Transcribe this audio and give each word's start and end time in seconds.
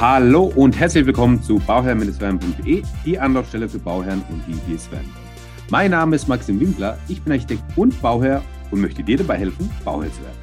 Hallo 0.00 0.44
und 0.54 0.78
herzlich 0.78 1.06
willkommen 1.06 1.42
zu 1.42 1.58
bauherrn-werden.de, 1.58 2.84
die 3.04 3.18
Anlaufstelle 3.18 3.68
für 3.68 3.80
Bauherren 3.80 4.22
und 4.30 4.46
die, 4.46 4.54
die 4.68 4.74
es 4.74 4.88
werden. 4.92 5.12
Mein 5.70 5.90
Name 5.90 6.14
ist 6.14 6.28
Maxim 6.28 6.60
Winkler, 6.60 6.96
ich 7.08 7.20
bin 7.20 7.32
Architekt 7.32 7.64
und 7.74 8.00
Bauherr 8.00 8.44
und 8.70 8.80
möchte 8.80 9.02
dir 9.02 9.16
dabei 9.16 9.38
helfen, 9.38 9.68
Bauherr 9.84 10.12
zu 10.12 10.22
werden. 10.22 10.38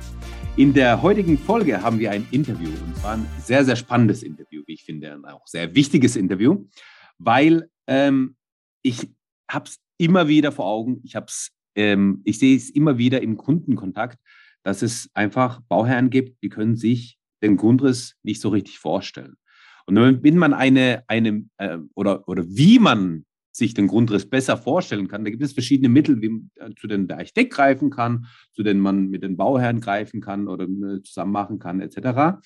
In 0.57 0.73
der 0.73 1.01
heutigen 1.01 1.37
Folge 1.37 1.81
haben 1.81 1.99
wir 1.99 2.11
ein 2.11 2.27
Interview 2.31 2.67
und 2.67 2.97
zwar 2.97 3.13
ein 3.13 3.25
sehr, 3.39 3.63
sehr 3.63 3.77
spannendes 3.77 4.23
Interview, 4.23 4.61
wie 4.67 4.73
ich 4.73 4.83
finde, 4.83 5.13
ein 5.13 5.23
auch 5.23 5.47
sehr 5.47 5.73
wichtiges 5.73 6.17
Interview, 6.17 6.65
weil 7.17 7.69
ähm, 7.87 8.35
ich 8.81 9.09
habe 9.49 9.69
es 9.69 9.79
immer 9.97 10.27
wieder 10.27 10.51
vor 10.51 10.65
Augen, 10.65 10.99
ich, 11.05 11.15
ähm, 11.75 12.21
ich 12.25 12.39
sehe 12.39 12.57
es 12.57 12.69
immer 12.71 12.97
wieder 12.97 13.21
im 13.21 13.37
Kundenkontakt, 13.37 14.19
dass 14.63 14.81
es 14.81 15.09
einfach 15.13 15.61
Bauherren 15.69 16.09
gibt, 16.09 16.43
die 16.43 16.49
können 16.49 16.75
sich 16.75 17.17
den 17.41 17.55
Grundriss 17.55 18.17
nicht 18.21 18.41
so 18.41 18.49
richtig 18.49 18.79
vorstellen. 18.79 19.37
Und 19.85 20.23
wenn 20.23 20.37
man 20.37 20.53
eine, 20.53 21.03
eine 21.07 21.45
äh, 21.57 21.77
oder, 21.93 22.27
oder 22.27 22.43
wie 22.47 22.79
man 22.79 23.25
sich 23.51 23.73
den 23.73 23.87
Grundriss 23.87 24.29
besser 24.29 24.57
vorstellen 24.57 25.07
kann, 25.07 25.23
da 25.23 25.29
gibt 25.29 25.43
es 25.43 25.53
verschiedene 25.53 25.89
Mittel, 25.89 26.21
wie, 26.21 26.49
äh, 26.55 26.71
zu 26.75 26.87
denen 26.87 27.07
der 27.07 27.19
Architekt 27.19 27.53
greifen 27.53 27.89
kann, 27.89 28.25
zu 28.51 28.63
denen 28.63 28.79
man 28.79 29.09
mit 29.09 29.23
den 29.23 29.37
Bauherren 29.37 29.79
greifen 29.79 30.21
kann 30.21 30.47
oder 30.47 30.65
äh, 30.65 31.01
zusammen 31.03 31.31
machen 31.31 31.59
kann, 31.59 31.79
etc. 31.81 32.39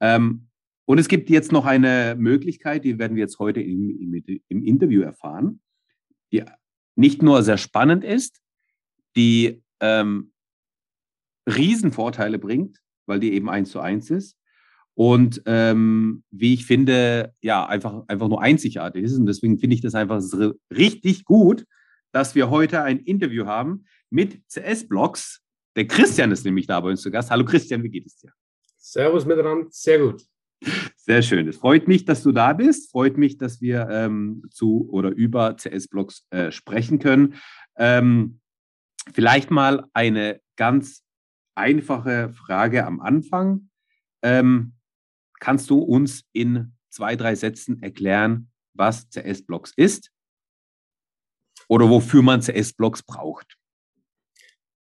Ähm, 0.00 0.48
und 0.86 0.98
es 0.98 1.08
gibt 1.08 1.28
jetzt 1.28 1.52
noch 1.52 1.66
eine 1.66 2.16
Möglichkeit, 2.18 2.84
die 2.84 2.98
werden 2.98 3.16
wir 3.16 3.22
jetzt 3.22 3.38
heute 3.38 3.60
im, 3.60 3.90
im, 4.00 4.40
im 4.48 4.62
Interview 4.64 5.02
erfahren, 5.02 5.60
die 6.32 6.42
nicht 6.96 7.22
nur 7.22 7.42
sehr 7.42 7.58
spannend 7.58 8.02
ist, 8.02 8.40
die 9.14 9.62
ähm, 9.80 10.32
Riesenvorteile 11.46 12.38
bringt, 12.38 12.78
weil 13.06 13.20
die 13.20 13.34
eben 13.34 13.50
eins 13.50 13.70
zu 13.70 13.80
eins 13.80 14.10
ist, 14.10 14.37
und 14.98 15.42
ähm, 15.46 16.24
wie 16.32 16.54
ich 16.54 16.66
finde, 16.66 17.32
ja, 17.40 17.64
einfach, 17.64 18.02
einfach 18.08 18.26
nur 18.26 18.42
einzigartig 18.42 19.04
ist. 19.04 19.16
Und 19.16 19.26
deswegen 19.26 19.56
finde 19.60 19.74
ich 19.74 19.80
das 19.80 19.94
einfach 19.94 20.20
richtig 20.74 21.24
gut, 21.24 21.66
dass 22.10 22.34
wir 22.34 22.50
heute 22.50 22.82
ein 22.82 22.98
Interview 22.98 23.46
haben 23.46 23.84
mit 24.10 24.42
CS-Blogs. 24.48 25.40
Der 25.76 25.86
Christian 25.86 26.32
ist 26.32 26.44
nämlich 26.44 26.66
da 26.66 26.80
bei 26.80 26.88
uns 26.88 27.00
zu 27.00 27.12
Gast. 27.12 27.30
Hallo 27.30 27.44
Christian, 27.44 27.84
wie 27.84 27.90
geht 27.90 28.06
es 28.06 28.16
dir? 28.16 28.32
Servus 28.76 29.24
miteinander, 29.24 29.68
sehr 29.70 30.00
gut. 30.00 30.24
Sehr 30.96 31.22
schön. 31.22 31.46
Es 31.46 31.58
freut 31.58 31.86
mich, 31.86 32.04
dass 32.04 32.24
du 32.24 32.32
da 32.32 32.52
bist. 32.52 32.90
Freut 32.90 33.16
mich, 33.18 33.38
dass 33.38 33.60
wir 33.60 33.88
ähm, 33.88 34.42
zu 34.50 34.88
oder 34.90 35.10
über 35.10 35.54
CS-Blogs 35.54 36.26
äh, 36.30 36.50
sprechen 36.50 36.98
können. 36.98 37.36
Ähm, 37.76 38.40
vielleicht 39.12 39.52
mal 39.52 39.86
eine 39.92 40.40
ganz 40.56 41.04
einfache 41.54 42.30
Frage 42.30 42.84
am 42.84 43.00
Anfang. 43.00 43.70
Ähm, 44.22 44.72
Kannst 45.40 45.70
du 45.70 45.78
uns 45.78 46.24
in 46.32 46.76
zwei, 46.90 47.16
drei 47.16 47.34
Sätzen 47.34 47.82
erklären, 47.82 48.50
was 48.74 49.08
CS-Blocks 49.10 49.72
ist 49.76 50.10
oder 51.68 51.88
wofür 51.88 52.22
man 52.22 52.40
CS-Blocks 52.40 53.02
braucht? 53.02 53.56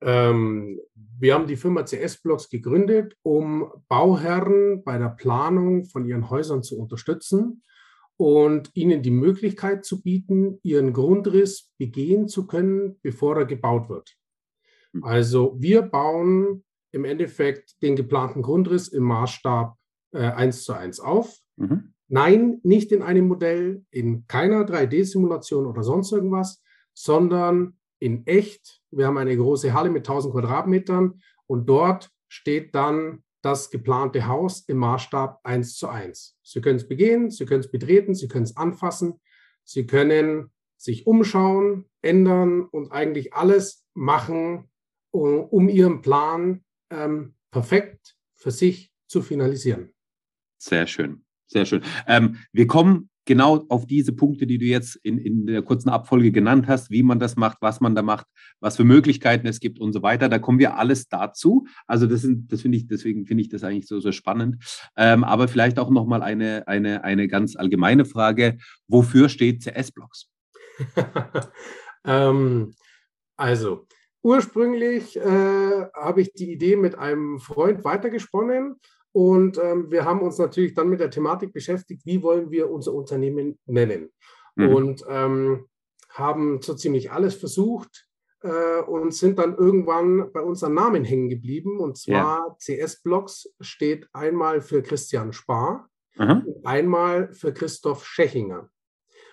Ähm, 0.02 0.80
wir 0.94 1.34
haben 1.34 1.46
die 1.46 1.56
Firma 1.56 1.84
CS-Blocks 1.84 2.48
gegründet, 2.48 3.16
um 3.22 3.70
Bauherren 3.88 4.82
bei 4.82 4.96
der 4.96 5.10
Planung 5.10 5.84
von 5.84 6.06
ihren 6.06 6.30
Häusern 6.30 6.62
zu 6.62 6.78
unterstützen 6.78 7.62
und 8.16 8.70
ihnen 8.74 9.02
die 9.02 9.10
Möglichkeit 9.10 9.84
zu 9.84 10.02
bieten, 10.02 10.58
ihren 10.62 10.92
Grundriss 10.92 11.70
begehen 11.78 12.28
zu 12.28 12.46
können, 12.46 12.98
bevor 13.02 13.36
er 13.36 13.46
gebaut 13.46 13.88
wird. 13.88 14.16
Hm. 14.92 15.04
Also 15.04 15.56
wir 15.58 15.82
bauen 15.82 16.64
im 16.92 17.04
Endeffekt 17.04 17.82
den 17.82 17.96
geplanten 17.96 18.42
Grundriss 18.42 18.88
im 18.88 19.04
Maßstab 19.04 19.76
eins 20.19 20.64
zu 20.64 20.72
eins 20.72 21.00
auf. 21.00 21.39
Mhm. 21.56 21.94
Nein, 22.08 22.61
nicht 22.64 22.91
in 22.91 23.03
einem 23.03 23.28
Modell, 23.28 23.84
in 23.91 24.27
keiner 24.27 24.64
3D-Simulation 24.64 25.66
oder 25.66 25.84
sonst 25.84 26.11
irgendwas, 26.11 26.62
sondern 26.93 27.78
in 28.00 28.26
echt. 28.26 28.81
Wir 28.91 29.06
haben 29.06 29.19
eine 29.19 29.37
große 29.37 29.72
Halle 29.72 29.91
mit 29.91 30.09
1000 30.09 30.34
Quadratmetern 30.34 31.20
und 31.47 31.66
dort 31.66 32.10
steht 32.28 32.75
dann 32.75 33.22
das 33.43 33.70
geplante 33.70 34.26
Haus 34.26 34.65
im 34.69 34.78
Maßstab 34.78 35.41
1 35.44 35.76
zu 35.76 35.88
1. 35.88 36.37
Sie 36.43 36.60
können 36.60 36.76
es 36.76 36.88
begehen, 36.88 37.31
Sie 37.31 37.47
können 37.47 37.60
es 37.60 37.70
betreten, 37.70 38.15
Sie 38.15 38.28
können 38.28 38.44
es 38.44 38.56
anfassen, 38.56 39.20
Sie 39.65 39.87
können 39.87 40.50
sich 40.76 41.06
umschauen, 41.06 41.88
ändern 42.03 42.62
und 42.62 42.91
eigentlich 42.91 43.34
alles 43.34 43.87
machen, 43.94 44.70
um, 45.10 45.44
um 45.44 45.69
Ihren 45.69 46.03
Plan 46.03 46.65
ähm, 46.91 47.34
perfekt 47.50 48.16
für 48.34 48.50
sich 48.50 48.93
zu 49.06 49.22
finalisieren. 49.22 49.93
Sehr 50.62 50.87
schön, 50.87 51.25
sehr 51.47 51.65
schön. 51.65 51.82
Ähm, 52.06 52.37
wir 52.53 52.66
kommen 52.66 53.09
genau 53.25 53.65
auf 53.71 53.87
diese 53.87 54.12
Punkte, 54.12 54.47
die 54.47 54.59
du 54.59 54.66
jetzt 54.66 54.97
in, 54.97 55.16
in 55.16 55.47
der 55.47 55.62
kurzen 55.62 55.88
Abfolge 55.88 56.32
genannt 56.32 56.66
hast, 56.69 56.91
wie 56.91 57.03
man 57.03 57.19
das 57.19 57.37
macht, 57.37 57.59
was 57.62 57.81
man 57.81 57.94
da 57.94 58.03
macht, 58.03 58.26
was 58.60 58.76
für 58.76 58.84
Möglichkeiten 58.84 59.47
es 59.47 59.59
gibt 59.59 59.81
und 59.81 59.94
so 59.94 60.03
weiter. 60.03 60.28
Da 60.28 60.38
kommen 60.38 60.59
wir 60.59 60.76
alles 60.76 61.09
dazu. 61.09 61.66
Also 61.87 62.06
das, 62.06 62.20
sind, 62.20 62.53
das 62.53 62.60
finde 62.60 62.76
ich, 62.76 62.88
deswegen 62.88 63.25
finde 63.25 63.43
ich 63.43 63.49
das 63.49 63.65
eigentlich 63.65 63.87
so, 63.87 64.00
so 64.00 64.12
spannend. 64.12 64.62
Ähm, 64.97 65.25
aber 65.25 65.49
vielleicht 65.49 65.78
auch 65.78 65.88
nochmal 65.88 66.22
eine, 66.22 66.69
eine, 66.69 67.04
eine 67.04 67.26
ganz 67.26 67.56
allgemeine 67.56 68.04
Frage. 68.04 68.59
Wofür 68.87 69.31
steht 69.31 69.62
CS-Blocks? 69.62 70.28
ähm, 72.04 72.75
also, 73.38 73.87
ursprünglich 74.22 75.16
äh, 75.16 75.87
habe 75.94 76.20
ich 76.20 76.34
die 76.34 76.53
Idee 76.53 76.76
mit 76.76 76.97
einem 76.97 77.38
Freund 77.38 77.82
weitergesponnen 77.82 78.76
und 79.12 79.59
ähm, 79.59 79.91
wir 79.91 80.04
haben 80.04 80.21
uns 80.21 80.38
natürlich 80.38 80.75
dann 80.75 80.88
mit 80.88 81.00
der 81.00 81.10
Thematik 81.10 81.53
beschäftigt, 81.53 82.03
wie 82.04 82.22
wollen 82.22 82.50
wir 82.50 82.71
unser 82.71 82.94
Unternehmen 82.94 83.59
nennen. 83.66 84.12
Mhm. 84.54 84.75
Und 84.75 85.04
ähm, 85.09 85.66
haben 86.10 86.60
so 86.62 86.75
ziemlich 86.75 87.10
alles 87.10 87.34
versucht 87.34 88.06
äh, 88.43 88.81
und 88.82 89.15
sind 89.15 89.38
dann 89.38 89.56
irgendwann 89.56 90.32
bei 90.32 90.41
unseren 90.41 90.75
Namen 90.75 91.04
hängen 91.04 91.28
geblieben. 91.28 91.78
Und 91.81 91.99
zwar 91.99 92.56
ja. 92.69 92.82
CS 92.84 93.03
Blocks 93.03 93.53
steht 93.60 94.09
einmal 94.12 94.60
für 94.60 94.82
Christian 94.82 95.32
Spar 95.32 95.88
mhm. 96.16 96.44
und 96.47 96.66
einmal 96.66 97.32
für 97.32 97.53
Christoph 97.53 98.04
Schechinger. 98.04 98.70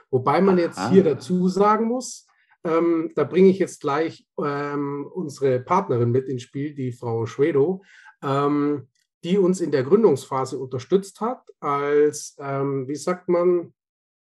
Wobei 0.10 0.42
man 0.42 0.58
jetzt 0.58 0.78
Aha. 0.78 0.90
hier 0.90 1.04
dazu 1.04 1.50
sagen 1.50 1.86
muss, 1.86 2.28
ähm, 2.64 3.12
da 3.16 3.24
bringe 3.24 3.50
ich 3.50 3.60
jetzt 3.60 3.82
gleich 3.82 4.26
ähm, 4.44 5.08
unsere 5.14 5.60
Partnerin 5.60 6.12
mit 6.12 6.28
ins 6.28 6.44
Spiel, 6.44 6.74
die 6.74 6.92
Frau 6.92 7.26
Schwedo. 7.26 7.84
Ähm, 8.24 8.88
die 9.24 9.38
uns 9.38 9.62
in 9.62 9.72
der 9.72 9.84
Gründungsphase 9.84 10.58
unterstützt 10.58 11.22
hat, 11.22 11.42
als, 11.60 12.36
ähm, 12.40 12.88
wie 12.88 12.96
sagt 12.96 13.30
man, 13.30 13.74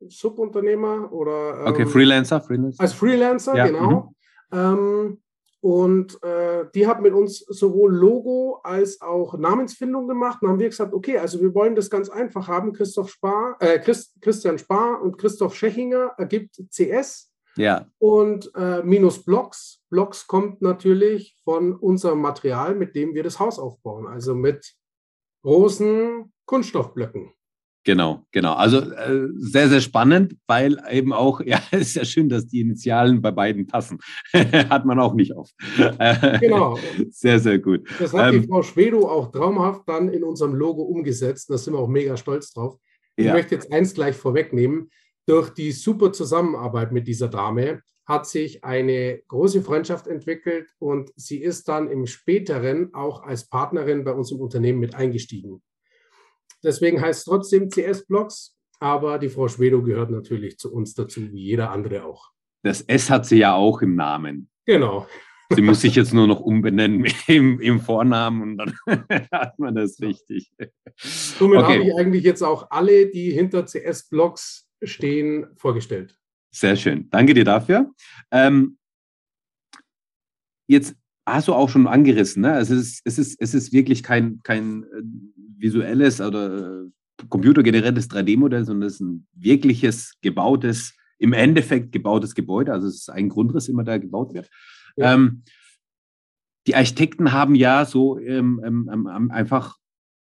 Subunternehmer 0.07 1.11
oder. 1.11 1.61
Ähm, 1.61 1.67
okay, 1.67 1.85
Freelancer, 1.85 2.41
Freelancer. 2.41 2.81
Als 2.81 2.93
Freelancer, 2.93 3.55
ja, 3.55 3.67
genau. 3.67 4.13
Mhm. 4.51 4.57
Ähm, 4.57 5.21
und 5.61 6.23
äh, 6.23 6.65
die 6.73 6.87
hat 6.87 7.01
mit 7.01 7.13
uns 7.13 7.39
sowohl 7.39 7.93
Logo 7.93 8.61
als 8.63 9.01
auch 9.01 9.37
Namensfindung 9.37 10.07
gemacht. 10.07 10.39
Dann 10.41 10.51
haben 10.51 10.59
wir 10.59 10.69
gesagt, 10.69 10.93
okay, 10.93 11.17
also 11.17 11.41
wir 11.41 11.53
wollen 11.53 11.75
das 11.75 11.89
ganz 11.89 12.09
einfach 12.09 12.47
haben. 12.47 12.71
Christoph 12.71 13.09
Spar, 13.09 13.57
äh, 13.59 13.77
Christ, 13.79 14.15
Christian 14.21 14.57
Spar 14.57 15.01
und 15.01 15.17
Christoph 15.17 15.55
Schechinger 15.55 16.13
ergibt 16.17 16.61
CS. 16.69 17.28
Ja. 17.59 17.87
Und 17.97 18.51
äh, 18.55 18.81
minus 18.83 19.23
Blocks. 19.25 19.81
Blocks 19.89 20.27
kommt 20.27 20.61
natürlich 20.61 21.35
von 21.43 21.75
unserem 21.75 22.21
Material, 22.21 22.73
mit 22.73 22.95
dem 22.95 23.13
wir 23.13 23.23
das 23.23 23.37
Haus 23.37 23.59
aufbauen. 23.59 24.07
Also 24.07 24.33
mit 24.33 24.75
großen 25.43 26.31
Kunststoffblöcken. 26.45 27.33
Genau, 27.83 28.23
genau. 28.31 28.53
Also 28.53 28.79
äh, 28.79 29.27
sehr, 29.35 29.67
sehr 29.67 29.81
spannend, 29.81 30.37
weil 30.47 30.81
eben 30.89 31.11
auch, 31.11 31.41
ja, 31.45 31.61
es 31.71 31.81
ist 31.81 31.95
ja 31.95 32.05
schön, 32.05 32.29
dass 32.29 32.47
die 32.47 32.61
Initialen 32.61 33.21
bei 33.21 33.31
beiden 33.31 33.67
passen. 33.67 33.99
hat 34.33 34.85
man 34.85 34.97
auch 34.99 35.13
nicht 35.13 35.35
oft. 35.35 35.53
genau. 36.39 36.77
Sehr, 37.09 37.39
sehr 37.39 37.59
gut. 37.59 37.89
Das 37.99 38.13
hat 38.13 38.33
ähm, 38.33 38.41
die 38.41 38.47
Frau 38.47 38.63
Schwedo 38.63 39.09
auch 39.09 39.31
traumhaft 39.31 39.81
dann 39.87 40.07
in 40.07 40.23
unserem 40.23 40.55
Logo 40.55 40.83
umgesetzt. 40.83 41.49
Da 41.49 41.57
sind 41.57 41.73
wir 41.73 41.79
auch 41.79 41.89
mega 41.89 42.15
stolz 42.15 42.53
drauf. 42.53 42.77
Ich 43.17 43.25
ja. 43.25 43.33
möchte 43.33 43.55
jetzt 43.55 43.69
eins 43.73 43.93
gleich 43.93 44.15
vorwegnehmen. 44.15 44.89
Durch 45.29 45.51
die 45.51 45.71
super 45.73 46.11
Zusammenarbeit 46.11 46.91
mit 46.91 47.07
dieser 47.07 47.27
Dame 47.27 47.83
hat 48.07 48.25
sich 48.25 48.63
eine 48.63 49.21
große 49.27 49.61
Freundschaft 49.61 50.07
entwickelt 50.07 50.71
und 50.79 51.11
sie 51.15 51.37
ist 51.37 51.67
dann 51.67 51.87
im 51.87 52.07
späteren 52.07 52.95
auch 52.95 53.21
als 53.21 53.47
Partnerin 53.47 54.03
bei 54.03 54.11
uns 54.11 54.31
im 54.31 54.39
Unternehmen 54.39 54.79
mit 54.79 54.95
eingestiegen. 54.95 55.61
Deswegen 56.63 56.99
heißt 56.99 57.19
es 57.19 57.25
trotzdem 57.25 57.69
CS 57.69 58.07
Blocks, 58.07 58.57
aber 58.79 59.19
die 59.19 59.29
Frau 59.29 59.47
Schwedo 59.47 59.83
gehört 59.83 60.09
natürlich 60.09 60.57
zu 60.57 60.73
uns 60.73 60.95
dazu, 60.95 61.31
wie 61.31 61.43
jeder 61.43 61.69
andere 61.69 62.05
auch. 62.05 62.31
Das 62.63 62.81
S 62.81 63.11
hat 63.11 63.27
sie 63.27 63.37
ja 63.37 63.53
auch 63.53 63.83
im 63.83 63.93
Namen. 63.93 64.49
Genau. 64.65 65.05
Sie 65.51 65.61
muss 65.61 65.81
sich 65.81 65.93
jetzt 65.93 66.11
nur 66.11 66.25
noch 66.25 66.39
umbenennen 66.39 67.05
im, 67.27 67.59
im 67.59 67.79
Vornamen 67.81 68.41
und 68.41 68.57
dann 68.57 68.73
hat 69.31 69.59
man 69.59 69.75
das 69.75 70.01
richtig. 70.01 70.51
Somit 70.97 71.59
okay. 71.59 71.73
habe 71.73 71.83
ich 71.83 71.95
eigentlich 71.99 72.23
jetzt 72.23 72.41
auch 72.41 72.71
alle, 72.71 73.11
die 73.11 73.29
hinter 73.29 73.63
CS 73.67 74.09
Blocks 74.09 74.65
stehen, 74.83 75.47
vorgestellt. 75.55 76.17
Sehr 76.51 76.75
schön. 76.75 77.09
Danke 77.09 77.33
dir 77.33 77.45
dafür. 77.45 77.93
Ähm, 78.31 78.77
jetzt 80.67 80.95
hast 81.25 81.47
du 81.47 81.53
auch 81.53 81.69
schon 81.69 81.87
angerissen, 81.87 82.41
ne? 82.41 82.57
es, 82.57 82.69
ist, 82.71 83.01
es, 83.05 83.19
ist, 83.19 83.39
es 83.39 83.53
ist 83.53 83.71
wirklich 83.71 84.01
kein, 84.01 84.39
kein 84.43 84.83
äh, 84.83 85.01
visuelles 85.57 86.21
oder 86.21 86.85
computergeneriertes 87.29 88.09
3D-Modell, 88.09 88.65
sondern 88.65 88.87
es 88.87 88.95
ist 88.95 89.01
ein 89.01 89.27
wirkliches, 89.33 90.13
gebautes, 90.21 90.95
im 91.17 91.33
Endeffekt 91.33 91.91
gebautes 91.91 92.33
Gebäude. 92.33 92.71
Also 92.71 92.87
es 92.87 92.95
ist 92.95 93.09
ein 93.09 93.29
Grundriss 93.29 93.67
immer, 93.67 93.83
der 93.83 93.99
gebaut 93.99 94.33
wird. 94.33 94.49
Ja. 94.95 95.13
Ähm, 95.13 95.43
die 96.65 96.75
Architekten 96.75 97.31
haben 97.31 97.55
ja 97.55 97.85
so 97.85 98.17
ähm, 98.19 98.61
ähm, 98.63 99.09
ähm 99.13 99.31
einfach 99.31 99.77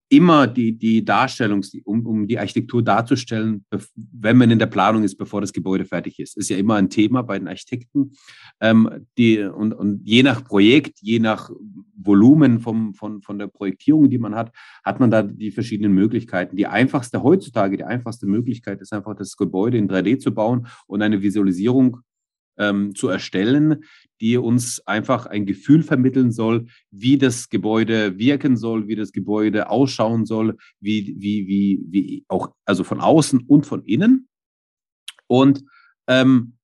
immer 0.09 0.47
die, 0.47 0.77
die 0.77 1.06
Darstellung, 1.06 1.63
um, 1.85 2.06
um 2.06 2.27
die 2.27 2.39
Architektur 2.39 2.83
darzustellen, 2.83 3.63
wenn 3.95 4.38
man 4.38 4.50
in 4.50 4.59
der 4.59 4.65
Planung 4.65 5.03
ist, 5.03 5.17
bevor 5.17 5.39
das 5.39 5.53
Gebäude 5.53 5.85
fertig 5.85 6.19
ist. 6.19 6.35
Ist 6.35 6.50
ja 6.50 6.57
immer 6.57 6.75
ein 6.75 6.89
Thema 6.89 7.21
bei 7.21 7.38
den 7.38 7.47
Architekten. 7.47 8.11
Ähm, 8.59 9.06
die, 9.17 9.39
und, 9.39 9.73
und 9.73 10.01
je 10.03 10.23
nach 10.23 10.44
Projekt, 10.44 11.00
je 11.01 11.19
nach 11.19 11.51
Volumen 11.95 12.59
vom, 12.59 12.94
von, 12.95 13.21
von 13.21 13.38
der 13.38 13.47
Projektierung, 13.47 14.09
die 14.09 14.17
man 14.17 14.35
hat, 14.35 14.51
hat 14.83 15.00
man 15.00 15.11
da 15.11 15.21
die 15.21 15.51
verschiedenen 15.51 15.94
Möglichkeiten. 15.94 16.56
Die 16.56 16.67
einfachste 16.67 17.21
heutzutage, 17.21 17.77
die 17.77 17.83
einfachste 17.83 18.25
Möglichkeit 18.25 18.81
ist 18.81 18.94
einfach, 18.94 19.15
das 19.15 19.38
Gebäude 19.38 19.77
in 19.77 19.88
3D 19.88 20.17
zu 20.17 20.33
bauen 20.33 20.67
und 20.88 21.01
eine 21.03 21.21
Visualisierung 21.21 22.00
ähm, 22.59 22.94
zu 22.94 23.07
erstellen, 23.07 23.83
die 24.21 24.38
uns 24.38 24.85
einfach 24.85 25.25
ein 25.25 25.45
Gefühl 25.45 25.81
vermitteln 25.81 26.31
soll, 26.31 26.67
wie 26.91 27.17
das 27.17 27.50
Gebäude 27.50 28.19
wirken 28.19 28.57
soll, 28.57 28.88
wie 28.88 28.95
das 28.95 29.11
Gebäude 29.11 29.69
ausschauen 29.69 30.25
soll, 30.25 30.57
wie, 30.79 31.15
wie, 31.17 31.47
wie, 31.47 31.85
wie 31.89 32.25
auch, 32.27 32.53
also 32.65 32.83
von 32.83 33.00
außen 33.00 33.45
und 33.47 33.65
von 33.65 33.83
innen. 33.85 34.27
Und 35.27 35.63
ähm, 36.07 36.57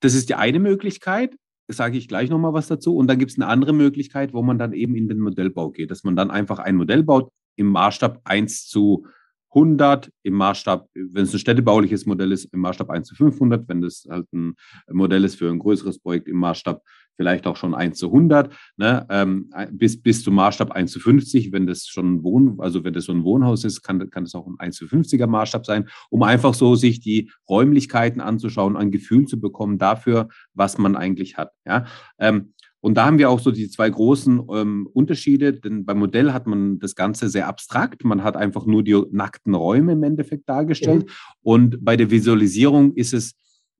das 0.00 0.14
ist 0.14 0.28
die 0.28 0.34
eine 0.34 0.60
Möglichkeit, 0.60 1.36
sage 1.66 1.98
ich 1.98 2.08
gleich 2.08 2.30
nochmal 2.30 2.52
was 2.52 2.68
dazu. 2.68 2.94
Und 2.96 3.08
dann 3.08 3.18
gibt 3.18 3.32
es 3.32 3.38
eine 3.38 3.46
andere 3.46 3.72
Möglichkeit, 3.72 4.32
wo 4.32 4.42
man 4.42 4.58
dann 4.58 4.72
eben 4.72 4.94
in 4.94 5.08
den 5.08 5.18
Modellbau 5.18 5.70
geht, 5.70 5.90
dass 5.90 6.04
man 6.04 6.14
dann 6.14 6.30
einfach 6.30 6.58
ein 6.58 6.76
Modell 6.76 7.02
baut 7.02 7.30
im 7.56 7.68
Maßstab 7.68 8.20
1 8.24 8.66
zu 8.68 9.06
100 9.54 10.10
im 10.22 10.34
Maßstab, 10.34 10.88
wenn 10.94 11.22
es 11.22 11.32
ein 11.32 11.38
städtebauliches 11.38 12.06
Modell 12.06 12.32
ist, 12.32 12.46
im 12.46 12.60
Maßstab 12.60 12.90
1 12.90 13.08
zu 13.08 13.14
500, 13.14 13.68
wenn 13.68 13.80
das 13.80 14.06
halt 14.08 14.32
ein 14.32 14.54
Modell 14.90 15.24
ist 15.24 15.36
für 15.36 15.50
ein 15.50 15.58
größeres 15.58 15.98
Projekt 16.00 16.28
im 16.28 16.38
Maßstab 16.38 16.82
vielleicht 17.16 17.46
auch 17.46 17.56
schon 17.56 17.74
1 17.74 17.98
zu 17.98 18.06
100, 18.06 18.52
ne, 18.76 19.06
ähm, 19.08 19.50
bis, 19.70 20.00
bis 20.00 20.22
zum 20.22 20.34
Maßstab 20.34 20.72
1 20.72 20.90
zu 20.90 21.00
50, 21.00 21.52
wenn 21.52 21.66
das 21.66 21.86
schon 21.86 22.14
ein 22.14 22.22
Wohn, 22.24 22.56
also 22.58 22.84
wenn 22.84 22.92
das 22.92 23.04
so 23.04 23.12
ein 23.12 23.24
Wohnhaus 23.24 23.64
ist, 23.64 23.82
kann, 23.82 24.10
kann 24.10 24.24
das 24.24 24.34
auch 24.34 24.46
ein 24.46 24.56
1 24.58 24.76
zu 24.76 24.86
50er 24.86 25.26
Maßstab 25.26 25.64
sein, 25.64 25.88
um 26.10 26.22
einfach 26.22 26.54
so 26.54 26.74
sich 26.74 27.00
die 27.00 27.30
Räumlichkeiten 27.48 28.20
anzuschauen, 28.20 28.76
ein 28.76 28.90
Gefühl 28.90 29.26
zu 29.26 29.40
bekommen 29.40 29.78
dafür, 29.78 30.28
was 30.54 30.78
man 30.78 30.96
eigentlich 30.96 31.36
hat. 31.36 31.50
Ja? 31.64 31.86
Ähm, 32.18 32.54
und 32.84 32.96
da 32.96 33.06
haben 33.06 33.16
wir 33.16 33.30
auch 33.30 33.40
so 33.40 33.50
die 33.50 33.70
zwei 33.70 33.88
großen 33.88 34.42
ähm, 34.52 34.86
Unterschiede, 34.92 35.54
denn 35.54 35.86
beim 35.86 35.98
Modell 35.98 36.34
hat 36.34 36.46
man 36.46 36.78
das 36.80 36.94
Ganze 36.94 37.30
sehr 37.30 37.48
abstrakt. 37.48 38.04
Man 38.04 38.22
hat 38.22 38.36
einfach 38.36 38.66
nur 38.66 38.82
die 38.84 39.00
nackten 39.10 39.54
Räume 39.54 39.92
im 39.92 40.02
Endeffekt 40.02 40.46
dargestellt. 40.50 41.06
Mhm. 41.06 41.10
Und 41.40 41.82
bei 41.82 41.96
der 41.96 42.10
Visualisierung 42.10 42.92
ist 42.92 43.14
es 43.14 43.36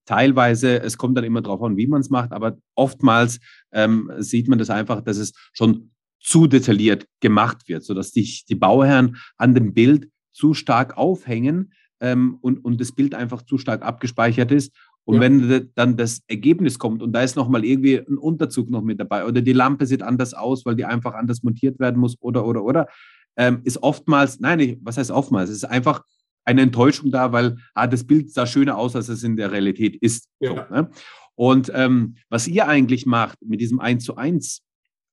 teilweise, 0.07 0.81
es 0.81 0.97
kommt 0.97 1.19
dann 1.19 1.25
immer 1.25 1.43
darauf 1.43 1.63
an, 1.63 1.77
wie 1.77 1.87
man 1.87 2.01
es 2.01 2.09
macht, 2.09 2.33
aber 2.33 2.57
oftmals 2.77 3.41
ähm, 3.73 4.11
sieht 4.21 4.49
man 4.49 4.59
das 4.59 4.71
einfach, 4.71 5.03
dass 5.03 5.19
es 5.19 5.35
schon 5.53 5.91
zu 6.19 6.47
detailliert 6.47 7.07
gemacht 7.21 7.69
wird, 7.69 7.85
sodass 7.85 8.13
sich 8.13 8.47
die 8.47 8.55
Bauherren 8.55 9.19
an 9.37 9.55
dem 9.55 9.75
Bild 9.75 10.09
zu 10.33 10.55
stark 10.55 10.97
aufhängen 10.97 11.75
ähm, 12.01 12.39
und, 12.41 12.65
und 12.65 12.81
das 12.81 12.93
Bild 12.93 13.15
einfach 13.15 13.43
zu 13.43 13.59
stark 13.59 13.83
abgespeichert 13.83 14.51
ist 14.51 14.75
und 15.05 15.17
ja. 15.17 15.21
wenn 15.21 15.71
dann 15.75 15.97
das 15.97 16.23
Ergebnis 16.29 16.79
kommt 16.79 17.03
und 17.03 17.13
da 17.13 17.23
ist 17.23 17.37
nochmal 17.37 17.65
irgendwie 17.65 17.99
ein 17.99 18.19
Unterzug 18.19 18.71
noch 18.71 18.83
mit 18.83 18.99
dabei 19.01 19.27
oder 19.27 19.43
die 19.43 19.53
Lampe 19.53 19.87
sieht 19.87 20.03
anders 20.03 20.35
aus, 20.35 20.65
weil 20.65 20.77
die 20.77 20.85
einfach 20.85 21.15
anders 21.15 21.43
montiert 21.43 21.79
werden 21.79 22.01
muss 22.01 22.17
oder, 22.21 22.47
oder, 22.47 22.65
oder, 22.65 22.89
ähm, 23.37 23.61
ist 23.65 23.83
oftmals, 23.83 24.41
nein, 24.41 24.79
was 24.83 24.97
heißt 24.97 25.11
oftmals? 25.11 25.51
Es 25.51 25.57
ist 25.57 25.65
einfach 25.65 26.03
eine 26.45 26.63
Enttäuschung 26.63 27.11
da, 27.11 27.33
weil 27.33 27.57
ah, 27.75 27.87
das 27.87 28.05
Bild 28.07 28.31
sah 28.31 28.47
schöner 28.47 28.77
aus, 28.77 28.97
als 28.97 29.09
es 29.09 29.23
in 29.23 29.37
der 29.37 29.53
Realität 29.53 29.97
ist. 29.97 30.29
Ja. 30.41 30.67
So, 30.69 30.75
ne? 30.75 30.91
Und 31.35 31.71
ähm, 31.75 32.17
was 32.29 32.47
ihr 32.47 32.69
eigentlich 32.69 33.07
macht 33.07 33.39
mit 33.43 33.61
diesem 33.61 33.81
1 33.81 34.05
zu 34.05 34.17
1, 34.17 34.63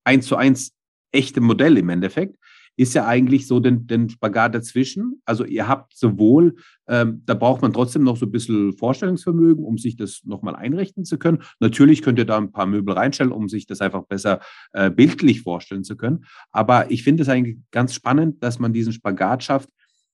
1 0.04 0.26
zu 0.26 0.36
1 0.36 0.72
echte 1.12 1.42
Modell 1.42 1.78
im 1.78 1.90
Endeffekt, 1.90 2.38
ist 2.82 2.96
ja 2.96 3.06
eigentlich 3.06 3.46
so 3.46 3.60
den, 3.60 3.86
den 3.86 4.10
Spagat 4.10 4.56
dazwischen. 4.56 5.22
Also 5.26 5.46
ihr 5.46 5.68
habt 5.68 5.96
sowohl, 5.96 6.56
ähm, 6.88 7.22
da 7.28 7.36
braucht 7.36 7.62
man 7.62 7.74
trotzdem 7.74 8.02
noch 8.02 8.18
so 8.18 8.26
ein 8.26 8.32
bisschen 8.32 8.74
Vorstellungsvermögen, 8.74 9.64
um 9.64 9.78
sich 9.78 9.98
das 9.98 10.24
nochmal 10.26 10.56
einrichten 10.56 11.06
zu 11.06 11.20
können. 11.20 11.44
Natürlich 11.60 12.02
könnt 12.02 12.18
ihr 12.18 12.26
da 12.26 12.38
ein 12.38 12.52
paar 12.52 12.66
Möbel 12.66 12.96
reinstellen, 12.96 13.32
um 13.32 13.50
sich 13.50 13.68
das 13.68 13.82
einfach 13.82 14.06
besser 14.06 14.40
äh, 14.74 14.90
bildlich 14.90 15.42
vorstellen 15.42 15.84
zu 15.84 15.96
können. 15.96 16.26
Aber 16.52 16.90
ich 16.90 17.04
finde 17.04 17.22
es 17.22 17.30
eigentlich 17.30 17.60
ganz 17.70 17.94
spannend, 17.94 18.42
dass 18.42 18.58
man 18.58 18.74
diesen 18.74 18.94
Spagat 18.94 19.44
schafft 19.44 19.70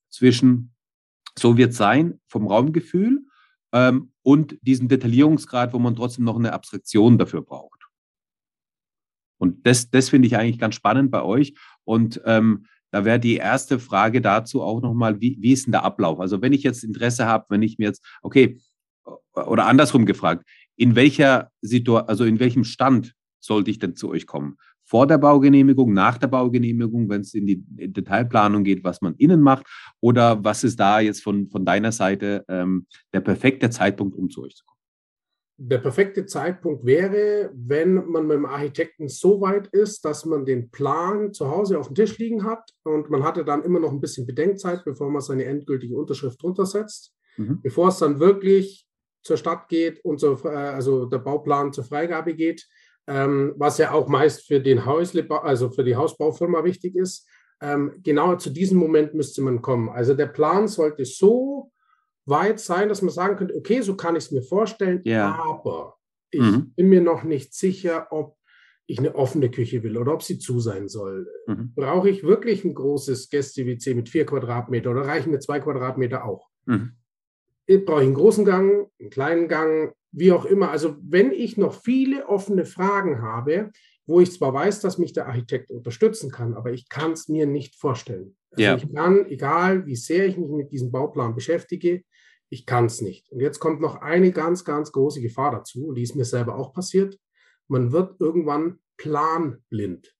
zwischen, 0.10 0.74
so 1.40 1.56
wird 1.56 1.72
es 1.72 1.78
sein, 1.78 2.19
vom 2.28 2.48
Raumgefühl 2.48 3.22
ähm, 3.72 4.12
und 4.24 4.58
diesem 4.62 4.90
Detaillierungsgrad, 4.90 5.72
wo 5.72 5.80
man 5.80 5.96
trotzdem 5.96 6.25
noch 6.25 6.36
eine 6.36 6.52
Abstraktion 6.52 7.18
dafür 7.18 7.44
braucht. 7.44 7.88
Und 9.38 9.66
das, 9.66 9.90
das 9.90 10.10
finde 10.10 10.28
ich 10.28 10.36
eigentlich 10.36 10.60
ganz 10.60 10.75
spannend 10.75 11.12
bei 11.12 11.22
euch. 11.22 11.54
Und 11.88 12.22
ähm, 12.25 12.66
da 12.92 13.06
wäre 13.06 13.19
die 13.19 13.36
erste 13.36 13.80
Frage 13.80 14.22
dazu 14.22 14.62
auch 14.62 14.81
nochmal, 14.81 15.22
wie, 15.22 15.38
wie 15.39 15.54
ist 15.54 15.66
denn 15.66 15.72
der 15.72 15.84
Ablauf? 15.84 16.19
Also 16.19 16.42
wenn 16.42 16.54
ich 16.54 16.63
jetzt 16.63 16.84
Interesse 16.84 17.25
habe, 17.25 17.45
wenn 17.50 17.62
ich 17.62 17.78
mir 17.78 17.86
jetzt, 17.86 18.06
okay, 18.22 18.60
oder 19.34 19.66
andersrum 19.68 20.06
gefragt, 20.06 20.45
in 20.75 20.95
welcher 20.95 21.50
Situation, 21.62 22.10
also 22.10 22.25
in 22.25 22.39
welchem 22.39 22.63
Stand 22.63 23.13
sollte 23.39 23.72
ich 23.72 23.80
denn 23.80 23.95
zu 23.95 24.10
euch 24.10 24.28
kommen? 24.28 24.57
Vor 24.84 25.07
der 25.07 25.18
Baugenehmigung, 25.18 25.94
nach 25.94 26.18
der 26.18 26.28
Baugenehmigung, 26.28 27.10
wenn 27.10 27.22
es 27.22 27.34
in 27.34 27.45
die 27.45 27.62
Detailplanung 27.66 28.63
geht, 28.63 28.83
was 28.83 29.01
man 29.01 29.16
innen 29.16 29.42
macht? 29.42 29.66
Oder 30.01 30.44
was 30.44 30.63
ist 30.63 30.80
da 30.80 31.00
jetzt 31.00 31.24
von, 31.24 31.50
von 31.50 31.66
deiner 31.66 31.92
Seite 31.92 32.45
ähm, 32.48 32.86
der 33.13 33.22
perfekte 33.22 33.69
Zeitpunkt, 33.69 34.16
um 34.16 34.30
zu 34.30 34.44
euch 34.44 34.56
zu 34.56 34.66
kommen? 34.66 34.76
Der 35.59 35.80
perfekte 35.80 36.27
Zeitpunkt 36.27 36.86
wäre, 36.86 37.51
wenn 37.54 37.95
man 38.06 38.27
mit 38.27 38.38
dem 38.38 38.45
Architekten 38.45 39.07
so 39.07 39.42
weit 39.42 39.68
ist, 39.68 40.06
dass 40.06 40.24
man 40.24 40.45
den 40.45 40.69
Plan 40.69 41.33
zu 41.33 41.50
Hause 41.50 41.80
auf 41.80 41.88
dem 41.88 41.95
Tisch 41.95 42.19
liegen 42.19 42.44
hat 42.44 42.71
und 42.83 43.09
man 43.09 43.24
hatte 43.24 43.44
dann 43.44 43.63
immer 43.63 43.80
noch 43.80 43.92
ein 43.92 44.00
bisschen 44.00 44.27
Bedenkzeit, 44.27 44.86
bevor 44.86 45.09
man 45.09 45.21
seine 45.21 45.45
endgültige 45.45 45.98
Unterschrift 45.98 46.42
drunter 46.42 46.68
setzt, 46.68 47.12
mhm. 47.38 47.59
bevor 47.63 47.88
es 47.88 47.98
dann 47.98 48.19
wirklich 48.19 48.88
zur 49.24 49.38
Stadt 49.38 49.68
geht 49.68 50.04
und 50.06 50.19
zur, 50.19 50.45
äh, 50.45 50.50
also 50.50 51.06
der 51.06 51.18
Bauplan 51.18 51.74
zur 51.74 51.83
Freigabe 51.83 52.36
geht, 52.36 52.68
ähm, 53.07 53.54
was 53.57 53.80
ja 53.80 53.94
auch 53.94 54.07
meist 54.07 54.45
für 54.45 54.59
den 54.59 54.86
Häusle, 54.86 55.27
also 55.42 55.71
für 55.71 55.83
die 55.83 55.95
Hausbaufirma 55.95 56.63
wichtig 56.63 56.95
ist. 56.95 57.27
Ähm, 57.62 57.94
genau 58.04 58.36
zu 58.36 58.51
diesem 58.51 58.77
Moment 58.77 59.16
müsste 59.16 59.42
man 59.42 59.64
kommen. 59.64 59.90
Also 59.90 60.14
der 60.14 60.28
Plan 60.28 60.68
sollte 60.68 61.04
so 61.04 61.71
weit 62.28 62.60
sein, 62.60 62.90
dass 62.90 63.02
man 63.02 63.12
sagen 63.12 63.38
könnte, 63.38 63.56
okay, 63.56 63.81
so 63.81 63.96
kann 63.96 64.16
ich 64.16 64.26
es 64.26 64.31
mir 64.31 64.44
vorstellen, 64.44 65.02
ja. 65.06 65.36
aber 65.36 65.98
ich 66.31 66.42
mhm. 66.42 66.74
bin 66.76 66.90
mir 66.90 67.02
noch 67.02 67.24
nicht 67.24 67.54
sicher, 67.54 68.07
ob 68.12 68.38
ich 68.86 69.00
eine 69.00 69.16
offene 69.16 69.52
Küche 69.52 69.84
will 69.84 69.98
oder 69.98 70.14
ob 70.14 70.24
sie 70.24 70.40
zu 70.40 70.60
sein 70.60 70.88
soll. 70.88 71.28
Mhm. 71.48 71.74
Brauche 71.76 72.10
ich 72.10 72.24
wirklich 72.24 72.64
ein 72.64 72.74
großes 72.74 73.30
Gäste-WC 73.30 73.94
mit 73.96 74.10
vier 74.10 74.26
Quadratmeter 74.26 74.92
oder 74.92 75.02
reichen 75.02 75.31
mir 75.31 75.40
zwei 75.40 75.60
Quadratmeter 75.60 76.26
auch? 76.26 76.50
Mhm. 76.66 76.94
Brauche 77.86 78.02
ich 78.02 78.07
einen 78.07 78.14
großen 78.14 78.46
Gang, 78.46 78.90
einen 79.00 79.10
kleinen 79.10 79.50
Gang, 79.50 79.94
wie 80.12 80.31
auch 80.31 80.46
immer. 80.46 80.72
Also 80.72 80.96
wenn 81.02 81.34
ich 81.34 81.57
noch 81.57 81.74
viele 81.74 82.28
offene 82.28 82.64
Fragen 82.66 83.22
habe, 83.22 83.72
wo 84.06 84.22
ich 84.22 84.31
zwar 84.31 84.54
weiß, 84.54 84.80
dass 84.80 84.98
mich 84.98 85.12
der 85.12 85.28
Architekt 85.28 85.69
unterstützen 85.69 86.31
kann, 86.31 86.54
aber 86.54 86.72
ich 86.72 86.88
kann 86.88 87.12
es 87.12 87.28
mir 87.28 87.46
nicht 87.46 87.76
vorstellen. 87.76 88.38
Also 88.52 88.64
ja. 88.64 88.76
ich 88.78 88.94
kann, 88.94 89.26
egal 89.26 89.86
wie 89.86 89.98
sehr 89.98 90.26
ich 90.28 90.38
mich 90.38 90.50
mit 90.50 90.72
diesem 90.72 90.92
Bauplan 90.92 91.36
beschäftige, 91.36 92.04
ich 92.49 92.66
kann 92.66 92.85
es 92.85 93.01
nicht. 93.01 93.30
Und 93.31 93.42
jetzt 93.42 93.59
kommt 93.59 93.81
noch 93.81 94.01
eine 94.01 94.31
ganz, 94.31 94.63
ganz 94.63 94.92
große 94.92 95.21
Gefahr 95.21 95.51
dazu, 95.51 95.87
und 95.87 95.95
die 95.95 96.04
ist 96.04 96.16
mir 96.16 96.25
selber 96.25 96.57
auch 96.57 96.73
passiert. 96.73 97.19
Man 97.68 97.92
wird 97.92 98.19
irgendwann 98.19 98.80
planblind. 98.97 100.16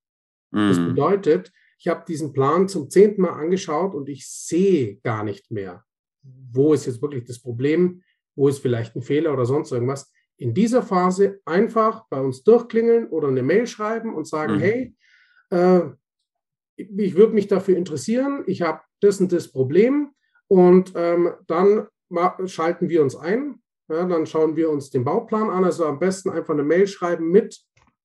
Mhm. 0.52 0.70
Das 0.70 0.78
bedeutet, 0.78 1.52
ich 1.80 1.88
habe 1.88 2.04
diesen 2.08 2.34
Plan 2.34 2.68
zum 2.68 2.90
zehnten 2.90 3.22
Mal 3.22 3.34
angeschaut 3.34 3.94
und 3.94 4.10
ich 4.10 4.28
sehe 4.28 4.98
gar 4.98 5.24
nicht 5.24 5.52
mehr, 5.52 5.84
wo 6.24 6.74
ist 6.74 6.86
jetzt 6.86 7.02
wirklich 7.02 7.26
das 7.26 7.40
Problem, 7.40 8.02
wo 8.36 8.48
ist 8.48 8.60
vielleicht 8.60 8.96
ein 8.96 9.02
Fehler 9.02 9.34
oder 9.34 9.46
sonst 9.46 9.72
irgendwas. 9.72 10.12
In 10.38 10.54
dieser 10.54 10.84
Phase 10.84 11.40
einfach 11.46 12.06
bei 12.10 12.20
uns 12.20 12.44
durchklingeln 12.44 13.08
oder 13.08 13.28
eine 13.28 13.44
Mail 13.44 13.68
schreiben 13.68 14.14
und 14.14 14.28
sagen, 14.28 14.56
mhm. 14.56 14.60
hey, 14.60 14.96
äh, 15.50 15.82
ich 16.76 17.16
würde 17.16 17.34
mich 17.34 17.48
dafür 17.48 17.76
interessieren, 17.76 18.44
ich 18.46 18.62
habe 18.62 18.82
das 19.00 19.20
und 19.20 19.32
das 19.32 19.52
Problem 19.52 20.12
und 20.48 20.94
ähm, 20.96 21.32
dann 21.48 21.88
schalten 22.46 22.90
wir 22.90 23.02
uns 23.02 23.16
ein. 23.16 23.62
Ja, 23.90 24.06
dann 24.06 24.26
schauen 24.26 24.56
wir 24.56 24.70
uns 24.70 24.90
den 24.90 25.06
Bauplan 25.06 25.50
an. 25.50 25.64
Also 25.64 25.86
am 25.86 26.00
besten 26.00 26.30
einfach 26.30 26.54
eine 26.54 26.64
Mail 26.64 26.88
schreiben 26.88 27.32
mit 27.32 27.62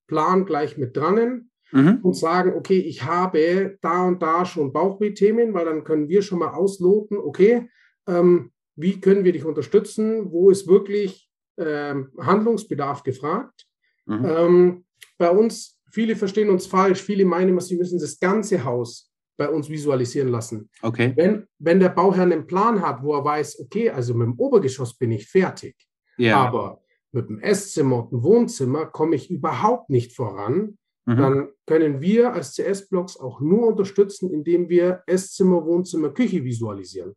Plan 0.07 0.45
gleich 0.45 0.79
mit 0.79 0.97
dran 0.97 1.51
mhm. 1.73 1.99
und 2.03 2.15
sagen, 2.15 2.55
okay, 2.55 2.79
ich 2.79 3.05
habe 3.05 3.79
da 3.81 4.07
und 4.07 4.23
da 4.23 4.45
schon 4.45 4.73
Bauchweh-Themen, 4.73 5.55
weil 5.55 5.65
dann 5.65 5.85
können 5.85 6.09
wir 6.09 6.23
schon 6.23 6.39
mal 6.39 6.53
ausloten, 6.53 7.19
okay, 7.19 7.69
ähm, 8.07 8.53
wie 8.77 9.01
können 9.01 9.25
wir 9.25 9.33
dich 9.33 9.45
unterstützen? 9.45 10.31
Wo 10.31 10.51
ist 10.51 10.67
wirklich 10.67 11.31
ähm, 11.59 12.11
Handlungsbedarf 12.19 13.03
gefragt? 13.03 13.67
Mhm. 14.07 14.25
Ähm, 14.25 14.85
bei 15.19 15.31
uns, 15.31 15.79
viele 15.91 16.17
verstehen 16.17 16.51
uns 16.51 16.67
falsch, 16.67 17.03
viele 17.03 17.25
meinen, 17.25 17.59
sie 17.61 17.77
müssen 17.77 17.99
das 17.99 18.19
ganze 18.19 18.65
Haus 18.65 19.12
bei 19.37 19.49
uns 19.49 19.69
visualisieren 19.69 20.29
lassen. 20.29 20.69
Okay. 20.83 21.13
Wenn, 21.17 21.47
wenn 21.59 21.81
der 21.81 21.89
Bauherr 21.89 22.23
einen 22.23 22.47
Plan 22.47 22.81
hat, 22.83 23.03
wo 23.03 23.15
er 23.15 23.25
weiß, 23.25 23.61
okay, 23.61 23.91
also 23.91 24.15
mit 24.15 24.27
dem 24.27 24.39
Obergeschoss 24.39 24.95
bin 24.97 25.11
ich 25.13 25.29
fertig, 25.29 25.75
Ja. 26.19 26.39
aber 26.47 26.83
mit 27.13 27.29
dem 27.29 27.41
Esszimmer 27.41 27.97
und 28.05 28.13
dem 28.13 28.23
Wohnzimmer 28.23 28.87
komme 28.87 29.17
ich 29.17 29.31
überhaupt 29.31 29.91
nicht 29.91 30.15
voran, 30.15 30.79
Mhm. 31.05 31.17
dann 31.17 31.49
können 31.67 32.01
wir 32.01 32.33
als 32.33 32.55
CS-Blocks 32.55 33.17
auch 33.17 33.41
nur 33.41 33.67
unterstützen, 33.67 34.31
indem 34.33 34.69
wir 34.69 35.03
Esszimmer, 35.07 35.65
Wohnzimmer, 35.67 36.11
Küche 36.11 36.45
visualisieren. 36.45 37.15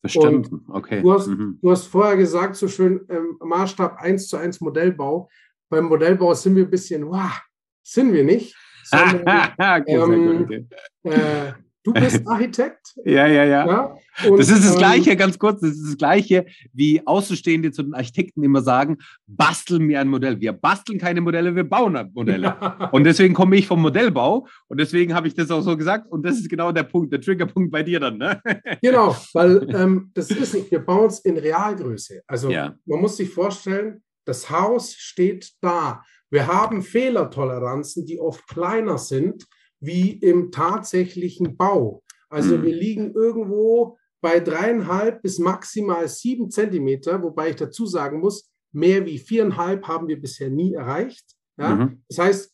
Verstanden. 0.00 0.64
Okay. 0.68 1.02
Du 1.02 1.12
hast, 1.12 1.28
Mhm. 1.28 1.58
du 1.60 1.70
hast 1.70 1.86
vorher 1.86 2.16
gesagt, 2.16 2.56
so 2.56 2.68
schön, 2.68 3.04
ähm, 3.08 3.36
Maßstab 3.40 3.98
1 4.00 4.28
zu 4.28 4.36
1 4.36 4.60
Modellbau. 4.60 5.28
Beim 5.68 5.84
Modellbau 5.86 6.34
sind 6.34 6.56
wir 6.56 6.64
ein 6.64 6.70
bisschen, 6.70 7.06
wow, 7.08 7.40
sind 7.84 8.12
wir 8.12 8.24
nicht. 8.24 8.56
Sondern, 8.90 9.20
okay, 9.58 9.82
ähm, 9.86 10.38
gut, 10.38 10.44
okay. 10.44 10.66
äh, 11.04 11.52
du 11.82 11.92
bist 11.92 12.22
Architekt. 12.26 12.94
Ja, 13.04 13.26
ja, 13.26 13.44
ja. 13.44 13.66
Ja? 13.66 13.96
Und, 14.28 14.38
Das 14.38 14.48
ist 14.48 14.64
das 14.64 14.72
ähm, 14.72 14.78
Gleiche, 14.78 15.16
ganz 15.16 15.38
kurz, 15.38 15.60
das 15.60 15.70
ist 15.70 15.86
das 15.88 15.96
Gleiche, 15.96 16.46
wie 16.72 17.06
Außenstehende 17.06 17.70
zu 17.70 17.82
den 17.82 17.94
Architekten 17.94 18.42
immer 18.42 18.62
sagen, 18.62 18.98
basteln 19.26 19.82
mir 19.84 20.00
ein 20.00 20.08
Modell. 20.08 20.40
Wir 20.40 20.52
basteln 20.52 20.98
keine 20.98 21.20
Modelle, 21.20 21.54
wir 21.54 21.64
bauen 21.64 22.10
Modelle. 22.14 22.56
Und 22.92 23.04
deswegen 23.04 23.34
komme 23.34 23.56
ich 23.56 23.66
vom 23.66 23.80
Modellbau 23.82 24.46
und 24.68 24.80
deswegen 24.80 25.14
habe 25.14 25.28
ich 25.28 25.34
das 25.34 25.50
auch 25.50 25.60
so 25.60 25.76
gesagt 25.76 26.10
und 26.10 26.24
das 26.24 26.38
ist 26.38 26.48
genau 26.48 26.72
der 26.72 26.84
Punkt, 26.84 27.12
der 27.12 27.20
Triggerpunkt 27.20 27.70
bei 27.70 27.82
dir 27.82 28.00
dann. 28.00 28.18
Ne? 28.18 28.40
Genau, 28.82 29.16
weil 29.34 29.66
ähm, 29.74 30.10
das 30.14 30.30
ist 30.30 30.54
nicht, 30.54 30.70
wir 30.70 30.80
bauen 30.80 31.06
es 31.08 31.20
in 31.20 31.36
Realgröße. 31.36 32.22
Also 32.26 32.50
Ja. 32.50 32.74
man 32.86 33.00
muss 33.00 33.16
sich 33.16 33.30
vorstellen, 33.30 34.02
das 34.24 34.50
Haus 34.50 34.94
steht 34.94 35.52
da. 35.60 36.02
Wir 36.30 36.46
haben 36.46 36.82
Fehlertoleranzen, 36.82 38.04
die 38.04 38.20
oft 38.20 38.46
kleiner 38.48 38.98
sind 38.98 39.46
wie 39.80 40.12
im 40.12 40.50
tatsächlichen 40.50 41.56
Bau. 41.56 42.02
Also 42.28 42.56
Mhm. 42.58 42.62
wir 42.64 42.74
liegen 42.74 43.12
irgendwo 43.14 43.96
bei 44.20 44.40
dreieinhalb 44.40 45.22
bis 45.22 45.38
maximal 45.38 46.08
sieben 46.08 46.50
Zentimeter, 46.50 47.22
wobei 47.22 47.50
ich 47.50 47.56
dazu 47.56 47.86
sagen 47.86 48.20
muss, 48.20 48.50
mehr 48.72 49.06
wie 49.06 49.18
viereinhalb 49.18 49.86
haben 49.86 50.08
wir 50.08 50.20
bisher 50.20 50.50
nie 50.50 50.74
erreicht. 50.74 51.24
Ja? 51.56 51.76
Mhm. 51.76 52.02
Das 52.08 52.18
heißt, 52.18 52.52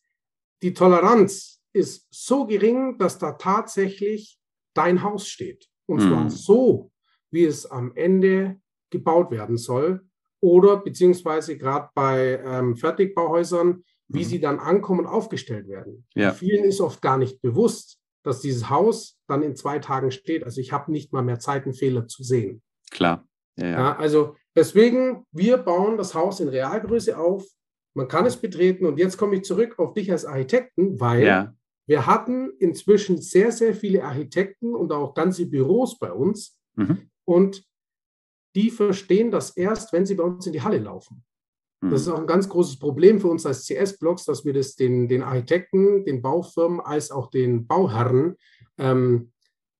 die 0.62 0.74
Toleranz 0.74 1.60
ist 1.72 2.06
so 2.10 2.46
gering, 2.46 2.98
dass 2.98 3.18
da 3.18 3.32
tatsächlich 3.32 4.38
dein 4.74 5.02
Haus 5.02 5.26
steht. 5.28 5.66
Und 5.86 6.00
zwar 6.00 6.24
Mhm. 6.24 6.30
so, 6.30 6.92
wie 7.30 7.44
es 7.44 7.66
am 7.66 7.92
Ende 7.96 8.60
gebaut 8.90 9.30
werden 9.30 9.56
soll. 9.56 10.06
Oder 10.44 10.76
beziehungsweise 10.76 11.56
gerade 11.56 11.88
bei 11.94 12.38
ähm, 12.44 12.76
Fertigbauhäusern, 12.76 13.82
wie 14.08 14.18
Mhm. 14.18 14.24
sie 14.24 14.40
dann 14.40 14.58
ankommen 14.58 15.00
und 15.00 15.06
aufgestellt 15.06 15.68
werden. 15.68 16.06
Ja. 16.14 16.32
Vielen 16.32 16.64
ist 16.64 16.82
oft 16.82 17.00
gar 17.00 17.16
nicht 17.16 17.40
bewusst, 17.40 17.98
dass 18.22 18.40
dieses 18.42 18.68
Haus 18.68 19.16
dann 19.26 19.42
in 19.42 19.56
zwei 19.56 19.78
Tagen 19.78 20.10
steht. 20.10 20.44
Also 20.44 20.60
ich 20.60 20.70
habe 20.70 20.92
nicht 20.92 21.14
mal 21.14 21.22
mehr 21.22 21.38
Zeit, 21.38 21.64
einen 21.64 21.72
Fehler 21.72 22.06
zu 22.08 22.22
sehen. 22.22 22.60
Klar. 22.90 23.26
Ja, 23.56 23.66
ja. 23.68 23.96
Also 23.96 24.36
deswegen, 24.54 25.24
wir 25.32 25.56
bauen 25.56 25.96
das 25.96 26.14
Haus 26.14 26.40
in 26.40 26.48
Realgröße 26.48 27.16
auf. 27.16 27.46
Man 27.94 28.08
kann 28.08 28.26
es 28.26 28.36
betreten. 28.36 28.84
Und 28.84 28.98
jetzt 28.98 29.16
komme 29.16 29.36
ich 29.36 29.44
zurück 29.44 29.78
auf 29.78 29.94
dich 29.94 30.10
als 30.12 30.26
Architekten, 30.26 31.00
weil 31.00 31.54
wir 31.86 32.06
hatten 32.06 32.50
inzwischen 32.58 33.16
sehr, 33.22 33.50
sehr 33.50 33.74
viele 33.74 34.04
Architekten 34.04 34.74
und 34.74 34.92
auch 34.92 35.14
ganze 35.14 35.46
Büros 35.46 35.98
bei 35.98 36.12
uns. 36.12 36.58
Mhm. 36.76 37.08
Und 37.24 37.64
die 38.54 38.70
verstehen 38.70 39.30
das 39.30 39.56
erst, 39.56 39.92
wenn 39.92 40.06
sie 40.06 40.14
bei 40.14 40.24
uns 40.24 40.46
in 40.46 40.52
die 40.52 40.62
Halle 40.62 40.78
laufen. 40.78 41.24
Das 41.80 42.02
ist 42.02 42.06
Mhm. 42.06 42.12
auch 42.14 42.20
ein 42.20 42.26
ganz 42.26 42.48
großes 42.48 42.78
Problem 42.78 43.20
für 43.20 43.28
uns 43.28 43.44
als 43.44 43.66
CS-Blocks, 43.66 44.24
dass 44.24 44.44
wir 44.44 44.52
das 44.54 44.74
den, 44.74 45.06
den 45.08 45.22
Architekten, 45.22 46.04
den 46.04 46.22
Baufirmen 46.22 46.80
als 46.80 47.10
auch 47.10 47.28
den 47.28 47.66
Bauherren 47.66 48.36
ähm, 48.78 49.32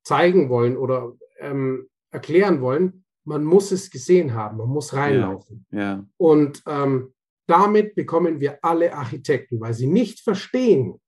zeigen 0.04 0.50
wollen 0.50 0.76
oder 0.76 1.14
ähm, 1.38 1.88
erklären 2.10 2.60
wollen. 2.60 3.04
Man 3.24 3.44
muss 3.44 3.72
es 3.72 3.90
gesehen 3.90 4.34
haben, 4.34 4.58
man 4.58 4.68
muss 4.68 4.92
reinlaufen. 4.92 5.66
Ja. 5.70 6.04
Und 6.18 6.62
ähm, 6.66 7.14
damit 7.46 7.94
bekommen 7.94 8.38
wir 8.40 8.58
alle 8.62 8.94
Architekten, 8.94 9.60
weil 9.60 9.72
sie 9.72 9.86
nicht 9.86 10.20
verstehen, 10.20 11.00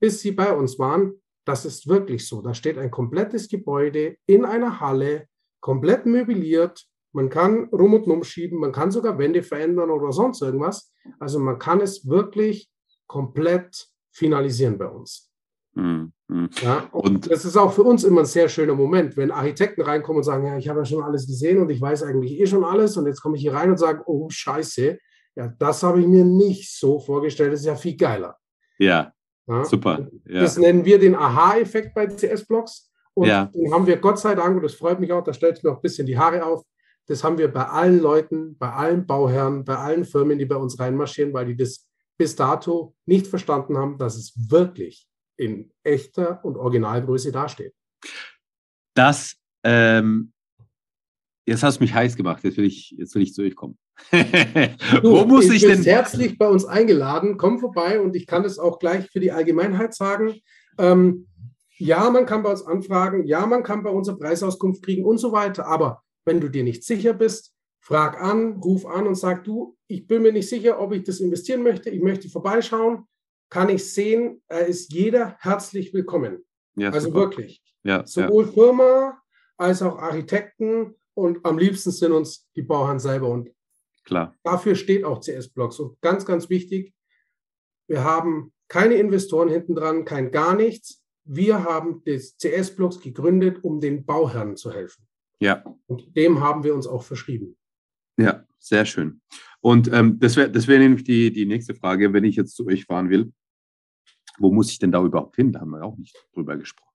bis 0.00 0.20
sie 0.20 0.32
bei 0.32 0.54
uns 0.54 0.78
waren, 0.78 1.14
das 1.46 1.64
ist 1.64 1.86
wirklich 1.88 2.26
so. 2.26 2.42
Da 2.42 2.52
steht 2.52 2.76
ein 2.76 2.90
komplettes 2.90 3.48
Gebäude 3.48 4.16
in 4.26 4.44
einer 4.44 4.80
Halle, 4.80 5.28
komplett 5.64 6.04
möbliert. 6.04 6.84
Man 7.12 7.30
kann 7.30 7.70
rum 7.72 7.94
und 7.94 8.06
um 8.06 8.22
schieben, 8.22 8.58
man 8.58 8.70
kann 8.72 8.90
sogar 8.90 9.18
Wände 9.18 9.42
verändern 9.42 9.90
oder 9.90 10.12
sonst 10.12 10.42
irgendwas. 10.42 10.92
Also 11.18 11.38
man 11.38 11.58
kann 11.58 11.80
es 11.80 12.06
wirklich 12.06 12.68
komplett 13.06 13.88
finalisieren 14.12 14.76
bei 14.76 14.86
uns. 14.88 15.30
Mhm. 15.74 16.12
Ja, 16.60 16.86
und, 16.92 17.08
Und- 17.08 17.30
das 17.30 17.44
ist 17.46 17.56
auch 17.56 17.72
für 17.72 17.82
uns 17.82 18.04
immer 18.04 18.20
ein 18.22 18.26
sehr 18.26 18.48
schöner 18.50 18.74
Moment, 18.74 19.16
wenn 19.16 19.30
Architekten 19.30 19.80
reinkommen 19.82 20.18
und 20.18 20.24
sagen, 20.24 20.46
ja, 20.46 20.58
ich 20.58 20.68
habe 20.68 20.80
ja 20.80 20.84
schon 20.84 21.02
alles 21.02 21.26
gesehen 21.26 21.58
und 21.62 21.70
ich 21.70 21.80
weiß 21.80 22.02
eigentlich 22.02 22.38
eh 22.38 22.46
schon 22.46 22.62
alles 22.64 22.96
und 22.98 23.06
jetzt 23.06 23.22
komme 23.22 23.36
ich 23.36 23.42
hier 23.42 23.54
rein 23.54 23.70
und 23.70 23.78
sage, 23.78 24.02
oh 24.06 24.28
scheiße, 24.28 24.98
ja, 25.36 25.48
das 25.58 25.82
habe 25.82 26.00
ich 26.00 26.06
mir 26.06 26.24
nicht 26.26 26.78
so 26.78 26.98
vorgestellt, 26.98 27.52
das 27.54 27.60
ist 27.60 27.66
ja 27.66 27.76
viel 27.76 27.96
geiler. 27.96 28.36
Ja, 28.78 29.12
Ja? 29.48 29.64
super. 29.64 30.08
Ja. 30.26 30.40
Das 30.42 30.58
nennen 30.58 30.84
wir 30.84 30.98
den 30.98 31.14
Aha-Effekt 31.14 31.94
bei 31.94 32.06
CS-Blocks 32.06 32.90
und 33.14 33.26
Ja. 33.28 33.46
den 33.46 33.72
haben 33.72 33.86
wir 33.86 33.96
Gott 33.96 34.18
sei 34.18 34.34
Dank, 34.34 34.56
und 34.56 34.62
das 34.62 34.74
freut 34.74 35.00
mich 35.00 35.12
auch, 35.12 35.24
da 35.24 35.32
stellt 35.32 35.62
mir 35.64 35.70
auch 35.70 35.76
ein 35.76 35.82
bisschen 35.82 36.06
die 36.06 36.18
Haare 36.18 36.44
auf, 36.44 36.62
das 37.06 37.22
haben 37.22 37.38
wir 37.38 37.52
bei 37.52 37.64
allen 37.66 38.00
Leuten, 38.00 38.56
bei 38.56 38.70
allen 38.72 39.06
Bauherren, 39.06 39.64
bei 39.64 39.76
allen 39.76 40.04
Firmen, 40.04 40.38
die 40.38 40.46
bei 40.46 40.56
uns 40.56 40.78
reinmarschieren, 40.78 41.32
weil 41.32 41.46
die 41.46 41.56
das 41.56 41.86
bis 42.16 42.34
dato 42.36 42.94
nicht 43.06 43.26
verstanden 43.26 43.76
haben, 43.76 43.98
dass 43.98 44.16
es 44.16 44.32
wirklich 44.50 45.06
in 45.36 45.70
echter 45.82 46.44
und 46.44 46.56
Originalgröße 46.56 47.32
dasteht. 47.32 47.74
Das, 48.94 49.34
ähm, 49.64 50.32
jetzt 51.46 51.62
hast 51.62 51.78
du 51.78 51.84
mich 51.84 51.92
heiß 51.92 52.16
gemacht, 52.16 52.42
jetzt 52.44 52.56
will 52.56 52.64
ich, 52.64 52.94
jetzt 52.96 53.14
will 53.14 53.22
ich 53.22 53.34
zu 53.34 53.42
euch 53.42 53.56
kommen. 53.56 53.76
Wo 55.02 55.24
muss 55.24 55.50
ich 55.50 55.62
du 55.62 55.68
bist 55.68 55.84
denn? 55.86 55.94
herzlich 55.94 56.38
bei 56.38 56.48
uns 56.48 56.64
eingeladen. 56.64 57.36
Komm 57.36 57.58
vorbei 57.58 58.00
und 58.00 58.16
ich 58.16 58.26
kann 58.26 58.42
das 58.42 58.58
auch 58.58 58.78
gleich 58.78 59.08
für 59.10 59.20
die 59.20 59.30
Allgemeinheit 59.32 59.94
sagen. 59.94 60.40
Ähm, 60.78 61.28
ja, 61.76 62.08
man 62.10 62.26
kann 62.26 62.42
bei 62.42 62.50
uns 62.50 62.62
anfragen. 62.62 63.24
Ja, 63.26 63.46
man 63.46 63.62
kann 63.62 63.82
bei 63.82 63.90
uns 63.90 64.08
eine 64.08 64.18
Preisauskunft 64.18 64.82
kriegen 64.82 65.04
und 65.04 65.18
so 65.18 65.32
weiter. 65.32 65.66
Aber 65.66 66.02
wenn 66.24 66.40
du 66.40 66.48
dir 66.48 66.64
nicht 66.64 66.84
sicher 66.84 67.12
bist, 67.14 67.52
frag 67.80 68.20
an, 68.20 68.54
ruf 68.54 68.86
an 68.86 69.06
und 69.06 69.14
sag 69.16 69.44
du, 69.44 69.76
ich 69.88 70.06
bin 70.06 70.22
mir 70.22 70.32
nicht 70.32 70.48
sicher, 70.48 70.80
ob 70.80 70.92
ich 70.92 71.04
das 71.04 71.20
investieren 71.20 71.62
möchte. 71.62 71.90
Ich 71.90 72.02
möchte 72.02 72.28
vorbeischauen. 72.28 73.04
Kann 73.50 73.68
ich 73.68 73.92
sehen, 73.92 74.42
da 74.48 74.58
ist 74.58 74.92
jeder 74.92 75.36
herzlich 75.40 75.92
willkommen. 75.92 76.44
Ja, 76.76 76.90
Also 76.90 77.08
super. 77.08 77.20
wirklich. 77.20 77.62
Ja, 77.82 77.98
ja. 77.98 78.06
Sowohl 78.06 78.46
Firma 78.46 79.20
als 79.56 79.82
auch 79.82 79.98
Architekten 79.98 80.94
und 81.12 81.44
am 81.44 81.58
liebsten 81.58 81.90
sind 81.90 82.12
uns 82.12 82.48
die 82.56 82.62
Bauherren 82.62 82.98
selber. 82.98 83.28
Und 83.28 83.50
klar. 84.04 84.34
Dafür 84.42 84.74
steht 84.74 85.04
auch 85.04 85.20
CS-Blocks. 85.20 85.78
Und 85.78 86.00
ganz, 86.00 86.24
ganz 86.24 86.48
wichtig, 86.48 86.94
wir 87.86 88.02
haben 88.02 88.52
keine 88.68 88.94
Investoren 88.94 89.48
hinten 89.48 89.74
dran, 89.74 90.04
kein 90.04 90.30
gar 90.30 90.56
nichts. 90.56 91.03
Wir 91.24 91.64
haben 91.64 92.02
das 92.04 92.36
CS-Blocks 92.36 93.00
gegründet, 93.00 93.62
um 93.64 93.80
den 93.80 94.04
Bauherren 94.04 94.56
zu 94.56 94.72
helfen. 94.72 95.06
Ja, 95.40 95.64
Und 95.86 96.16
dem 96.16 96.40
haben 96.40 96.62
wir 96.64 96.74
uns 96.74 96.86
auch 96.86 97.02
verschrieben. 97.02 97.56
ja, 98.16 98.44
sehr 98.58 98.84
schön. 98.86 99.20
Und 99.60 99.90
ähm, 99.92 100.18
das 100.20 100.36
wäre 100.36 100.50
das 100.50 100.68
wär 100.68 100.78
nämlich 100.78 101.04
die, 101.04 101.32
die 101.32 101.46
nächste 101.46 101.74
Frage, 101.74 102.12
wenn 102.12 102.24
ich 102.24 102.36
jetzt 102.36 102.54
zu 102.56 102.66
euch 102.66 102.84
fahren 102.84 103.10
will. 103.10 103.32
Wo 104.38 104.52
muss 104.52 104.70
ich 104.70 104.78
denn 104.78 104.92
da 104.92 105.02
überhaupt 105.02 105.36
hin? 105.36 105.52
Da 105.52 105.60
haben 105.60 105.70
wir 105.70 105.82
auch 105.84 105.96
nicht 105.96 106.16
drüber 106.34 106.56
gesprochen. 106.56 106.90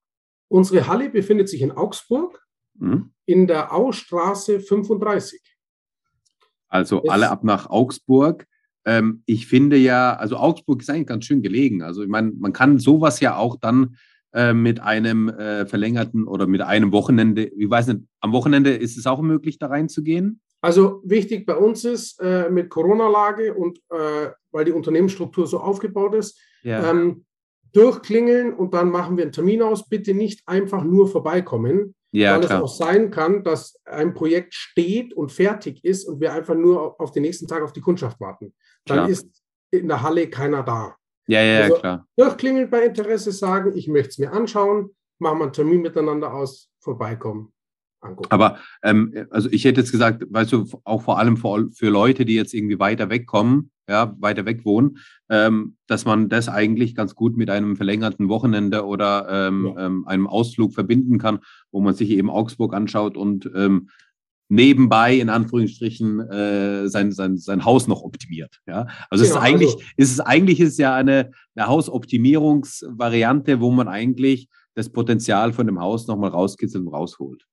Unsere 0.48 0.88
Halle 0.88 1.09
befindet 1.09 1.50
sich 1.50 1.62
in 1.62 1.71
Augsburg 1.71 2.45
Mhm. 2.75 3.12
in 3.25 3.45
der 3.48 3.74
Austraße 3.74 4.59
35. 4.62 5.41
Also 6.69 7.01
Es- 7.03 7.09
alle 7.09 7.29
ab 7.29 7.43
nach 7.43 7.69
Augsburg. 7.69 8.45
Ähm, 8.86 9.24
ich 9.25 9.48
finde 9.48 9.75
ja, 9.77 10.15
also 10.15 10.38
Augsburg 10.38 10.81
ist 10.81 10.89
eigentlich 10.89 11.07
ganz 11.07 11.25
schön 11.25 11.41
gelegen. 11.41 11.81
Also 11.83 12.01
ich 12.03 12.09
meine, 12.09 12.31
man 12.31 12.53
kann 12.53 12.79
sowas 12.79 13.19
ja 13.19 13.36
auch 13.36 13.57
dann 13.59 13.98
äh, 14.33 14.53
mit 14.53 14.79
einem 14.79 15.29
äh, 15.29 15.65
verlängerten 15.65 16.27
oder 16.27 16.48
mit 16.48 16.62
einem 16.62 16.91
Wochenende, 16.91 17.45
ich 17.45 17.69
weiß 17.69 17.88
nicht, 17.88 18.01
am 18.21 18.31
Wochenende 18.31 18.71
ist 18.75 18.98
es 18.98 19.05
auch 19.07 19.21
möglich, 19.21 19.57
da 19.57 19.67
reinzugehen? 19.67 20.41
Also 20.62 21.01
wichtig 21.05 21.45
bei 21.45 21.55
uns 21.55 21.86
ist 21.86 22.19
äh, 22.21 22.50
mit 22.50 22.69
Corona-Lage 22.69 23.53
und 23.53 23.79
äh, 23.89 24.29
weil 24.51 24.65
die 24.65 24.71
Unternehmensstruktur 24.74 25.48
so 25.48 25.59
aufgebaut 25.59 26.15
ist, 26.15 26.38
Ja. 26.63 26.89
ähm, 26.91 27.25
durchklingeln 27.71 28.53
und 28.53 28.74
dann 28.74 28.89
machen 28.89 29.15
wir 29.15 29.24
einen 29.24 29.31
Termin 29.31 29.62
aus. 29.62 29.88
Bitte 29.88 30.13
nicht 30.13 30.41
einfach 30.48 30.83
nur 30.83 31.07
vorbeikommen, 31.07 31.95
ja, 32.12 32.33
weil 32.33 32.41
es 32.41 32.48
klar. 32.48 32.63
auch 32.63 32.67
sein 32.75 33.12
kann, 33.12 33.43
dass 33.43 33.79
ein 33.86 34.13
Projekt 34.13 34.53
steht 34.53 35.13
und 35.13 35.31
fertig 35.31 35.83
ist 35.86 36.05
und 36.07 36.19
wir 36.19 36.33
einfach 36.33 36.55
nur 36.55 37.00
auf 37.00 37.12
den 37.12 37.21
nächsten 37.21 37.48
Tag 37.48 37.62
auf 37.62 37.71
die 37.71 37.81
Kundschaft 37.81 38.19
warten. 38.19 38.53
Dann 38.86 38.98
Klar. 38.98 39.09
ist 39.09 39.27
in 39.71 39.88
der 39.88 40.01
Halle 40.01 40.29
keiner 40.29 40.63
da. 40.63 40.95
Ja, 41.29 41.41
ja, 41.41 41.53
ja, 41.53 41.63
also- 41.65 41.75
klar. 41.75 42.07
Durchklingeln 42.17 42.69
bei 42.69 42.86
Interesse, 42.86 43.31
sagen, 43.31 43.74
ich 43.75 43.88
möchte 43.88 44.09
es 44.09 44.17
mir 44.17 44.33
anschauen, 44.33 44.89
machen 45.19 45.38
wir 45.38 45.43
einen 45.43 45.53
Termin 45.53 45.81
miteinander 45.81 46.33
aus, 46.33 46.71
vorbeikommen, 46.79 47.53
angucken. 48.01 48.31
Aber 48.31 48.57
ähm, 48.81 49.27
also 49.29 49.48
ich 49.51 49.63
hätte 49.63 49.81
jetzt 49.81 49.91
gesagt, 49.91 50.25
weißt 50.27 50.51
du, 50.51 50.65
auch 50.86 51.03
vor 51.03 51.19
allem 51.19 51.38
für, 51.38 51.69
für 51.71 51.89
Leute, 51.89 52.25
die 52.25 52.33
jetzt 52.33 52.55
irgendwie 52.55 52.79
weiter 52.79 53.12
wegkommen, 53.12 53.69
ja, 53.88 54.15
weiter 54.19 54.45
weg 54.45 54.65
wohnen, 54.65 54.98
ähm, 55.29 55.75
dass 55.86 56.05
man 56.05 56.29
das 56.29 56.50
eigentlich 56.50 56.95
ganz 56.95 57.13
gut 57.13 57.38
mit 57.38 57.51
einem 57.51 57.75
verlängerten 57.75 58.27
Wochenende 58.27 58.86
oder 58.86 59.27
ähm, 59.29 59.74
ja. 59.75 59.86
ähm, 59.86 60.07
einem 60.07 60.25
Ausflug 60.25 60.74
verbinden 60.74 61.19
kann, 61.19 61.39
wo 61.71 61.79
man 61.79 61.93
sich 61.93 62.09
eben 62.09 62.31
Augsburg 62.31 62.74
anschaut 62.74 63.17
und 63.17 63.50
ähm, 63.55 63.89
nebenbei 64.50 65.15
in 65.15 65.29
Anführungsstrichen 65.29 66.20
äh, 66.20 66.89
sein, 66.89 67.12
sein, 67.12 67.38
sein 67.38 67.63
Haus 67.63 67.88
noch 67.88 68.01
optimiert. 68.01 68.60
Ja? 68.68 68.88
Also, 69.10 69.24
es 69.24 69.32
ist 69.32 69.38
eigentlich, 69.38 69.74
also, 69.74 69.86
ist 69.96 70.12
es 70.12 70.20
eigentlich 70.20 70.60
ist 70.60 70.79
ja 70.79 70.96
eine, 70.96 71.32
eine 71.56 71.68
Hausoptimierungsvariante, 71.68 73.62
wo 73.62 73.72
man 73.72 73.88
eigentlich 73.88 74.50
das 74.75 74.89
Potenzial 74.89 75.53
von 75.53 75.68
dem 75.68 75.79
Haus 75.79 76.08
nochmal 76.08 76.32
rauskitzelt 76.32 76.86
und 76.86 76.94
rausholt. 76.94 77.46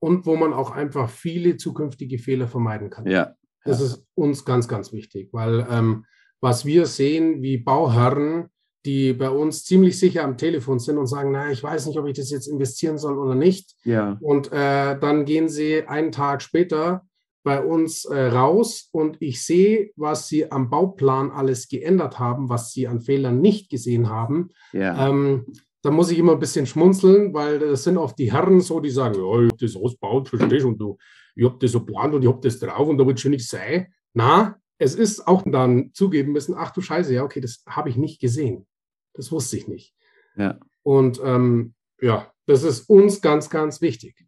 Und 0.00 0.26
wo 0.26 0.36
man 0.36 0.52
auch 0.52 0.72
einfach 0.72 1.08
viele 1.08 1.56
zukünftige 1.56 2.18
Fehler 2.18 2.48
vermeiden 2.48 2.90
kann. 2.90 3.06
Ja. 3.06 3.34
Das 3.64 3.78
ja. 3.78 3.86
ist 3.86 4.06
uns 4.14 4.44
ganz, 4.44 4.66
ganz 4.66 4.92
wichtig, 4.92 5.28
weil 5.32 5.66
ähm, 5.70 6.04
was 6.40 6.64
wir 6.64 6.86
sehen, 6.86 7.40
wie 7.42 7.58
Bauherren 7.58 8.48
die 8.84 9.12
bei 9.12 9.30
uns 9.30 9.64
ziemlich 9.64 9.98
sicher 9.98 10.24
am 10.24 10.36
Telefon 10.36 10.78
sind 10.78 10.98
und 10.98 11.06
sagen, 11.06 11.30
na, 11.32 11.50
ich 11.50 11.62
weiß 11.62 11.86
nicht, 11.86 11.98
ob 11.98 12.06
ich 12.06 12.16
das 12.16 12.30
jetzt 12.30 12.48
investieren 12.48 12.98
soll 12.98 13.18
oder 13.18 13.34
nicht. 13.34 13.74
Ja. 13.84 14.18
Und 14.20 14.52
äh, 14.52 14.98
dann 14.98 15.24
gehen 15.24 15.48
sie 15.48 15.86
einen 15.86 16.12
Tag 16.12 16.42
später 16.42 17.04
bei 17.44 17.62
uns 17.62 18.04
äh, 18.04 18.26
raus 18.26 18.88
und 18.92 19.20
ich 19.20 19.44
sehe, 19.44 19.90
was 19.96 20.28
sie 20.28 20.50
am 20.50 20.70
Bauplan 20.70 21.30
alles 21.30 21.68
geändert 21.68 22.18
haben, 22.18 22.48
was 22.48 22.72
sie 22.72 22.86
an 22.86 23.00
Fehlern 23.00 23.40
nicht 23.40 23.70
gesehen 23.70 24.08
haben. 24.08 24.50
Ja. 24.72 25.08
Ähm, 25.08 25.46
da 25.82 25.90
muss 25.90 26.10
ich 26.10 26.18
immer 26.18 26.32
ein 26.32 26.38
bisschen 26.38 26.66
schmunzeln, 26.66 27.34
weil 27.34 27.58
das 27.58 27.82
sind 27.82 27.98
oft 27.98 28.16
die 28.18 28.32
Herren 28.32 28.60
so, 28.60 28.78
die 28.78 28.90
sagen, 28.90 29.16
ja, 29.16 29.42
ich 29.42 29.50
habe 29.50 29.56
das 29.58 29.76
ausgebaut, 29.76 30.28
verstehst 30.28 30.64
und 30.64 30.78
du, 30.78 30.96
ich 31.34 31.44
habe 31.44 31.56
das 31.60 31.72
so 31.72 31.84
plant 31.84 32.14
und 32.14 32.22
ich 32.22 32.28
habe 32.28 32.40
das 32.40 32.60
drauf 32.60 32.88
und 32.88 32.98
da 32.98 33.06
wird 33.06 33.18
schon 33.18 33.32
nichts 33.32 33.48
sein. 33.48 33.88
Na, 34.14 34.56
es 34.78 34.94
ist 34.94 35.26
auch 35.26 35.42
dann 35.44 35.90
zugeben 35.92 36.32
müssen, 36.32 36.54
ach 36.56 36.70
du 36.70 36.80
Scheiße, 36.80 37.12
ja, 37.14 37.24
okay, 37.24 37.40
das 37.40 37.64
habe 37.66 37.88
ich 37.88 37.96
nicht 37.96 38.20
gesehen. 38.20 38.66
Das 39.14 39.30
wusste 39.32 39.56
ich 39.56 39.68
nicht. 39.68 39.94
Ja. 40.36 40.58
Und 40.82 41.20
ähm, 41.24 41.74
ja, 42.00 42.32
das 42.46 42.62
ist 42.62 42.88
uns 42.88 43.20
ganz, 43.20 43.50
ganz 43.50 43.80
wichtig. 43.80 44.26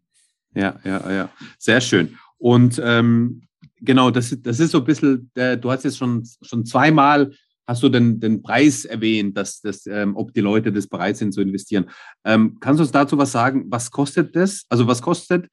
Ja, 0.54 0.78
ja, 0.84 1.12
ja. 1.12 1.30
Sehr 1.58 1.80
schön. 1.80 2.16
Und 2.38 2.80
ähm, 2.84 3.42
genau, 3.80 4.10
das, 4.10 4.36
das 4.42 4.60
ist 4.60 4.70
so 4.70 4.78
ein 4.78 4.84
bisschen, 4.84 5.30
äh, 5.34 5.58
du 5.58 5.70
hast 5.70 5.84
jetzt 5.84 5.98
schon, 5.98 6.24
schon 6.42 6.64
zweimal 6.64 7.32
hast 7.66 7.82
du 7.82 7.88
den, 7.88 8.20
den 8.20 8.42
Preis 8.42 8.84
erwähnt, 8.84 9.36
dass 9.36 9.60
das, 9.60 9.86
ähm, 9.86 10.16
ob 10.16 10.34
die 10.34 10.40
Leute 10.40 10.72
das 10.72 10.86
bereit 10.86 11.16
sind 11.16 11.32
zu 11.32 11.40
investieren. 11.40 11.86
Ähm, 12.24 12.58
kannst 12.60 12.78
du 12.78 12.82
uns 12.82 12.92
dazu 12.92 13.16
was 13.16 13.32
sagen? 13.32 13.64
Was 13.68 13.90
kostet 13.90 14.36
das? 14.36 14.64
Also 14.68 14.86
was 14.86 15.00
kostet 15.00 15.48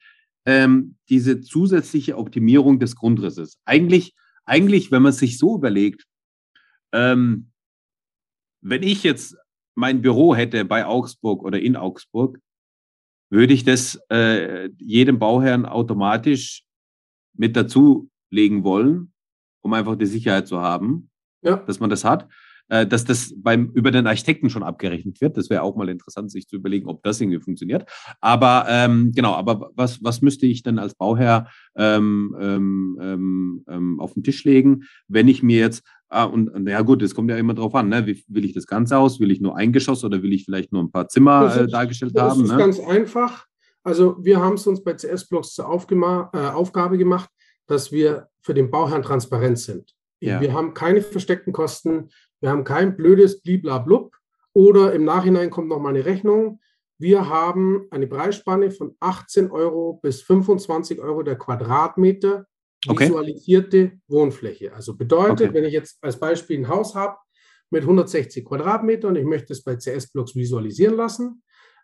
ähm, 0.46 0.96
diese 1.10 1.42
zusätzliche 1.42 2.18
Optimierung 2.18 2.80
des 2.80 2.96
Grundrisses? 2.96 3.60
Eigentlich, 3.66 4.14
eigentlich, 4.44 4.92
wenn 4.92 5.02
man 5.02 5.14
sich 5.14 5.38
so 5.38 5.56
überlegt, 5.56 6.04
ähm, 6.92 7.50
wenn 8.62 8.84
ich 8.84 9.03
jetzt 9.03 9.38
mein 9.75 10.01
Büro 10.01 10.36
hätte 10.36 10.65
bei 10.65 10.86
Augsburg 10.86 11.44
oder 11.44 11.60
in 11.60 11.75
Augsburg, 11.75 12.39
würde 13.30 13.53
ich 13.53 13.63
das 13.63 14.00
äh, 14.10 14.70
jedem 14.77 15.20
Bauherrn 15.20 15.65
automatisch 15.65 16.63
mit 17.34 17.56
dazulegen 17.56 18.63
wollen, 18.63 19.13
um 19.62 19.74
einfach 19.74 19.96
die 19.96 20.06
Sicherheit 20.06 20.48
zu 20.48 20.60
haben, 20.60 21.10
ja. 21.41 21.56
dass 21.58 21.80
man 21.80 21.89
das 21.89 22.03
hat. 22.03 22.27
Äh, 22.72 22.88
dass 22.88 23.03
das 23.03 23.34
beim, 23.36 23.70
über 23.74 23.91
den 23.91 24.08
Architekten 24.08 24.50
schon 24.50 24.63
abgerechnet 24.63 25.20
wird. 25.20 25.36
Das 25.36 25.50
wäre 25.50 25.62
auch 25.62 25.75
mal 25.75 25.89
interessant, 25.89 26.32
sich 26.32 26.48
zu 26.48 26.56
überlegen, 26.56 26.88
ob 26.88 27.03
das 27.03 27.20
irgendwie 27.20 27.41
funktioniert. 27.41 27.84
Aber 28.22 28.65
ähm, 28.70 29.12
genau, 29.13 29.34
aber 29.34 29.72
was, 29.75 30.01
was 30.01 30.22
müsste 30.22 30.46
ich 30.46 30.63
denn 30.63 30.80
als 30.80 30.96
Bauherr 30.96 31.50
ähm, 31.75 32.34
ähm, 32.39 32.98
ähm, 33.01 33.63
ähm 33.68 34.00
auf 34.00 34.13
den 34.13 34.24
Tisch 34.24 34.46
legen, 34.46 34.84
wenn 35.10 35.27
ich 35.27 35.44
mir 35.44 35.60
jetzt 35.60 35.84
Ah, 36.13 36.25
und, 36.25 36.50
und 36.50 36.68
ja 36.68 36.82
gut, 36.82 37.01
es 37.03 37.15
kommt 37.15 37.30
ja 37.30 37.38
immer 37.38 37.53
drauf 37.53 37.74
an, 37.74 37.88
ne? 37.88 38.06
Wie, 38.06 38.22
will 38.27 38.44
ich 38.44 38.51
das 38.51 38.68
Ganze 38.68 38.98
aus? 38.98 39.22
Will 39.22 39.32
ich 39.32 39.39
nur 39.39 39.56
ein 39.56 39.72
Geschoss 39.72 40.03
oder 40.03 40.22
will 40.22 40.34
ich 40.34 40.44
vielleicht 40.44 40.74
nur 40.74 40.84
ein 40.84 40.91
paar 40.91 41.08
Zimmer 41.08 41.48
ist, 41.48 41.56
äh, 41.56 41.68
dargestellt 41.68 42.12
das 42.13 42.32
haben? 42.32 42.41
Das 42.41 42.50
ist 42.50 42.51
ne? 42.51 42.58
ganz 42.58 42.80
einfach. 42.82 43.46
Also 43.82 44.18
wir 44.22 44.41
haben 44.41 44.56
es 44.56 44.68
uns 44.68 44.84
bei 44.84 44.94
CS-Blocks 44.94 45.53
zur 45.53 45.66
äh, 45.66 46.38
Aufgabe 46.38 46.98
gemacht, 46.98 47.29
dass 47.66 47.94
wir 47.94 48.27
für 48.42 48.53
den 48.53 48.70
Bauherrn 48.70 49.03
transparent 49.03 49.57
sind. 49.57 49.96
Ja. 50.20 50.42
Wir 50.42 50.53
haben 50.53 50.74
keine 50.74 51.01
versteckten 51.01 51.53
Kosten, 51.53 52.09
wir 52.42 52.50
haben 52.50 52.66
kein 52.66 52.98
blödes 52.98 53.42
Bliblablub 53.42 54.14
oder 54.51 54.92
im 54.92 55.05
Nachhinein 55.05 55.50
kommt 55.50 55.70
noch 55.70 55.79
mal 55.79 55.96
eine 55.96 56.03
Rechnung. 56.03 56.59
Wir 56.98 57.29
haben 57.29 57.88
eine 57.90 58.07
Preisspanne 58.07 58.70
von 58.70 58.98
18 59.00 59.50
Euro 59.50 60.00
bis 60.03 60.22
25 60.24 61.00
Euro 61.00 61.24
der 61.24 61.38
Quadratmeter 61.38 62.48
okay. 62.87 63.05
visualisierte 63.05 64.00
Wohnfläche. 64.07 64.74
Also 64.74 64.96
bedeutet, 64.96 65.50
okay. 65.50 65.53
wenn 65.53 65.65
ich 65.65 65.74
jetzt 65.74 65.98
als 66.01 66.20
Beispiel 66.20 66.59
ein 66.59 66.67
Haus 66.67 66.96
habe 66.96 67.17
mit 67.70 67.83
160 67.83 68.46
Quadratmetern 68.46 69.11
und 69.11 69.15
ich 69.17 69.25
möchte 69.25 69.53
es 69.53 69.63
bei 69.63 69.75
CS-Blocks 69.75 70.35
visualisieren 70.35 70.96
lassen, 70.96 71.44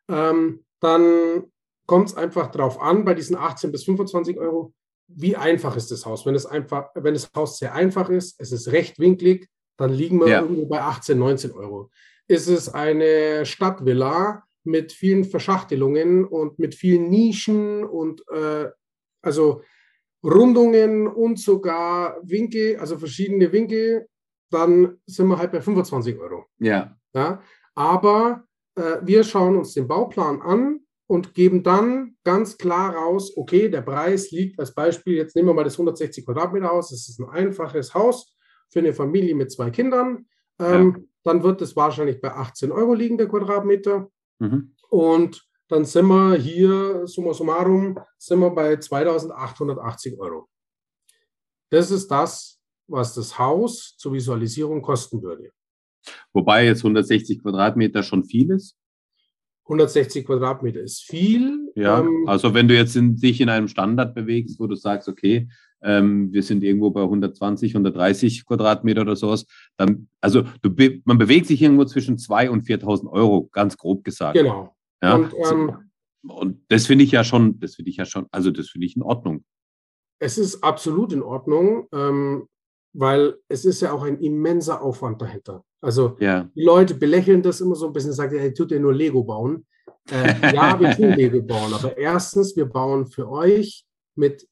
ähm, 0.10 0.66
dann 0.80 1.52
kommt 1.86 2.10
es 2.10 2.16
einfach 2.16 2.52
darauf 2.52 2.80
an, 2.82 3.06
bei 3.06 3.14
diesen 3.14 3.36
18 3.36 3.72
bis 3.72 3.86
25 3.86 4.38
Euro, 4.38 4.74
wie 5.08 5.36
einfach 5.36 5.76
ist 5.76 5.92
das 5.92 6.06
Haus. 6.06 6.26
Wenn 6.26 6.36
es 6.36 6.46
einfach, 6.46 6.90
wenn 6.96 7.14
das 7.14 7.32
Haus 7.36 7.58
sehr 7.58 7.74
einfach 7.74 8.10
ist, 8.10 8.40
es 8.40 8.52
ist 8.52 8.72
rechtwinklig, 8.72 9.48
dann 9.78 9.94
liegen 9.94 10.20
wir 10.20 10.28
ja. 10.28 10.42
irgendwo 10.42 10.66
bei 10.66 10.82
18, 10.82 11.18
19 11.18 11.52
Euro. 11.52 11.90
Ist 12.28 12.48
es 12.48 12.68
eine 12.68 13.46
Stadtvilla 13.46 14.44
mit 14.64 14.92
vielen 14.92 15.24
Verschachtelungen 15.24 16.26
und 16.26 16.60
mit 16.60 16.76
vielen 16.76 17.10
Nischen 17.10 17.86
und 17.86 18.22
äh, 18.30 18.70
also 19.22 19.62
Rundungen 20.24 21.08
und 21.08 21.40
sogar 21.40 22.18
Winkel, 22.24 22.78
also 22.78 22.98
verschiedene 22.98 23.52
Winkel, 23.52 24.08
dann 24.50 24.98
sind 25.06 25.28
wir 25.28 25.38
halt 25.38 25.52
bei 25.52 25.62
25 25.62 26.18
Euro. 26.20 26.46
Ja. 26.60 26.96
ja? 27.14 27.42
Aber 27.76 28.44
äh, 28.76 28.98
wir 29.02 29.24
schauen 29.24 29.56
uns 29.56 29.74
den 29.74 29.88
Bauplan 29.88 30.42
an 30.42 30.80
und 31.08 31.34
geben 31.34 31.64
dann 31.64 32.16
ganz 32.24 32.58
klar 32.58 32.96
raus, 32.96 33.36
okay, 33.38 33.70
der 33.70 33.82
Preis 33.82 34.32
liegt 34.32 34.60
als 34.60 34.74
Beispiel, 34.74 35.16
jetzt 35.16 35.36
nehmen 35.36 35.50
wir 35.50 35.54
mal 35.54 35.64
das 35.64 35.76
160 35.76 36.26
Quadratmeter 36.26 36.70
Haus, 36.70 36.90
das 36.90 37.08
ist 37.08 37.20
ein 37.20 37.30
einfaches 37.30 37.94
Haus 37.94 38.36
für 38.70 38.80
eine 38.80 38.94
Familie 38.94 39.36
mit 39.36 39.52
zwei 39.52 39.70
Kindern. 39.70 40.26
Ähm, 40.60 40.96
ja. 40.98 41.04
Dann 41.24 41.44
wird 41.44 41.62
es 41.62 41.76
wahrscheinlich 41.76 42.22
bei 42.22 42.34
18 42.34 42.72
Euro 42.72 42.94
liegen, 42.94 43.18
der 43.18 43.28
Quadratmeter. 43.28 44.10
Mhm. 44.40 44.74
Und 44.90 45.47
dann 45.68 45.86
sind 45.86 46.08
wir 46.08 46.36
hier, 46.36 47.06
summa 47.08 47.34
summarum, 47.34 48.00
sind 48.18 48.40
wir 48.40 48.50
bei 48.52 48.78
2880 48.78 50.18
Euro. 50.20 50.48
Das 51.70 51.92
ist 51.92 52.08
das, 52.10 52.60
was 52.88 53.14
das 53.14 53.38
Haus 53.38 53.96
zur 53.98 54.14
Visualisierung 54.14 54.82
kosten 54.82 55.22
würde. 55.22 55.52
Wobei 56.34 56.66
jetzt 56.66 56.80
160 56.80 57.42
Quadratmeter 57.42 58.04
schon 58.04 58.24
viel 58.24 58.52
ist. 58.52 58.78
160 59.64 60.26
Quadratmeter 60.26 60.80
ist 60.80 61.04
viel. 61.04 61.72
Ja, 61.76 62.00
ähm, 62.00 62.24
also 62.26 62.54
wenn 62.54 62.70
du 62.70 62.76
jetzt 62.76 62.96
in, 62.96 63.18
dich 63.18 63.42
in 63.42 63.50
einem 63.50 63.68
Standard 63.68 64.16
bewegst, 64.16 64.62
wo 64.62 64.68
du 64.68 64.76
sagst, 64.76 65.10
okay, 65.10 65.50
ähm, 65.82 66.32
wir 66.32 66.42
sind 66.42 66.64
irgendwo 66.64 66.90
bei 66.92 67.02
120, 67.02 67.74
130 67.74 68.46
Quadratmeter 68.46 69.02
oder 69.02 69.18
sowas, 69.18 69.46
dann, 69.76 70.08
also 70.22 70.44
du, 70.62 70.70
man 71.04 71.18
bewegt 71.18 71.48
sich 71.48 71.62
irgendwo 71.62 71.84
zwischen 71.84 72.16
2.000 72.16 72.50
und 72.50 72.64
4.000 72.64 73.12
Euro, 73.12 73.50
ganz 73.52 73.76
grob 73.76 74.06
gesagt. 74.06 74.38
Genau. 74.38 74.77
Ja? 75.02 75.16
Und, 75.16 75.34
ähm, 75.52 75.92
und 76.28 76.62
das 76.70 76.88
finde 76.88 77.04
ich 77.04 77.12
ja 77.12 77.24
schon, 77.24 77.60
das 77.60 77.76
finde 77.76 77.92
ich 77.92 77.98
ja 77.98 78.06
schon, 78.06 78.28
also 78.32 78.52
das 78.52 78.70
finde 78.70 78.88
ich 78.88 78.96
in 78.96 79.04
Ordnung. 79.04 79.44
Es 80.20 80.38
ist 80.38 80.64
absolut 80.64 81.14
in 81.14 81.22
Ordnung, 81.22 81.88
ähm, 81.92 82.48
weil 82.94 83.38
es 83.48 83.66
ist 83.66 83.82
ja 83.82 83.92
auch 83.92 84.04
ein 84.04 84.20
immenser 84.20 84.82
Aufwand 84.82 85.22
dahinter. 85.22 85.64
Also 85.82 86.18
ja. 86.20 86.50
die 86.56 86.64
Leute 86.64 86.96
belächeln 86.96 87.42
das 87.44 87.62
immer 87.62 87.76
so 87.76 87.88
ein 87.88 87.94
bisschen, 87.94 88.14
sagen, 88.14 88.40
hey, 88.40 88.54
tut 88.54 88.72
ihr 88.72 88.80
nur 88.80 88.94
Lego 88.94 89.24
bauen? 89.24 89.66
Äh, 90.10 90.54
ja, 90.56 90.80
wir 90.80 90.96
tun 90.96 91.12
Lego 91.18 91.42
bauen, 91.42 91.74
aber 91.74 91.98
erstens, 91.98 92.56
wir 92.56 92.66
bauen 92.66 93.08
für 93.08 93.30
euch 93.30 93.86
mit 94.16 94.48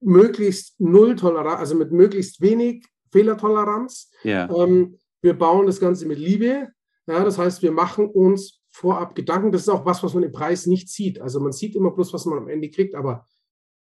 möglichst 0.00 0.80
null 0.80 1.16
Toleranz, 1.16 1.60
also 1.60 1.74
mit 1.74 1.92
möglichst 1.92 2.40
wenig 2.40 2.84
Fehlertoleranz. 3.10 4.10
Ja. 4.22 4.48
Ähm, 4.54 4.98
wir 5.22 5.34
bauen 5.34 5.66
das 5.66 5.80
Ganze 5.80 6.06
mit 6.06 6.18
Liebe. 6.18 6.68
Ja, 7.06 7.24
das 7.24 7.38
heißt, 7.38 7.62
wir 7.62 7.72
machen 7.72 8.06
uns 8.06 8.57
vorab 8.70 9.14
Gedanken. 9.14 9.52
Das 9.52 9.62
ist 9.62 9.68
auch 9.68 9.84
was, 9.84 10.02
was 10.02 10.14
man 10.14 10.22
im 10.22 10.32
Preis 10.32 10.66
nicht 10.66 10.88
sieht. 10.88 11.20
Also 11.20 11.40
man 11.40 11.52
sieht 11.52 11.74
immer 11.74 11.90
bloß, 11.90 12.12
was 12.12 12.26
man 12.26 12.38
am 12.38 12.48
Ende 12.48 12.70
kriegt, 12.70 12.94
aber 12.94 13.26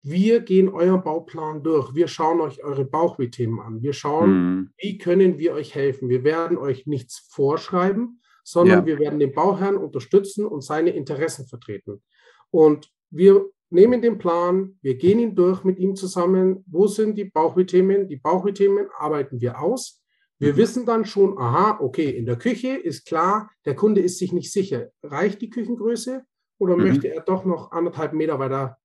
wir 0.07 0.41
gehen 0.41 0.69
euren 0.69 1.03
Bauplan 1.03 1.63
durch. 1.63 1.95
Wir 1.95 2.07
schauen 2.07 2.39
euch 2.39 2.63
eure 2.63 2.85
Bauchweh-Themen 2.85 3.59
an. 3.59 3.81
Wir 3.81 3.93
schauen, 3.93 4.29
mhm. 4.29 4.69
wie 4.77 4.99
können 4.99 5.39
wir 5.39 5.53
euch 5.53 5.73
helfen. 5.73 6.09
Wir 6.09 6.23
werden 6.23 6.57
euch 6.59 6.85
nichts 6.85 7.27
vorschreiben, 7.31 8.21
sondern 8.43 8.81
ja. 8.81 8.85
wir 8.85 8.99
werden 8.99 9.19
den 9.19 9.33
Bauherrn 9.33 9.77
unterstützen 9.77 10.45
und 10.45 10.63
seine 10.63 10.91
Interessen 10.91 11.47
vertreten. 11.47 12.03
Und 12.51 12.91
wir 13.09 13.49
nehmen 13.71 14.03
den 14.03 14.19
Plan, 14.19 14.77
wir 14.81 14.95
gehen 14.95 15.17
ihn 15.17 15.35
durch 15.35 15.63
mit 15.63 15.79
ihm 15.79 15.95
zusammen. 15.95 16.63
Wo 16.67 16.85
sind 16.85 17.17
die 17.17 17.25
Bauchweh-Themen? 17.25 18.07
Die 18.07 18.17
Bauchweh-Themen 18.17 18.87
arbeiten 18.99 19.41
wir 19.41 19.59
aus. 19.59 20.04
Wir 20.45 20.57
wissen 20.57 20.85
dann 20.85 21.05
schon, 21.05 21.37
aha, 21.37 21.79
okay, 21.81 22.09
in 22.09 22.25
der 22.25 22.37
Küche 22.37 22.75
ist 22.75 23.05
klar, 23.05 23.49
der 23.65 23.75
Kunde 23.75 24.01
ist 24.01 24.19
sich 24.19 24.31
nicht 24.31 24.51
sicher. 24.51 24.89
Reicht 25.03 25.41
die 25.41 25.49
Küchengröße 25.49 26.23
oder 26.59 26.77
mhm. 26.77 26.83
möchte 26.83 27.07
er 27.07 27.21
doch 27.21 27.45
noch 27.45 27.71
anderthalb 27.71 28.13
Meter 28.13 28.39
weiter 28.39 28.77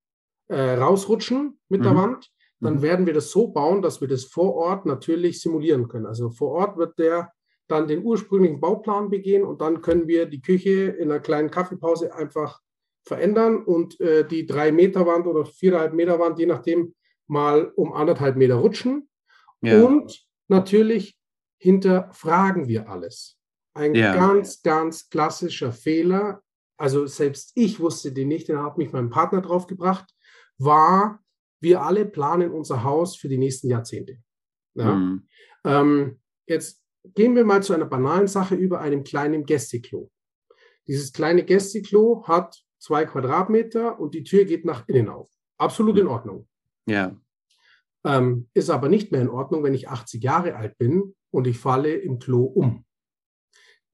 äh, 0.49 0.75
rausrutschen 0.75 1.61
mit 1.69 1.81
mhm. 1.81 1.85
der 1.85 1.97
Wand? 1.97 2.31
dann 2.61 2.77
mhm. 2.77 2.83
werden 2.83 3.07
wir 3.07 3.15
das 3.15 3.31
so 3.31 3.49
bauen, 3.49 3.83
dass 3.83 4.01
wir 4.01 4.09
das 4.09 4.25
vor 4.25 4.55
Ort 4.55 4.87
natürlich 4.87 5.41
simulieren 5.41 5.89
können. 5.89 6.07
Also 6.07 6.31
vor 6.31 6.53
Ort 6.53 6.77
wird 6.77 6.99
der 6.99 7.33
dann 7.69 7.87
den 7.87 8.05
ursprünglichen 8.05 8.61
Bauplan 8.61 9.11
begehen 9.11 9.45
und 9.45 9.61
dann 9.61 9.81
können 9.81 10.09
wir 10.09 10.27
die 10.27 10.43
Küche 10.43 10.89
in 10.89 11.11
einer 11.11 11.21
kleinen 11.21 11.51
Kaffeepause 11.51 12.15
einfach 12.15 12.61
verändern 13.05 13.65
und 13.65 13.99
äh, 14.01 14.27
die 14.27 14.45
drei 14.45 14.73
Meter 14.73 15.07
Wand 15.07 15.27
oder 15.27 15.45
viereinhalb 15.45 15.95
Meter 15.95 16.19
Wand, 16.19 16.39
je 16.39 16.47
nachdem, 16.47 16.95
mal 17.29 17.73
um 17.77 17.93
anderthalb 17.93 18.37
Meter 18.37 18.57
rutschen. 18.57 19.09
Ja. 19.63 19.85
Und 19.85 20.27
natürlich 20.49 21.17
hinterfragen 21.61 22.67
wir 22.69 22.89
alles. 22.89 23.39
Ein 23.75 23.95
ja. 23.95 24.15
ganz, 24.15 24.63
ganz 24.63 25.09
klassischer 25.09 25.73
Fehler, 25.73 26.43
also 26.77 27.07
selbst 27.07 27.53
ich 27.55 27.79
wusste 27.79 28.13
den 28.13 28.29
nicht, 28.29 28.49
den 28.49 28.59
hat 28.59 28.79
mich 28.79 28.93
mein 28.93 29.11
Partner 29.11 29.43
drauf 29.43 29.67
gebracht, 29.67 30.13
war, 30.59 31.23
wir 31.61 31.83
alle 31.83 32.07
planen 32.07 32.51
unser 32.51 32.83
Haus 32.83 33.17
für 33.17 33.29
die 33.29 33.39
nächsten 33.39 33.69
Jahrzehnte. 33.69 34.19
Ja? 34.75 34.95
Mhm. 34.95 35.29
Ähm, 35.65 36.21
jetzt 36.47 36.83
gehen 37.15 37.37
wir 37.37 37.45
mal 37.45 37.63
zu 37.63 37.75
einer 37.75 37.85
banalen 37.85 38.27
Sache 38.27 38.55
über 38.55 38.81
einem 38.81 39.05
kleinen 39.05 39.45
Gästeklo. 39.45 40.11
Dieses 40.87 41.13
kleine 41.13 41.45
Gästeklo 41.45 42.25
hat 42.27 42.65
zwei 42.79 43.05
Quadratmeter 43.05 44.01
und 44.01 44.15
die 44.15 44.25
Tür 44.25 44.45
geht 44.45 44.65
nach 44.65 44.89
innen 44.89 45.09
auf. 45.09 45.31
Absolut 45.59 45.99
in 45.99 46.07
Ordnung. 46.07 46.49
Ja. 46.87 47.15
Ähm, 48.05 48.49
ist 48.55 48.71
aber 48.71 48.89
nicht 48.89 49.13
mehr 49.13 49.21
in 49.21 49.29
Ordnung, 49.29 49.63
wenn 49.63 49.75
ich 49.75 49.89
80 49.89 50.23
Jahre 50.23 50.57
alt 50.57 50.79
bin 50.79 51.15
und 51.31 51.47
ich 51.47 51.59
falle 51.59 51.95
im 51.95 52.19
Klo 52.19 52.45
um. 52.45 52.85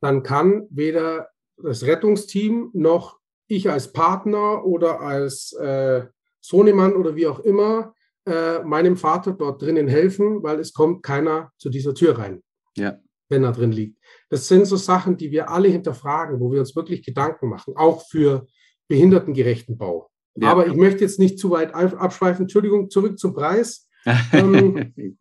Dann 0.01 0.23
kann 0.23 0.67
weder 0.71 1.29
das 1.57 1.85
Rettungsteam 1.85 2.71
noch 2.73 3.19
ich 3.49 3.71
als 3.71 3.93
Partner 3.93 4.65
oder 4.65 5.01
als 5.01 5.53
äh, 5.55 6.07
Sohnemann 6.41 6.95
oder 6.95 7.17
wie 7.17 7.27
auch 7.27 7.41
immer 7.41 7.95
äh, 8.27 8.63
meinem 8.63 8.97
Vater 8.97 9.33
dort 9.33 9.63
drinnen 9.63 9.89
helfen, 9.89 10.43
weil 10.43 10.59
es 10.61 10.73
kommt 10.73 11.03
keiner 11.03 11.53
zu 11.59 11.71
dieser 11.71 11.95
Tür 11.95 12.19
rein, 12.19 12.43
ja. 12.77 12.99
wenn 13.29 13.45
er 13.45 13.53
drin 13.53 13.73
liegt. 13.73 13.99
Das 14.31 14.49
sind 14.49 14.67
so 14.67 14.77
Sachen, 14.77 15.17
die 15.17 15.31
wir 15.31 15.51
alle 15.51 15.69
hinterfragen, 15.69 16.41
wo 16.41 16.53
wir 16.53 16.61
uns 16.61 16.75
wirklich 16.75 17.05
Gedanken 17.05 17.49
machen, 17.49 17.77
auch 17.77 18.07
für 18.09 18.47
behindertengerechten 18.89 19.79
Bau. 19.79 20.11
Ja. 20.37 20.51
Aber 20.51 20.67
ich 20.67 20.75
möchte 20.75 21.01
jetzt 21.01 21.19
nicht 21.19 21.39
zu 21.39 21.51
weit 21.51 21.75
abschweifen. 21.75 22.43
Entschuldigung, 22.43 22.91
zurück 22.91 23.19
zum 23.19 23.33
Preis. 23.33 23.86
Ähm, 24.33 24.93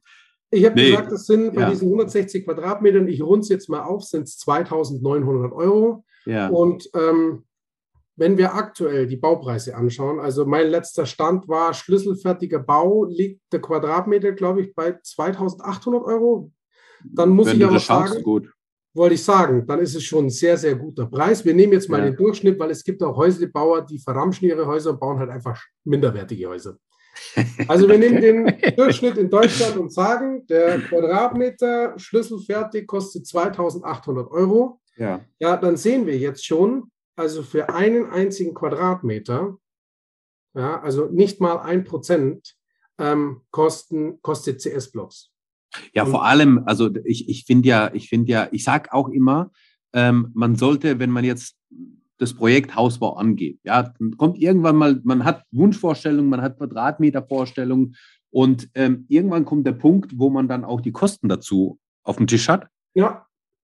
ich 0.52 0.65
habe 0.65 0.76
nee. 0.76 0.91
gesagt, 0.91 1.12
das 1.12 1.26
sind 1.26 1.54
bei 1.54 1.62
ja. 1.62 1.69
diesen 1.69 1.88
160 1.88 2.45
Quadratmetern, 2.45 3.08
ich 3.08 3.21
runde 3.21 3.41
es 3.41 3.50
jetzt 3.50 3.69
mal 3.69 3.84
auf, 3.84 4.04
sind 4.04 4.24
es 4.24 4.38
2900 4.38 5.52
Euro. 5.52 6.06
Ja. 6.26 6.48
Und 6.50 6.89
ähm, 6.93 7.43
wenn 8.15 8.38
wir 8.38 8.54
aktuell 8.56 9.08
die 9.08 9.17
Baupreise 9.17 9.76
anschauen, 9.76 10.19
also 10.19 10.45
mein 10.45 10.67
letzter 10.67 11.06
Stand 11.06 11.48
war 11.48 11.74
schlüsselfertiger 11.74 12.60
Bau, 12.60 13.06
liegt 13.06 13.41
der 13.52 13.62
Quadratmeter, 13.62 14.32
glaube 14.32 14.62
ich, 14.62 14.74
bei 14.74 14.98
2800 15.02 16.04
Euro. 16.04 16.52
Dann 17.04 17.30
muss 17.30 17.48
wenn 17.48 17.58
ich 17.58 17.65
aber 17.65 17.80
sagen, 17.80 18.24
gut 18.24 18.50
wollte 18.95 19.15
ich 19.15 19.24
sagen, 19.24 19.67
dann 19.67 19.80
ist 19.80 19.95
es 19.95 20.04
schon 20.04 20.26
ein 20.26 20.30
sehr, 20.30 20.58
sehr 20.58 20.76
guter 20.76 21.06
Preis. 21.06 21.43
Wir 21.43 21.54
nehmen 21.54 21.74
jetzt 21.74 21.89
mal 21.89 22.00
ja. 22.00 22.06
den 22.06 22.15
Durchschnitt, 22.15 22.58
weil 22.58 22.71
es 22.71 22.84
gibt 22.84 23.04
auch 23.04 23.17
Häuslebauer, 23.17 23.86
die 23.86 24.00
verramschen 24.00 24.48
ihre 24.48 24.65
Häuser 24.65 24.91
und 24.91 25.00
bauen 25.00 25.19
halt 25.19 25.30
einfach 25.30 25.62
minderwertige 25.84 26.48
Häuser. 26.48 26.78
Also 27.67 27.88
wir 27.88 27.97
nehmen 27.97 28.21
den 28.21 28.54
Durchschnitt 28.78 29.17
in 29.17 29.30
Deutschland 29.30 29.78
und 29.78 29.91
sagen, 29.91 30.45
der 30.47 30.80
Quadratmeter 30.80 31.97
schlüsselfertig 31.97 32.88
kostet 32.88 33.28
2800 33.28 34.30
Euro. 34.32 34.80
Ja. 34.97 35.25
ja, 35.39 35.58
dann 35.58 35.75
sehen 35.75 36.06
wir 36.06 36.17
jetzt 36.17 36.45
schon, 36.45 36.91
also 37.15 37.43
für 37.43 37.69
einen 37.69 38.06
einzigen 38.06 38.54
Quadratmeter, 38.54 39.58
ja, 40.54 40.80
also 40.82 41.08
nicht 41.08 41.41
mal 41.41 41.58
ein 41.58 41.84
Prozent 41.84 42.56
ähm, 42.97 43.41
kosten, 43.51 44.21
kostet 44.21 44.62
CS-Blocks. 44.62 45.32
Ja, 45.93 46.06
vor 46.06 46.25
allem, 46.25 46.63
also 46.65 46.89
ich, 47.04 47.28
ich 47.28 47.43
finde 47.45 47.67
ja, 47.67 47.91
ich 47.93 48.08
finde 48.08 48.32
ja, 48.32 48.47
ich 48.51 48.63
sage 48.63 48.93
auch 48.93 49.10
immer, 49.10 49.51
ähm, 49.93 50.32
man 50.34 50.56
sollte, 50.56 50.99
wenn 50.99 51.10
man 51.10 51.25
jetzt 51.25 51.58
das 52.17 52.34
Projekt 52.34 52.75
Hausbau 52.75 53.15
angeht, 53.15 53.60
ja, 53.63 53.84
dann 53.84 54.17
kommt 54.17 54.38
irgendwann 54.38 54.75
mal, 54.75 55.01
man 55.04 55.25
hat 55.25 55.43
Wunschvorstellungen, 55.51 56.30
man 56.30 56.41
hat 56.41 56.58
Quadratmetervorstellungen 56.58 57.95
und 58.30 58.69
ähm, 58.75 59.06
irgendwann 59.08 59.45
kommt 59.45 59.65
der 59.67 59.73
Punkt, 59.73 60.17
wo 60.17 60.30
man 60.30 60.47
dann 60.47 60.65
auch 60.65 60.82
die 60.82 60.91
Kosten 60.91 61.30
dazu 61.30 61.80
auf 62.04 62.17
dem 62.17 62.28
Tisch 62.28 62.49
hat. 62.49 62.67
Ja. 62.93 63.25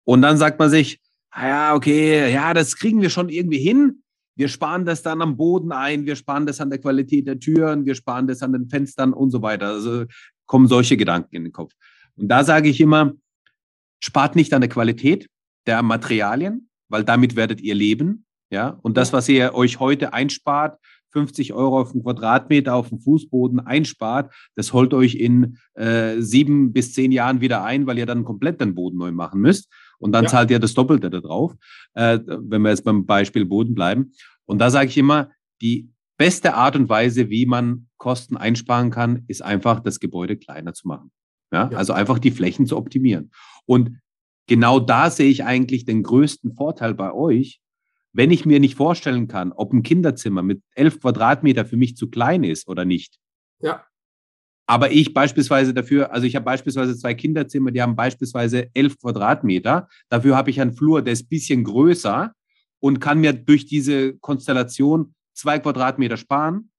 Und 0.05 0.23
dann 0.23 0.37
sagt 0.37 0.59
man 0.59 0.71
sich, 0.71 1.01
ah 1.31 1.49
ja, 1.49 1.75
okay, 1.75 2.33
ja, 2.33 2.55
das 2.55 2.77
kriegen 2.77 3.01
wir 3.01 3.11
schon 3.11 3.29
irgendwie 3.29 3.59
hin. 3.59 4.03
Wir 4.37 4.49
sparen 4.49 4.85
das 4.85 5.03
dann 5.03 5.21
am 5.21 5.37
Boden 5.37 5.73
ein, 5.73 6.07
wir 6.07 6.17
sparen 6.17 6.47
das 6.47 6.61
an 6.61 6.71
der 6.71 6.79
Qualität 6.79 7.27
der 7.27 7.39
Türen, 7.39 7.85
wir 7.85 7.95
sparen 7.95 8.27
das 8.27 8.43
an 8.43 8.53
den 8.53 8.69
Fenstern 8.69 9.13
und 9.13 9.31
so 9.31 9.43
weiter. 9.43 9.69
Also 9.69 10.05
kommen 10.47 10.67
solche 10.67 10.97
Gedanken 10.97 11.37
in 11.37 11.45
den 11.45 11.53
Kopf. 11.53 11.73
Und 12.17 12.29
da 12.29 12.45
sage 12.45 12.69
ich 12.69 12.81
immer, 12.81 13.13
spart 14.01 14.37
nicht 14.37 14.53
an 14.53 14.61
der 14.61 14.71
Qualität 14.71 15.29
der 15.67 15.83
Materialien, 15.83 16.69
weil 16.89 17.05
damit 17.05 17.37
werdet 17.37 17.61
ihr 17.61 17.75
leben. 17.75 18.25
Ja, 18.53 18.79
und 18.83 18.99
das, 18.99 19.15
was 19.15 19.31
ihr 19.31 19.55
euch 19.55 19.81
heute 19.81 20.13
einspart, 20.13 20.79
50 21.13 21.55
Euro 21.55 21.81
auf 21.81 21.93
den 21.93 22.03
Quadratmeter 22.03 22.75
auf 22.75 22.91
dem 22.91 23.01
Fußboden 23.01 23.61
einspart, 23.61 24.33
das 24.57 24.75
holt 24.75 24.93
euch 24.93 25.15
in 25.15 25.57
äh, 25.75 26.21
sieben 26.21 26.75
bis 26.75 26.93
zehn 26.93 27.13
Jahren 27.13 27.41
wieder 27.41 27.65
ein, 27.65 27.87
weil 27.87 27.97
ihr 27.97 28.05
dann 28.05 28.25
komplett 28.25 28.61
den 28.61 28.75
Boden 28.75 28.99
neu 28.99 29.11
machen 29.11 29.41
müsst. 29.41 29.73
Und 29.99 30.13
dann 30.13 30.25
ja. 30.25 30.31
zahlt 30.31 30.51
ihr 30.51 30.59
das 30.59 30.75
Doppelte 30.75 31.09
da 31.09 31.21
drauf, 31.21 31.55
äh, 31.95 32.19
wenn 32.27 32.61
wir 32.61 32.71
jetzt 32.71 32.85
beim 32.85 33.07
Beispiel 33.07 33.47
Boden 33.47 33.75
bleiben. 33.75 34.13
Und 34.45 34.59
da 34.59 34.69
sage 34.69 34.89
ich 34.89 34.99
immer, 34.99 35.31
die 35.63 35.91
beste 36.19 36.55
Art 36.55 36.77
und 36.77 36.91
Weise, 36.91 37.31
wie 37.31 37.47
man 37.47 37.89
Kosten 37.97 38.37
einsparen 38.37 38.91
kann, 38.91 39.25
ist 39.29 39.43
einfach 39.43 39.81
das 39.81 39.99
Gebäude 39.99 40.37
kleiner 40.37 40.75
zu 40.75 40.89
machen. 40.89 41.11
Ja, 41.53 41.71
ja. 41.71 41.79
Also 41.79 41.95
einfach 41.95 42.19
die 42.19 42.31
Flächen 42.31 42.67
zu 42.67 42.77
optimieren. 42.77 43.31
Und 43.65 43.99
genau 44.47 44.79
da 44.79 45.09
sehe 45.09 45.31
ich 45.31 45.45
eigentlich 45.45 45.87
den 45.87 46.03
größten 46.03 46.55
Vorteil 46.55 46.93
bei 46.93 47.13
euch, 47.13 47.63
wenn 48.13 48.31
ich 48.31 48.45
mir 48.45 48.61
nicht 48.61 48.77
vorstellen 48.77 49.29
kann, 49.29 49.53
ob 49.53 49.73
ein 49.73 49.83
Kinderzimmer 49.83 50.43
mit 50.43 50.63
elf 50.75 51.01
Quadratmeter 51.01 51.65
für 51.65 51.77
mich 51.77 51.97
zu 51.97 52.11
klein 52.11 52.45
ist 52.45 52.69
oder 52.69 52.85
nicht. 52.85 53.19
Ja. 53.61 53.85
Aber 54.67 54.91
ich 54.91 55.13
beispielsweise 55.13 55.75
dafür, 55.75 56.13
also 56.13 56.27
ich 56.27 56.37
habe 56.37 56.45
beispielsweise 56.45 56.97
zwei 56.97 57.15
Kinderzimmer, 57.15 57.71
die 57.71 57.83
haben 57.83 57.97
beispielsweise 57.97 58.69
elf 58.75 58.99
Quadratmeter. 58.99 59.89
Dafür 60.09 60.37
habe 60.37 60.51
ich 60.51 60.61
einen 60.61 60.73
Flur, 60.73 61.03
der 61.03 61.13
ist 61.13 61.25
ein 61.25 61.29
bisschen 61.29 61.65
größer 61.65 62.33
und 62.81 63.01
kann 63.01 63.21
mir 63.21 63.33
durch 63.33 63.67
diese 63.67 64.17
Konstellation 64.19 65.15
zwei 65.35 65.59
Quadratmeter 65.59 66.17
sparen 66.17 66.72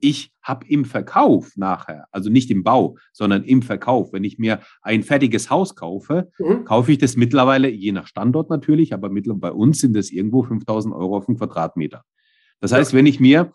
ich 0.00 0.32
habe 0.42 0.66
im 0.66 0.84
Verkauf 0.84 1.52
nachher, 1.56 2.06
also 2.10 2.30
nicht 2.30 2.50
im 2.50 2.64
Bau, 2.64 2.96
sondern 3.12 3.44
im 3.44 3.62
Verkauf, 3.62 4.12
wenn 4.12 4.24
ich 4.24 4.38
mir 4.38 4.60
ein 4.82 5.02
fertiges 5.02 5.50
Haus 5.50 5.76
kaufe, 5.76 6.30
mhm. 6.38 6.64
kaufe 6.64 6.92
ich 6.92 6.98
das 6.98 7.16
mittlerweile, 7.16 7.68
je 7.68 7.92
nach 7.92 8.06
Standort 8.06 8.50
natürlich, 8.50 8.94
aber 8.94 9.10
bei 9.10 9.52
uns 9.52 9.80
sind 9.80 9.96
es 9.96 10.10
irgendwo 10.10 10.42
5000 10.42 10.94
Euro 10.94 11.16
auf 11.16 11.26
den 11.26 11.36
Quadratmeter. 11.36 12.04
Das 12.60 12.72
heißt, 12.72 12.92
ja. 12.92 12.98
wenn 12.98 13.06
ich 13.06 13.20
mir 13.20 13.52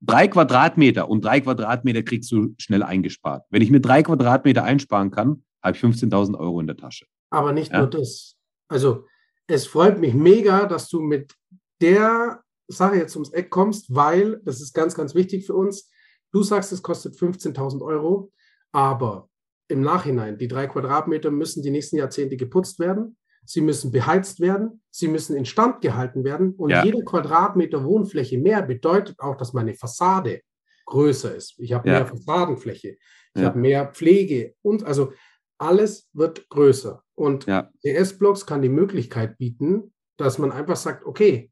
drei 0.00 0.28
Quadratmeter 0.28 1.08
und 1.08 1.24
drei 1.24 1.40
Quadratmeter 1.40 2.02
kriegst 2.02 2.30
du 2.32 2.54
schnell 2.58 2.82
eingespart. 2.82 3.44
Wenn 3.50 3.62
ich 3.62 3.70
mir 3.70 3.80
drei 3.80 4.02
Quadratmeter 4.02 4.64
einsparen 4.64 5.10
kann, 5.10 5.44
habe 5.62 5.76
ich 5.76 5.82
15.000 5.82 6.38
Euro 6.38 6.60
in 6.60 6.66
der 6.66 6.76
Tasche. 6.76 7.06
Aber 7.30 7.52
nicht 7.52 7.72
ja? 7.72 7.80
nur 7.80 7.90
das. 7.90 8.36
Also 8.68 9.06
es 9.46 9.66
freut 9.66 9.98
mich 9.98 10.14
mega, 10.14 10.66
dass 10.66 10.88
du 10.88 11.00
mit 11.00 11.34
der 11.80 12.42
Sache 12.72 12.96
jetzt 12.96 13.16
ums 13.16 13.32
Eck 13.32 13.50
kommst, 13.50 13.94
weil, 13.94 14.40
das 14.44 14.60
ist 14.60 14.72
ganz, 14.72 14.94
ganz 14.94 15.14
wichtig 15.14 15.46
für 15.46 15.54
uns, 15.54 15.90
du 16.32 16.42
sagst, 16.42 16.72
es 16.72 16.82
kostet 16.82 17.14
15.000 17.14 17.82
Euro, 17.82 18.32
aber 18.72 19.28
im 19.68 19.82
Nachhinein, 19.82 20.38
die 20.38 20.48
drei 20.48 20.66
Quadratmeter 20.66 21.30
müssen 21.30 21.62
die 21.62 21.70
nächsten 21.70 21.96
Jahrzehnte 21.96 22.36
geputzt 22.36 22.78
werden, 22.78 23.16
sie 23.44 23.60
müssen 23.60 23.90
beheizt 23.90 24.40
werden, 24.40 24.82
sie 24.90 25.08
müssen 25.08 25.36
instand 25.36 25.80
gehalten 25.80 26.24
werden 26.24 26.54
und 26.54 26.70
ja. 26.70 26.84
jeder 26.84 27.02
Quadratmeter 27.02 27.84
Wohnfläche 27.84 28.38
mehr 28.38 28.62
bedeutet 28.62 29.18
auch, 29.20 29.36
dass 29.36 29.52
meine 29.52 29.74
Fassade 29.74 30.42
größer 30.86 31.34
ist. 31.34 31.54
Ich 31.58 31.72
habe 31.72 31.88
ja. 31.88 31.94
mehr 31.94 32.06
Fassadenfläche, 32.06 32.96
ich 33.34 33.42
ja. 33.42 33.48
habe 33.48 33.58
mehr 33.58 33.86
Pflege 33.86 34.54
und 34.62 34.84
also 34.84 35.12
alles 35.58 36.08
wird 36.12 36.48
größer. 36.48 37.02
Und 37.14 37.46
ja. 37.46 37.70
DS-Blocks 37.84 38.46
kann 38.46 38.62
die 38.62 38.68
Möglichkeit 38.68 39.36
bieten, 39.38 39.92
dass 40.16 40.38
man 40.38 40.52
einfach 40.52 40.76
sagt, 40.76 41.04
okay, 41.04 41.50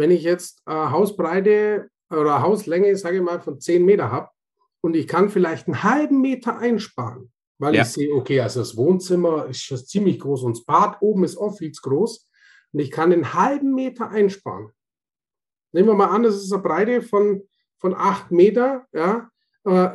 wenn 0.00 0.10
ich 0.10 0.22
jetzt 0.22 0.62
äh, 0.66 0.72
Hausbreite 0.72 1.90
oder 2.08 2.40
Hauslänge, 2.40 2.96
sage 2.96 3.18
ich 3.18 3.22
mal, 3.22 3.38
von 3.38 3.60
10 3.60 3.84
Meter 3.84 4.10
habe 4.10 4.30
und 4.80 4.96
ich 4.96 5.06
kann 5.06 5.28
vielleicht 5.28 5.66
einen 5.66 5.82
halben 5.82 6.22
Meter 6.22 6.56
einsparen, 6.56 7.30
weil 7.58 7.74
ja. 7.74 7.82
ich 7.82 7.88
sehe, 7.88 8.14
okay, 8.14 8.40
also 8.40 8.60
das 8.60 8.78
Wohnzimmer 8.78 9.44
ist 9.44 9.62
schon 9.62 9.76
ziemlich 9.76 10.18
groß 10.18 10.44
und 10.44 10.56
das 10.56 10.64
Bad 10.64 10.96
oben 11.02 11.22
ist 11.24 11.36
auch 11.36 11.54
viel 11.54 11.70
zu 11.72 11.82
groß 11.82 12.30
und 12.72 12.80
ich 12.80 12.90
kann 12.90 13.12
einen 13.12 13.34
halben 13.34 13.74
Meter 13.74 14.08
einsparen. 14.08 14.70
Nehmen 15.72 15.88
wir 15.88 15.94
mal 15.94 16.08
an, 16.08 16.22
das 16.22 16.36
ist 16.36 16.50
eine 16.50 16.62
Breite 16.62 17.02
von, 17.02 17.42
von 17.76 17.94
8 17.94 18.30
Meter, 18.30 18.86
ja, 18.94 19.28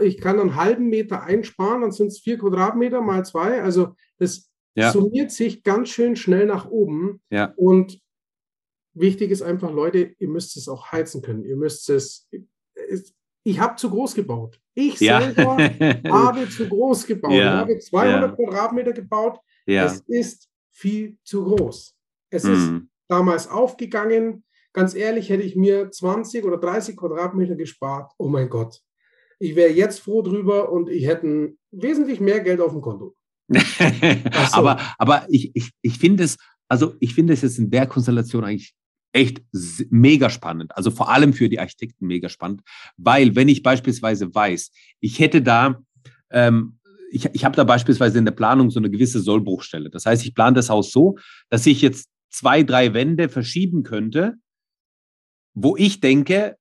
ich 0.02 0.22
kann 0.22 0.40
einen 0.40 0.56
halben 0.56 0.88
Meter 0.90 1.24
einsparen, 1.24 1.82
dann 1.82 1.92
sind 1.92 2.08
es 2.08 2.20
4 2.20 2.38
Quadratmeter 2.38 3.02
mal 3.02 3.26
2, 3.26 3.64
also 3.64 3.96
das 4.20 4.52
ja. 4.76 4.92
summiert 4.92 5.32
sich 5.32 5.64
ganz 5.64 5.90
schön 5.90 6.16
schnell 6.16 6.46
nach 6.46 6.70
oben 6.70 7.22
ja. 7.32 7.52
und 7.56 8.05
Wichtig 8.96 9.30
ist 9.30 9.42
einfach, 9.42 9.72
Leute, 9.72 10.16
ihr 10.20 10.30
müsst 10.30 10.56
es 10.56 10.70
auch 10.70 10.92
heizen 10.92 11.22
können. 11.22 11.44
Ihr 11.44 11.58
müsst 11.58 11.90
es, 11.90 12.30
ich 13.44 13.60
habe 13.60 13.76
zu 13.76 13.90
groß 13.90 14.16
gebaut. 14.16 14.60
Ich 14.74 15.00
ja. 15.02 15.22
selber 15.22 15.58
habe 16.10 16.50
zu 16.50 16.68
groß 16.68 17.06
gebaut. 17.06 17.34
Ja. 17.34 17.54
Ich 17.54 17.60
habe 17.60 17.80
200 17.80 18.22
ja. 18.22 18.36
Quadratmeter 18.36 18.94
gebaut. 18.94 19.40
Es 19.66 20.02
ist 20.08 20.50
viel 20.72 21.18
zu 21.24 21.44
groß. 21.44 21.96
Es 22.30 22.44
mhm. 22.46 22.54
ist 22.54 22.72
damals 23.08 23.48
aufgegangen. 23.48 24.44
Ganz 24.74 24.96
ehrlich, 24.96 25.30
hätte 25.30 25.44
ich 25.44 25.56
mir 25.56 25.92
20 25.92 26.44
oder 26.46 26.58
30 26.58 26.98
Quadratmeter 26.98 27.56
gespart. 27.56 28.12
Oh 28.18 28.28
mein 28.28 28.50
Gott. 28.50 28.82
Ich 29.40 29.56
wäre 29.56 29.72
jetzt 29.72 30.00
froh 30.00 30.22
drüber 30.22 30.72
und 30.72 30.90
ich 30.90 31.06
hätte 31.06 31.54
wesentlich 31.72 32.20
mehr 32.20 32.40
Geld 32.40 32.62
auf 32.62 32.72
dem 32.72 32.82
Konto. 32.82 33.16
so. 33.50 33.56
aber, 34.54 34.80
aber 34.98 35.26
ich, 35.30 35.52
ich, 35.54 35.72
ich 35.82 35.98
finde 35.98 36.24
es, 36.24 36.38
also 36.68 36.96
ich 37.00 37.14
finde 37.14 37.34
es 37.34 37.42
jetzt 37.42 37.60
in 37.60 37.70
der 37.70 37.88
Konstellation 37.88 38.44
eigentlich 38.44 38.74
echt 39.16 39.42
mega 39.90 40.30
spannend. 40.30 40.76
Also 40.76 40.92
vor 40.92 41.10
allem 41.10 41.32
für 41.32 41.48
die 41.48 41.60
Architekten 41.60 42.06
mega 42.06 42.28
spannend, 42.28 42.62
weil 42.98 43.36
wenn 43.36 43.48
ich 43.48 43.64
beispielsweise 43.64 44.36
weiß, 44.36 44.72
ich 45.00 45.20
hätte 45.20 45.42
da, 45.42 45.80
ähm, 46.32 46.80
ich, 47.12 47.30
ich 47.32 47.46
habe 47.46 47.56
da 47.56 47.64
beispielsweise 47.64 48.18
in 48.18 48.26
der 48.26 48.34
Planung 48.34 48.70
so 48.70 48.80
eine 48.80 48.90
gewisse 48.90 49.22
Sollbruchstelle. 49.22 49.90
Das 49.90 50.06
heißt, 50.06 50.26
ich 50.26 50.36
plane 50.36 50.56
das 50.56 50.70
Haus 50.70 50.92
so, 50.92 51.18
dass 51.50 51.66
ich 51.66 51.82
jetzt 51.82 52.10
zwei, 52.30 52.64
drei 52.64 52.94
Wände 52.94 53.30
verschieben 53.30 53.84
könnte, 53.84 54.34
wo 55.54 55.78
ich 55.78 56.02
denke, 56.02 56.58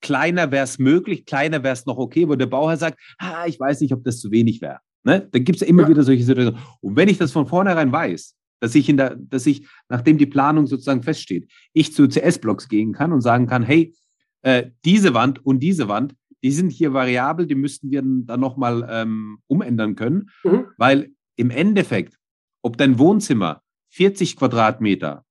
kleiner 0.00 0.52
wäre 0.52 0.62
es 0.62 0.78
möglich, 0.78 1.24
kleiner 1.26 1.64
wäre 1.64 1.72
es 1.72 1.86
noch 1.86 1.98
okay, 1.98 2.28
wo 2.28 2.36
der 2.36 2.46
Bauherr 2.46 2.76
sagt, 2.76 3.00
ah, 3.18 3.46
ich 3.46 3.58
weiß 3.58 3.80
nicht, 3.80 3.92
ob 3.92 4.04
das 4.04 4.20
zu 4.20 4.30
wenig 4.30 4.60
wäre. 4.60 4.78
Ne? 5.02 5.28
Da 5.32 5.40
gibt 5.40 5.56
es 5.56 5.60
ja 5.62 5.66
immer 5.66 5.82
ja. 5.82 5.88
wieder 5.88 6.04
solche 6.04 6.22
Situationen. 6.22 6.62
Und 6.80 6.94
wenn 6.94 7.08
ich 7.08 7.18
das 7.18 7.32
von 7.32 7.48
vornherein 7.48 7.90
weiß, 7.90 8.36
dass 8.60 8.74
ich, 8.74 8.88
in 8.88 8.96
der, 8.96 9.16
dass 9.16 9.46
ich, 9.46 9.66
nachdem 9.88 10.18
die 10.18 10.26
Planung 10.26 10.66
sozusagen 10.66 11.02
feststeht, 11.02 11.50
ich 11.72 11.92
zu 11.92 12.08
CS-Blocks 12.08 12.68
gehen 12.68 12.92
kann 12.92 13.12
und 13.12 13.20
sagen 13.20 13.46
kann, 13.46 13.62
hey, 13.62 13.94
äh, 14.42 14.70
diese 14.84 15.14
Wand 15.14 15.44
und 15.44 15.60
diese 15.60 15.88
Wand, 15.88 16.14
die 16.42 16.52
sind 16.52 16.70
hier 16.70 16.92
variabel, 16.92 17.46
die 17.46 17.54
müssten 17.54 17.90
wir 17.90 18.02
dann 18.02 18.40
nochmal 18.40 18.86
ähm, 18.90 19.38
umändern 19.46 19.96
können, 19.96 20.30
mhm. 20.44 20.66
weil 20.76 21.10
im 21.36 21.50
Endeffekt, 21.50 22.18
ob 22.62 22.76
dein 22.76 22.98
Wohnzimmer 22.98 23.62
40 23.90 24.36
Quadratmeter 24.36 25.24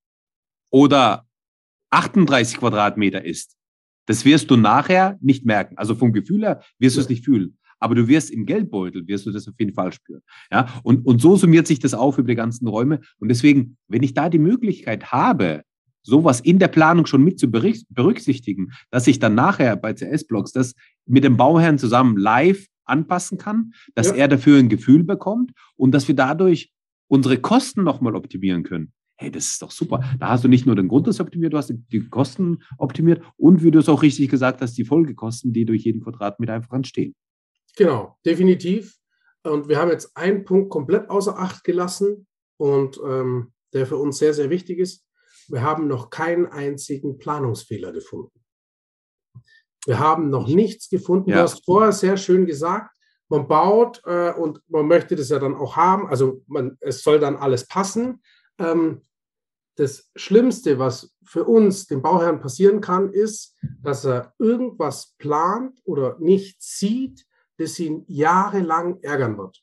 oder 0.71 1.25
38 1.91 2.57
Quadratmeter 2.57 3.23
ist, 3.23 3.55
das 4.07 4.25
wirst 4.25 4.51
du 4.51 4.55
nachher 4.55 5.17
nicht 5.21 5.45
merken. 5.45 5.77
Also 5.77 5.95
vom 5.95 6.13
Gefühl 6.13 6.43
her 6.43 6.61
wirst 6.77 6.97
du 6.97 7.01
es 7.01 7.09
nicht 7.09 7.25
fühlen 7.25 7.57
aber 7.79 7.95
du 7.95 8.07
wirst 8.07 8.31
im 8.31 8.45
Geldbeutel, 8.45 9.07
wirst 9.07 9.25
du 9.25 9.31
das 9.31 9.47
auf 9.47 9.55
jeden 9.59 9.73
Fall 9.73 9.91
spüren. 9.91 10.21
Ja, 10.51 10.67
und, 10.83 11.05
und 11.05 11.21
so 11.21 11.35
summiert 11.35 11.67
sich 11.67 11.79
das 11.79 11.93
auf 11.93 12.17
über 12.17 12.27
die 12.27 12.35
ganzen 12.35 12.67
Räume. 12.67 13.01
Und 13.19 13.29
deswegen, 13.29 13.77
wenn 13.87 14.03
ich 14.03 14.13
da 14.13 14.29
die 14.29 14.39
Möglichkeit 14.39 15.11
habe, 15.11 15.63
sowas 16.01 16.39
in 16.39 16.59
der 16.59 16.67
Planung 16.67 17.05
schon 17.05 17.23
mit 17.23 17.39
zu 17.39 17.49
berücksichtigen, 17.49 18.71
dass 18.91 19.07
ich 19.07 19.19
dann 19.19 19.35
nachher 19.35 19.75
bei 19.75 19.93
CS-Blocks 19.93 20.51
das 20.51 20.75
mit 21.05 21.23
dem 21.23 21.35
Bauherrn 21.35 21.77
zusammen 21.77 22.17
live 22.17 22.67
anpassen 22.85 23.37
kann, 23.37 23.73
dass 23.95 24.09
ja. 24.09 24.15
er 24.15 24.27
dafür 24.27 24.59
ein 24.59 24.69
Gefühl 24.69 25.03
bekommt 25.03 25.51
und 25.75 25.91
dass 25.91 26.07
wir 26.07 26.15
dadurch 26.15 26.71
unsere 27.07 27.37
Kosten 27.37 27.83
nochmal 27.83 28.15
optimieren 28.15 28.63
können. 28.63 28.91
Hey, 29.17 29.31
das 29.31 29.47
ist 29.47 29.61
doch 29.61 29.71
super. 29.71 30.03
Da 30.19 30.29
hast 30.29 30.43
du 30.43 30.49
nicht 30.49 30.65
nur 30.65 30.75
den 30.75 30.89
Grundriss 30.89 31.19
optimiert, 31.21 31.53
du 31.53 31.57
hast 31.57 31.73
die 31.91 32.09
Kosten 32.09 32.59
optimiert 32.77 33.23
und 33.37 33.63
wie 33.63 33.71
du 33.71 33.79
es 33.79 33.87
auch 33.89 34.03
richtig 34.03 34.29
gesagt 34.29 34.61
hast, 34.61 34.77
die 34.77 34.83
Folgekosten, 34.83 35.53
die 35.53 35.65
durch 35.65 35.83
jeden 35.85 36.01
Quadratmeter 36.01 36.53
einfach 36.53 36.73
entstehen. 36.73 37.15
Genau, 37.75 38.17
definitiv. 38.25 38.97
Und 39.43 39.67
wir 39.69 39.77
haben 39.77 39.91
jetzt 39.91 40.15
einen 40.15 40.43
Punkt 40.43 40.69
komplett 40.69 41.09
außer 41.09 41.37
Acht 41.37 41.63
gelassen 41.63 42.27
und 42.57 42.99
ähm, 43.05 43.53
der 43.73 43.85
für 43.85 43.97
uns 43.97 44.17
sehr, 44.17 44.33
sehr 44.33 44.49
wichtig 44.49 44.79
ist. 44.79 45.05
Wir 45.47 45.61
haben 45.61 45.87
noch 45.87 46.09
keinen 46.09 46.47
einzigen 46.47 47.17
Planungsfehler 47.17 47.91
gefunden. 47.91 48.43
Wir 49.85 49.99
haben 49.99 50.29
noch 50.29 50.47
nichts 50.47 50.89
gefunden. 50.89 51.29
Ja. 51.29 51.35
Du 51.37 51.41
hast 51.43 51.65
vorher 51.65 51.91
sehr 51.91 52.17
schön 52.17 52.45
gesagt, 52.47 52.91
man 53.29 53.47
baut 53.47 54.01
äh, 54.05 54.31
und 54.33 54.61
man 54.67 54.87
möchte 54.87 55.15
das 55.15 55.29
ja 55.29 55.39
dann 55.39 55.55
auch 55.55 55.75
haben. 55.75 56.07
Also 56.07 56.43
man, 56.47 56.77
es 56.79 57.03
soll 57.03 57.19
dann 57.19 57.35
alles 57.35 57.67
passen. 57.67 58.21
Ähm, 58.57 59.01
das 59.75 60.09
Schlimmste, 60.15 60.79
was 60.79 61.13
für 61.23 61.43
uns, 61.43 61.85
den 61.85 62.01
Bauherrn, 62.01 62.39
passieren 62.39 62.81
kann, 62.81 63.11
ist, 63.11 63.55
dass 63.81 64.05
er 64.05 64.33
irgendwas 64.39 65.15
plant 65.17 65.81
oder 65.83 66.17
nicht 66.19 66.61
sieht, 66.61 67.25
das 67.57 67.79
ihn 67.79 68.03
jahrelang 68.07 68.99
ärgern 69.01 69.37
wird. 69.37 69.61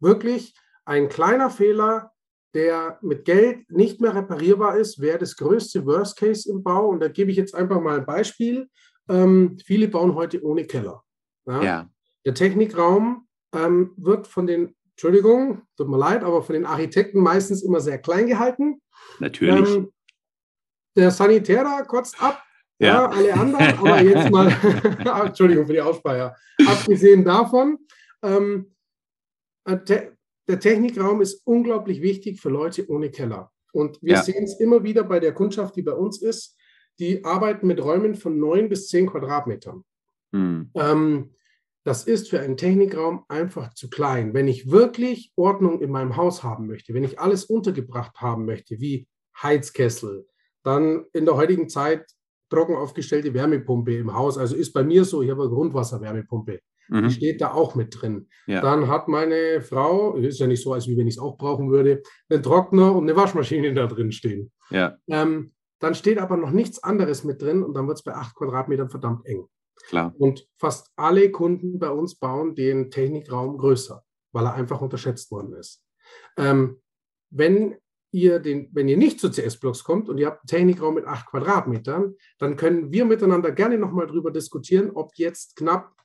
Wirklich 0.00 0.54
ein 0.84 1.08
kleiner 1.08 1.50
Fehler, 1.50 2.12
der 2.54 2.98
mit 3.02 3.24
Geld 3.24 3.70
nicht 3.70 4.00
mehr 4.00 4.14
reparierbar 4.14 4.76
ist, 4.76 5.00
wäre 5.00 5.18
das 5.18 5.36
größte 5.36 5.86
Worst 5.86 6.18
Case 6.18 6.50
im 6.50 6.62
Bau. 6.62 6.88
Und 6.88 7.00
da 7.00 7.08
gebe 7.08 7.30
ich 7.30 7.36
jetzt 7.36 7.54
einfach 7.54 7.80
mal 7.80 7.98
ein 7.98 8.06
Beispiel. 8.06 8.68
Ähm, 9.08 9.58
viele 9.64 9.88
bauen 9.88 10.14
heute 10.14 10.42
ohne 10.44 10.64
Keller. 10.64 11.02
Ja? 11.46 11.62
ja. 11.62 11.90
Der 12.24 12.34
Technikraum 12.34 13.26
ähm, 13.54 13.92
wird 13.96 14.26
von 14.26 14.46
den, 14.46 14.76
Entschuldigung, 14.90 15.62
tut 15.76 15.88
mir 15.88 15.98
leid, 15.98 16.22
aber 16.24 16.42
von 16.42 16.54
den 16.54 16.66
Architekten 16.66 17.20
meistens 17.20 17.62
immer 17.62 17.80
sehr 17.80 17.98
klein 17.98 18.26
gehalten. 18.26 18.80
Natürlich. 19.18 19.76
Ähm, 19.76 19.92
der 20.94 21.10
Sanitärer 21.10 21.84
kotzt 21.84 22.22
ab, 22.22 22.42
ja, 22.86 23.08
alle 23.08 23.34
anderen, 23.34 23.78
aber 23.78 24.02
jetzt 24.02 24.30
mal, 24.30 24.48
Entschuldigung 25.26 25.66
für 25.66 25.72
die 25.72 25.80
Aussprache, 25.80 26.34
abgesehen 26.66 27.24
davon, 27.24 27.78
ähm, 28.22 28.74
äh, 29.64 29.78
der 30.48 30.60
Technikraum 30.60 31.20
ist 31.20 31.42
unglaublich 31.46 32.02
wichtig 32.02 32.40
für 32.40 32.50
Leute 32.50 32.88
ohne 32.88 33.10
Keller. 33.10 33.50
Und 33.72 34.02
wir 34.02 34.14
ja. 34.14 34.22
sehen 34.22 34.44
es 34.44 34.60
immer 34.60 34.82
wieder 34.82 35.04
bei 35.04 35.20
der 35.20 35.32
Kundschaft, 35.32 35.76
die 35.76 35.82
bei 35.82 35.92
uns 35.92 36.20
ist, 36.20 36.56
die 36.98 37.24
arbeiten 37.24 37.66
mit 37.66 37.82
Räumen 37.82 38.14
von 38.14 38.38
neun 38.38 38.68
bis 38.68 38.88
zehn 38.88 39.06
Quadratmetern. 39.06 39.84
Mhm. 40.32 40.70
Ähm, 40.74 41.34
das 41.84 42.04
ist 42.04 42.30
für 42.30 42.40
einen 42.40 42.56
Technikraum 42.56 43.24
einfach 43.28 43.74
zu 43.74 43.90
klein. 43.90 44.34
Wenn 44.34 44.46
ich 44.46 44.70
wirklich 44.70 45.32
Ordnung 45.36 45.80
in 45.80 45.90
meinem 45.90 46.16
Haus 46.16 46.42
haben 46.42 46.66
möchte, 46.66 46.94
wenn 46.94 47.02
ich 47.02 47.18
alles 47.18 47.44
untergebracht 47.44 48.20
haben 48.20 48.44
möchte, 48.44 48.78
wie 48.80 49.08
Heizkessel, 49.42 50.26
dann 50.62 51.06
in 51.12 51.24
der 51.24 51.36
heutigen 51.36 51.68
Zeit 51.68 52.06
trocken 52.52 52.76
aufgestellte 52.76 53.34
Wärmepumpe 53.34 53.96
im 53.96 54.14
Haus. 54.14 54.38
Also 54.38 54.54
ist 54.54 54.72
bei 54.72 54.84
mir 54.84 55.04
so, 55.04 55.22
ich 55.22 55.30
habe 55.30 55.42
eine 55.42 55.50
Grundwasserwärmepumpe. 55.50 56.60
Mhm. 56.88 57.08
Die 57.08 57.14
steht 57.14 57.40
da 57.40 57.52
auch 57.52 57.74
mit 57.74 58.00
drin. 58.00 58.28
Ja. 58.46 58.60
Dann 58.60 58.88
hat 58.88 59.08
meine 59.08 59.60
Frau, 59.60 60.14
ist 60.16 60.38
ja 60.38 60.46
nicht 60.46 60.62
so, 60.62 60.72
als 60.72 60.86
wenn 60.86 61.06
ich 61.06 61.14
es 61.14 61.20
auch 61.20 61.36
brauchen 61.38 61.70
würde, 61.70 62.02
einen 62.28 62.42
Trockner 62.42 62.94
und 62.94 63.04
eine 63.04 63.16
Waschmaschine 63.16 63.72
da 63.74 63.86
drin 63.86 64.12
stehen. 64.12 64.52
Ja. 64.70 64.96
Ähm, 65.08 65.52
dann 65.80 65.94
steht 65.94 66.18
aber 66.18 66.36
noch 66.36 66.50
nichts 66.50 66.82
anderes 66.82 67.24
mit 67.24 67.42
drin 67.42 67.62
und 67.62 67.74
dann 67.74 67.88
wird 67.88 67.98
es 67.98 68.04
bei 68.04 68.14
acht 68.14 68.36
Quadratmetern 68.36 68.90
verdammt 68.90 69.26
eng. 69.26 69.46
Klar. 69.88 70.14
Und 70.16 70.46
fast 70.58 70.90
alle 70.96 71.30
Kunden 71.30 71.78
bei 71.78 71.90
uns 71.90 72.14
bauen 72.14 72.54
den 72.54 72.90
Technikraum 72.90 73.58
größer, 73.58 74.02
weil 74.32 74.44
er 74.44 74.54
einfach 74.54 74.80
unterschätzt 74.80 75.30
worden 75.30 75.54
ist. 75.54 75.82
Ähm, 76.36 76.80
wenn 77.30 77.76
ihr 78.12 78.38
den, 78.38 78.68
wenn 78.72 78.88
ihr 78.88 78.96
nicht 78.96 79.18
zu 79.18 79.30
CS-Blocks 79.30 79.84
kommt 79.84 80.08
und 80.08 80.18
ihr 80.18 80.26
habt 80.26 80.40
einen 80.40 80.46
Technikraum 80.46 80.94
mit 80.94 81.06
acht 81.06 81.26
Quadratmetern, 81.26 82.14
dann 82.38 82.56
können 82.56 82.92
wir 82.92 83.04
miteinander 83.04 83.50
gerne 83.50 83.78
nochmal 83.78 84.06
darüber 84.06 84.30
diskutieren, 84.30 84.90
ob 84.94 85.12
jetzt 85.16 85.56
knapp 85.56 85.96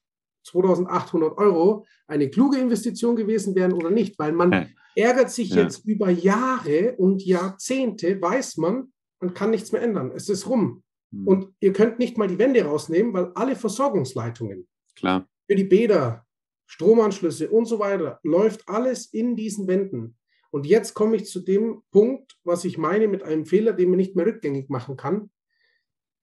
2800 0.45 1.37
Euro 1.37 1.85
eine 2.07 2.29
kluge 2.29 2.57
Investition 2.57 3.15
gewesen 3.15 3.53
wären 3.55 3.73
oder 3.73 3.89
nicht, 3.89 4.17
weil 4.17 4.31
man 4.31 4.51
ja. 4.51 4.65
ärgert 4.95 5.29
sich 5.29 5.49
ja. 5.49 5.63
jetzt 5.63 5.85
über 5.85 6.09
Jahre 6.09 6.95
und 6.97 7.23
Jahrzehnte, 7.23 8.21
weiß 8.21 8.57
man, 8.57 8.93
man 9.19 9.33
kann 9.33 9.51
nichts 9.51 9.71
mehr 9.71 9.81
ändern. 9.81 10.11
Es 10.15 10.29
ist 10.29 10.47
rum. 10.47 10.83
Mhm. 11.11 11.27
Und 11.27 11.53
ihr 11.59 11.73
könnt 11.73 11.99
nicht 11.99 12.17
mal 12.17 12.27
die 12.27 12.39
Wände 12.39 12.63
rausnehmen, 12.63 13.13
weil 13.13 13.31
alle 13.35 13.55
Versorgungsleitungen 13.55 14.67
Klar. 14.95 15.27
für 15.47 15.55
die 15.55 15.63
Bäder, 15.63 16.25
Stromanschlüsse 16.65 17.49
und 17.49 17.65
so 17.65 17.79
weiter, 17.79 18.19
läuft 18.23 18.67
alles 18.67 19.05
in 19.13 19.35
diesen 19.35 19.67
Wänden. 19.67 20.16
Und 20.51 20.65
jetzt 20.65 20.93
komme 20.93 21.15
ich 21.15 21.25
zu 21.25 21.39
dem 21.39 21.81
Punkt, 21.91 22.37
was 22.43 22.65
ich 22.65 22.77
meine 22.77 23.07
mit 23.07 23.23
einem 23.23 23.45
Fehler, 23.45 23.73
den 23.73 23.89
man 23.89 23.97
nicht 23.97 24.15
mehr 24.15 24.25
rückgängig 24.25 24.69
machen 24.69 24.97
kann. 24.97 25.29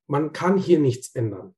Man 0.07 0.33
kann 0.33 0.59
hier 0.59 0.79
nichts 0.79 1.15
ändern. 1.15 1.55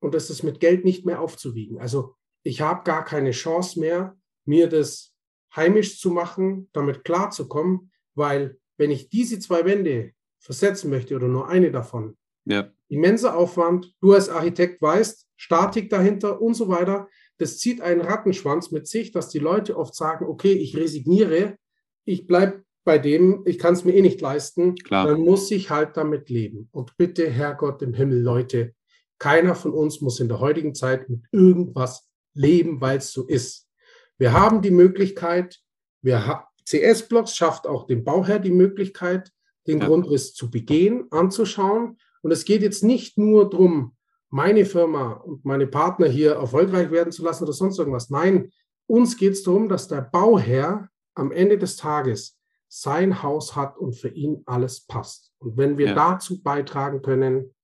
Und 0.00 0.14
das 0.14 0.30
ist 0.30 0.42
mit 0.42 0.60
Geld 0.60 0.84
nicht 0.84 1.06
mehr 1.06 1.20
aufzuwiegen. 1.20 1.78
Also 1.78 2.14
ich 2.42 2.60
habe 2.60 2.84
gar 2.84 3.04
keine 3.04 3.32
Chance 3.32 3.80
mehr, 3.80 4.16
mir 4.44 4.68
das 4.68 5.14
heimisch 5.54 6.00
zu 6.00 6.10
machen, 6.10 6.68
damit 6.72 7.04
klarzukommen, 7.04 7.90
weil 8.14 8.58
wenn 8.76 8.90
ich 8.90 9.08
diese 9.08 9.38
zwei 9.38 9.64
Wände 9.64 10.12
versetzen 10.40 10.90
möchte 10.90 11.16
oder 11.16 11.28
nur 11.28 11.48
eine 11.48 11.70
davon, 11.70 12.16
ja. 12.44 12.70
immenser 12.88 13.36
Aufwand, 13.36 13.94
du 14.00 14.12
als 14.12 14.28
Architekt 14.28 14.80
weißt, 14.80 15.26
Statik 15.36 15.90
dahinter 15.90 16.40
und 16.40 16.54
so 16.54 16.68
weiter, 16.68 17.08
das 17.38 17.58
zieht 17.58 17.80
einen 17.80 18.00
Rattenschwanz 18.00 18.70
mit 18.70 18.86
sich, 18.86 19.12
dass 19.12 19.28
die 19.28 19.38
Leute 19.38 19.76
oft 19.76 19.94
sagen, 19.94 20.26
okay, 20.26 20.52
ich 20.52 20.76
resigniere, 20.76 21.58
ich 22.08 22.26
bleibe 22.26 22.64
bei 22.84 22.98
dem, 22.98 23.42
ich 23.44 23.58
kann 23.58 23.74
es 23.74 23.84
mir 23.84 23.92
eh 23.92 24.00
nicht 24.00 24.20
leisten, 24.20 24.74
Klar. 24.76 25.06
dann 25.06 25.20
muss 25.20 25.50
ich 25.50 25.68
halt 25.68 25.96
damit 25.98 26.30
leben. 26.30 26.68
Und 26.72 26.96
bitte, 26.96 27.28
Herrgott 27.28 27.82
im 27.82 27.92
Himmel, 27.92 28.22
Leute, 28.22 28.74
keiner 29.18 29.54
von 29.54 29.72
uns 29.72 30.00
muss 30.00 30.20
in 30.20 30.28
der 30.28 30.40
heutigen 30.40 30.74
Zeit 30.74 31.10
mit 31.10 31.20
irgendwas 31.30 32.08
leben, 32.32 32.80
weil 32.80 32.98
es 32.98 33.12
so 33.12 33.26
ist. 33.26 33.68
Wir 34.16 34.32
haben 34.32 34.62
die 34.62 34.70
Möglichkeit, 34.70 35.58
wir 36.00 36.44
CS-Blocks 36.64 37.36
schafft 37.36 37.66
auch 37.66 37.86
dem 37.86 38.04
Bauherr 38.04 38.38
die 38.38 38.52
Möglichkeit, 38.52 39.30
den 39.66 39.80
ja. 39.80 39.86
Grundriss 39.86 40.32
zu 40.34 40.50
begehen, 40.50 41.08
anzuschauen. 41.10 41.98
Und 42.22 42.30
es 42.30 42.46
geht 42.46 42.62
jetzt 42.62 42.84
nicht 42.84 43.18
nur 43.18 43.50
darum, 43.50 43.96
meine 44.30 44.64
Firma 44.64 45.12
und 45.12 45.44
meine 45.44 45.66
Partner 45.66 46.06
hier 46.06 46.32
erfolgreich 46.32 46.90
werden 46.90 47.12
zu 47.12 47.22
lassen 47.22 47.44
oder 47.44 47.52
sonst 47.52 47.78
irgendwas. 47.78 48.08
Nein, 48.08 48.50
uns 48.86 49.16
geht 49.18 49.32
es 49.32 49.42
darum, 49.42 49.68
dass 49.68 49.88
der 49.88 50.02
Bauherr 50.02 50.88
am 51.18 51.32
Ende 51.32 51.58
des 51.58 51.76
Tages 51.76 52.38
sein 52.68 53.22
Haus 53.22 53.56
hat 53.56 53.78
und 53.78 53.94
für 53.94 54.08
ihn 54.08 54.42
alles 54.46 54.86
passt. 54.86 55.32
Und 55.38 55.56
wenn 55.56 55.78
wir 55.78 55.88
ja. 55.88 55.94
dazu 55.94 56.42
beitragen 56.42 57.02
können, 57.02 57.54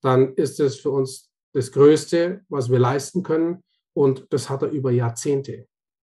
dann 0.00 0.34
ist 0.34 0.60
es 0.60 0.80
für 0.80 0.90
uns 0.90 1.30
das 1.52 1.72
Größte, 1.72 2.44
was 2.48 2.70
wir 2.70 2.78
leisten 2.78 3.22
können. 3.22 3.62
Und 3.94 4.26
das 4.30 4.48
hat 4.48 4.62
er 4.62 4.70
über 4.70 4.90
Jahrzehnte. 4.90 5.66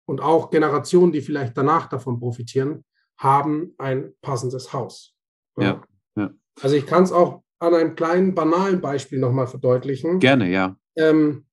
Und 0.05 0.21
auch 0.21 0.49
Generationen, 0.49 1.11
die 1.11 1.21
vielleicht 1.21 1.55
danach 1.55 1.87
davon 1.87 2.19
profitieren, 2.19 2.83
haben 3.17 3.73
ein 3.77 4.13
passendes 4.21 4.73
Haus. 4.73 5.15
Ja. 5.57 5.83
ja. 6.15 6.31
Also 6.61 6.75
ich 6.75 6.85
kann 6.85 7.03
es 7.03 7.11
auch 7.11 7.43
an 7.59 7.75
einem 7.75 7.95
kleinen, 7.95 8.33
banalen 8.33 8.81
Beispiel 8.81 9.19
nochmal 9.19 9.47
verdeutlichen. 9.47 10.19
Gerne, 10.19 10.49
ja. 10.49 10.75
Ähm, 10.95 11.45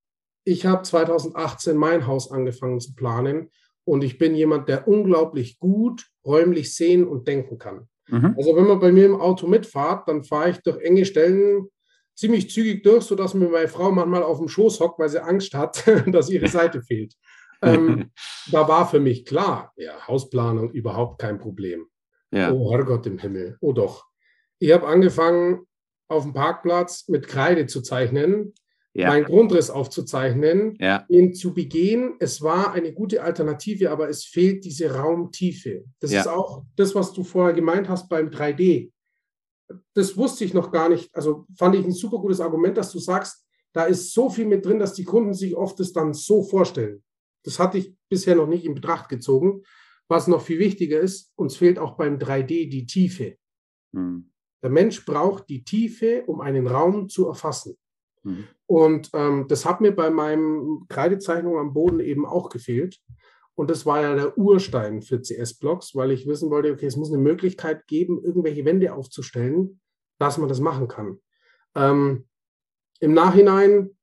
ich 0.45 0.65
habe 0.65 0.83
2018 0.83 1.77
mein 1.77 2.07
Haus 2.07 2.31
angefangen 2.31 2.81
zu 2.81 2.95
planen 2.95 3.51
und 3.87 4.03
ich 4.03 4.19
bin 4.19 4.35
jemand, 4.35 4.69
der 4.69 4.89
unglaublich 4.89 5.59
gut 5.59 6.07
räumlich 6.25 6.75
sehen 6.75 7.07
und 7.07 7.29
denken 7.29 7.59
kann. 7.59 7.89
Mhm. 8.09 8.35
Also 8.37 8.57
wenn 8.57 8.67
man 8.67 8.81
bei 8.81 8.93
mir 8.93 9.07
im 9.07 9.21
Auto 9.21 9.47
mitfahrt, 9.47 10.09
dann 10.09 10.25
fahre 10.25 10.51
ich 10.51 10.59
durch 10.59 10.79
enge 10.83 11.05
Stellen 11.05 11.69
ziemlich 12.15 12.51
zügig 12.51 12.83
durch, 12.83 13.05
sodass 13.05 13.35
mir 13.35 13.49
meine 13.49 13.69
Frau 13.69 13.93
manchmal 13.93 14.23
auf 14.23 14.39
dem 14.39 14.49
Schoß 14.49 14.81
hockt, 14.81 14.99
weil 14.99 15.09
sie 15.09 15.23
Angst 15.23 15.55
hat, 15.55 15.85
dass 16.07 16.31
ihre 16.31 16.49
Seite 16.49 16.83
fehlt. 16.83 17.15
Ähm, 17.63 18.11
da 18.51 18.67
war 18.67 18.89
für 18.89 19.01
mich 19.01 19.25
klar, 19.25 19.73
ja, 19.77 20.07
Hausplanung 20.07 20.71
überhaupt 20.73 21.21
kein 21.21 21.39
Problem. 21.39 21.87
Ja. 22.33 22.53
Oh 22.53 22.73
Herrgott 22.73 23.07
im 23.07 23.19
Himmel, 23.19 23.57
oh 23.61 23.73
doch. 23.73 24.05
Ich 24.59 24.73
habe 24.73 24.87
angefangen, 24.89 25.67
auf 26.09 26.25
dem 26.25 26.33
Parkplatz 26.33 27.09
mit 27.09 27.29
Kreide 27.29 27.67
zu 27.67 27.83
zeichnen, 27.83 28.55
ja. 28.97 29.09
meinen 29.09 29.25
Grundriss 29.25 29.71
aufzuzeichnen, 29.71 30.77
ja. 30.81 31.05
ihn 31.09 31.35
zu 31.35 31.53
begehen. 31.53 32.15
Es 32.19 32.41
war 32.41 32.73
eine 32.73 32.95
gute 32.95 33.23
Alternative, 33.23 33.91
aber 33.91 34.09
es 34.09 34.25
fehlt 34.25 34.65
diese 34.65 34.95
Raumtiefe. 34.95 35.85
Das 36.01 36.13
ja. 36.13 36.21
ist 36.21 36.29
auch 36.29 36.65
das, 36.77 36.95
was 36.95 37.13
du 37.13 37.23
vorher 37.23 37.55
gemeint 37.55 37.89
hast 37.89 38.09
beim 38.09 38.31
3D. 38.31 38.91
Das 39.95 40.17
wusste 40.17 40.45
ich 40.45 40.55
noch 40.55 40.71
gar 40.71 40.89
nicht. 40.89 41.15
Also 41.15 41.47
fand 41.59 41.75
ich 41.75 41.85
ein 41.85 41.93
super 41.93 42.19
gutes 42.19 42.41
Argument, 42.41 42.77
dass 42.77 42.91
du 42.91 42.99
sagst, 42.99 43.45
da 43.75 43.85
ist 43.85 44.15
so 44.15 44.31
viel 44.31 44.47
mit 44.47 44.65
drin, 44.65 44.79
dass 44.79 44.95
die 44.95 45.05
Kunden 45.05 45.35
sich 45.35 45.55
oft 45.55 45.79
das 45.79 45.93
dann 45.93 46.15
so 46.15 46.43
vorstellen. 46.43 47.03
Das 47.45 47.59
hatte 47.59 47.79
ich 47.79 47.95
bisher 48.09 48.35
noch 48.35 48.47
nicht 48.47 48.65
in 48.65 48.75
Betracht 48.75 49.09
gezogen. 49.11 49.63
Was 50.09 50.27
noch 50.27 50.41
viel 50.41 50.59
wichtiger 50.59 51.01
ist, 51.01 51.33
uns 51.37 51.57
fehlt 51.57 51.79
auch 51.79 51.97
beim 51.97 52.17
3D 52.17 52.71
die 52.71 52.87
Tiefe. 52.87 53.37
Hm. 53.95 54.33
Der 54.63 54.71
Mensch 54.71 55.05
braucht 55.05 55.49
die 55.51 55.65
Tiefe, 55.65 56.25
um 56.27 56.41
einen 56.41 56.67
Raum 56.67 57.09
zu 57.09 57.27
erfassen. 57.27 57.77
Mhm. 58.27 58.45
Und 58.67 59.11
ähm, 59.15 59.47
das 59.49 59.65
hat 59.65 59.81
mir 59.81 59.93
bei 59.93 60.11
meinem 60.11 60.87
Kreidezeichnung 60.89 61.59
am 61.59 61.73
Boden 61.73 62.01
eben 62.01 62.27
auch 62.27 62.49
gefehlt. 62.49 63.01
Und 63.55 63.71
das 63.71 63.87
war 63.87 64.03
ja 64.03 64.15
der 64.15 64.37
Urstein 64.37 65.01
für 65.01 65.23
CS-Blocks, 65.23 65.95
weil 65.95 66.11
ich 66.11 66.27
wissen 66.27 66.51
wollte, 66.51 66.73
okay, 66.73 66.87
es 66.87 66.97
muss 66.97 67.13
eine 67.13 67.23
Möglichkeit 67.23 67.87
geben, 67.87 68.23
irgendwelche 68.23 68.65
Wände 68.65 68.93
aufzustellen, 68.93 69.81
dass 70.19 70.37
man 70.37 70.49
das 70.49 70.61
machen 70.61 70.89
kann. 70.89 71.21
Ähm, 71.75 72.27
Im 73.01 73.15
Nachhinein, 73.15 73.97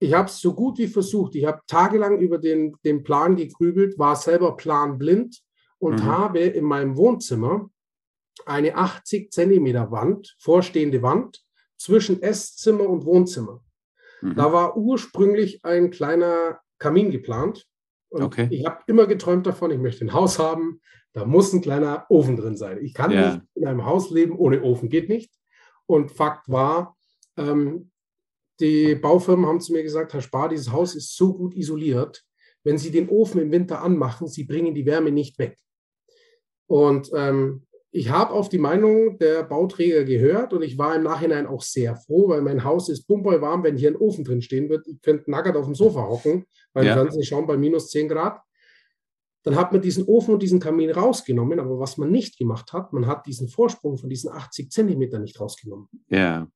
ich 0.00 0.12
habe 0.12 0.28
es 0.28 0.40
so 0.40 0.54
gut 0.54 0.78
wie 0.78 0.88
versucht. 0.88 1.36
Ich 1.36 1.46
habe 1.46 1.60
tagelang 1.66 2.18
über 2.18 2.38
den, 2.38 2.76
den 2.84 3.02
Plan 3.02 3.36
gegrübelt, 3.36 3.98
war 3.98 4.16
selber 4.16 4.56
planblind 4.56 5.40
und 5.78 6.00
mhm. 6.00 6.04
habe 6.04 6.40
in 6.40 6.64
meinem 6.64 6.96
Wohnzimmer 6.96 7.70
eine 8.46 8.76
80 8.76 9.32
Zentimeter 9.32 9.90
Wand, 9.90 10.36
vorstehende 10.38 11.02
Wand 11.02 11.42
zwischen 11.78 12.20
Esszimmer 12.22 12.88
und 12.88 13.04
Wohnzimmer. 13.04 13.62
Mhm. 14.22 14.34
Da 14.34 14.52
war 14.52 14.76
ursprünglich 14.76 15.64
ein 15.64 15.90
kleiner 15.90 16.60
Kamin 16.78 17.10
geplant. 17.10 17.66
Und 18.10 18.22
okay. 18.22 18.48
ich 18.50 18.64
habe 18.64 18.78
immer 18.86 19.06
geträumt 19.06 19.46
davon, 19.46 19.70
ich 19.70 19.78
möchte 19.78 20.04
ein 20.04 20.12
Haus 20.12 20.38
haben, 20.38 20.80
da 21.12 21.24
muss 21.24 21.52
ein 21.52 21.60
kleiner 21.60 22.06
Ofen 22.08 22.36
drin 22.36 22.56
sein. 22.56 22.78
Ich 22.82 22.94
kann 22.94 23.10
ja. 23.10 23.32
nicht 23.32 23.42
in 23.54 23.66
einem 23.66 23.84
Haus 23.84 24.10
leben 24.10 24.36
ohne 24.38 24.62
Ofen, 24.62 24.88
geht 24.88 25.08
nicht. 25.08 25.32
Und 25.86 26.10
Fakt 26.12 26.48
war, 26.48 26.96
ähm, 27.36 27.90
die 28.60 28.94
Baufirmen 28.94 29.46
haben 29.46 29.60
zu 29.60 29.72
mir 29.72 29.82
gesagt, 29.82 30.12
Herr 30.12 30.20
Spar, 30.20 30.48
dieses 30.48 30.72
Haus 30.72 30.94
ist 30.94 31.16
so 31.16 31.34
gut 31.34 31.54
isoliert, 31.54 32.24
wenn 32.64 32.78
Sie 32.78 32.90
den 32.90 33.08
Ofen 33.08 33.40
im 33.40 33.52
Winter 33.52 33.82
anmachen, 33.82 34.26
Sie 34.26 34.44
bringen 34.44 34.74
die 34.74 34.86
Wärme 34.86 35.10
nicht 35.12 35.38
weg. 35.38 35.58
Und 36.66 37.10
ähm, 37.14 37.66
ich 37.90 38.10
habe 38.10 38.34
auf 38.34 38.48
die 38.48 38.58
Meinung 38.58 39.18
der 39.18 39.42
Bauträger 39.44 40.04
gehört 40.04 40.52
und 40.52 40.62
ich 40.62 40.76
war 40.76 40.94
im 40.94 41.04
Nachhinein 41.04 41.46
auch 41.46 41.62
sehr 41.62 41.96
froh, 41.96 42.28
weil 42.28 42.42
mein 42.42 42.64
Haus 42.64 42.88
ist 42.90 43.06
pumperl 43.06 43.40
warm, 43.40 43.62
wenn 43.62 43.78
hier 43.78 43.90
ein 43.90 43.96
Ofen 43.96 44.24
drin 44.24 44.42
stehen 44.42 44.68
wird. 44.68 44.86
Ich 44.86 45.00
könnte 45.00 45.30
nackert 45.30 45.56
auf 45.56 45.64
dem 45.64 45.74
Sofa 45.74 46.06
hocken, 46.06 46.44
beim 46.74 46.86
ja. 46.86 46.94
Fernsehen 46.94 47.24
schauen 47.24 47.46
bei 47.46 47.56
minus 47.56 47.88
10 47.90 48.08
Grad. 48.08 48.40
Dann 49.42 49.56
hat 49.56 49.72
man 49.72 49.80
diesen 49.80 50.04
Ofen 50.04 50.34
und 50.34 50.42
diesen 50.42 50.60
Kamin 50.60 50.90
rausgenommen, 50.90 51.58
aber 51.58 51.78
was 51.78 51.96
man 51.96 52.10
nicht 52.10 52.36
gemacht 52.36 52.72
hat, 52.74 52.92
man 52.92 53.06
hat 53.06 53.26
diesen 53.26 53.48
Vorsprung 53.48 53.96
von 53.96 54.10
diesen 54.10 54.30
80 54.30 54.70
Zentimetern 54.70 55.22
nicht 55.22 55.40
rausgenommen. 55.40 55.88
Ja. 56.08 56.46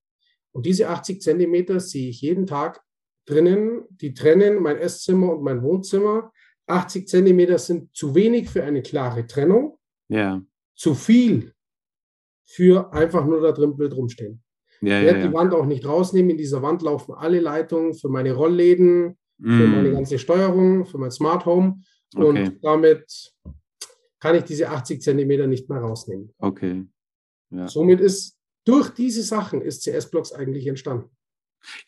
Und 0.52 0.66
diese 0.66 0.90
80 0.90 1.22
Zentimeter 1.22 1.80
sehe 1.80 2.10
ich 2.10 2.20
jeden 2.20 2.46
Tag 2.46 2.82
drinnen, 3.24 3.84
die 3.88 4.12
trennen 4.12 4.60
mein 4.62 4.76
Esszimmer 4.76 5.34
und 5.34 5.44
mein 5.44 5.62
Wohnzimmer. 5.62 6.30
80 6.66 7.08
Zentimeter 7.08 7.56
sind 7.56 7.94
zu 7.94 8.14
wenig 8.14 8.50
für 8.50 8.64
eine 8.64 8.82
klare 8.82 9.26
Trennung. 9.26 9.78
Ja 10.08 10.42
zu 10.74 10.94
viel 10.94 11.52
für 12.44 12.92
einfach 12.92 13.24
nur 13.24 13.40
da 13.40 13.52
drin 13.52 13.76
blöd 13.76 13.94
rumstehen. 13.94 14.42
Ja, 14.80 14.98
ich 14.98 15.04
werde 15.04 15.18
ja, 15.18 15.24
ja. 15.24 15.30
die 15.30 15.34
Wand 15.34 15.54
auch 15.54 15.66
nicht 15.66 15.86
rausnehmen. 15.86 16.30
In 16.32 16.38
dieser 16.38 16.60
Wand 16.62 16.82
laufen 16.82 17.14
alle 17.14 17.40
Leitungen 17.40 17.94
für 17.94 18.08
meine 18.08 18.32
Rollläden, 18.32 19.16
mm. 19.38 19.58
für 19.58 19.66
meine 19.68 19.92
ganze 19.92 20.18
Steuerung, 20.18 20.84
für 20.84 20.98
mein 20.98 21.12
Smart 21.12 21.46
Home. 21.46 21.80
Und 22.14 22.38
okay. 22.38 22.58
damit 22.60 23.32
kann 24.20 24.34
ich 24.34 24.44
diese 24.44 24.68
80 24.68 25.00
Zentimeter 25.00 25.46
nicht 25.46 25.68
mehr 25.68 25.78
rausnehmen. 25.78 26.34
Okay. 26.38 26.84
Somit 27.66 28.00
ist 28.00 28.38
durch 28.64 28.90
diese 28.90 29.22
Sachen 29.22 29.60
ist 29.60 29.82
CS-Blocks 29.82 30.32
eigentlich 30.32 30.66
entstanden. 30.66 31.10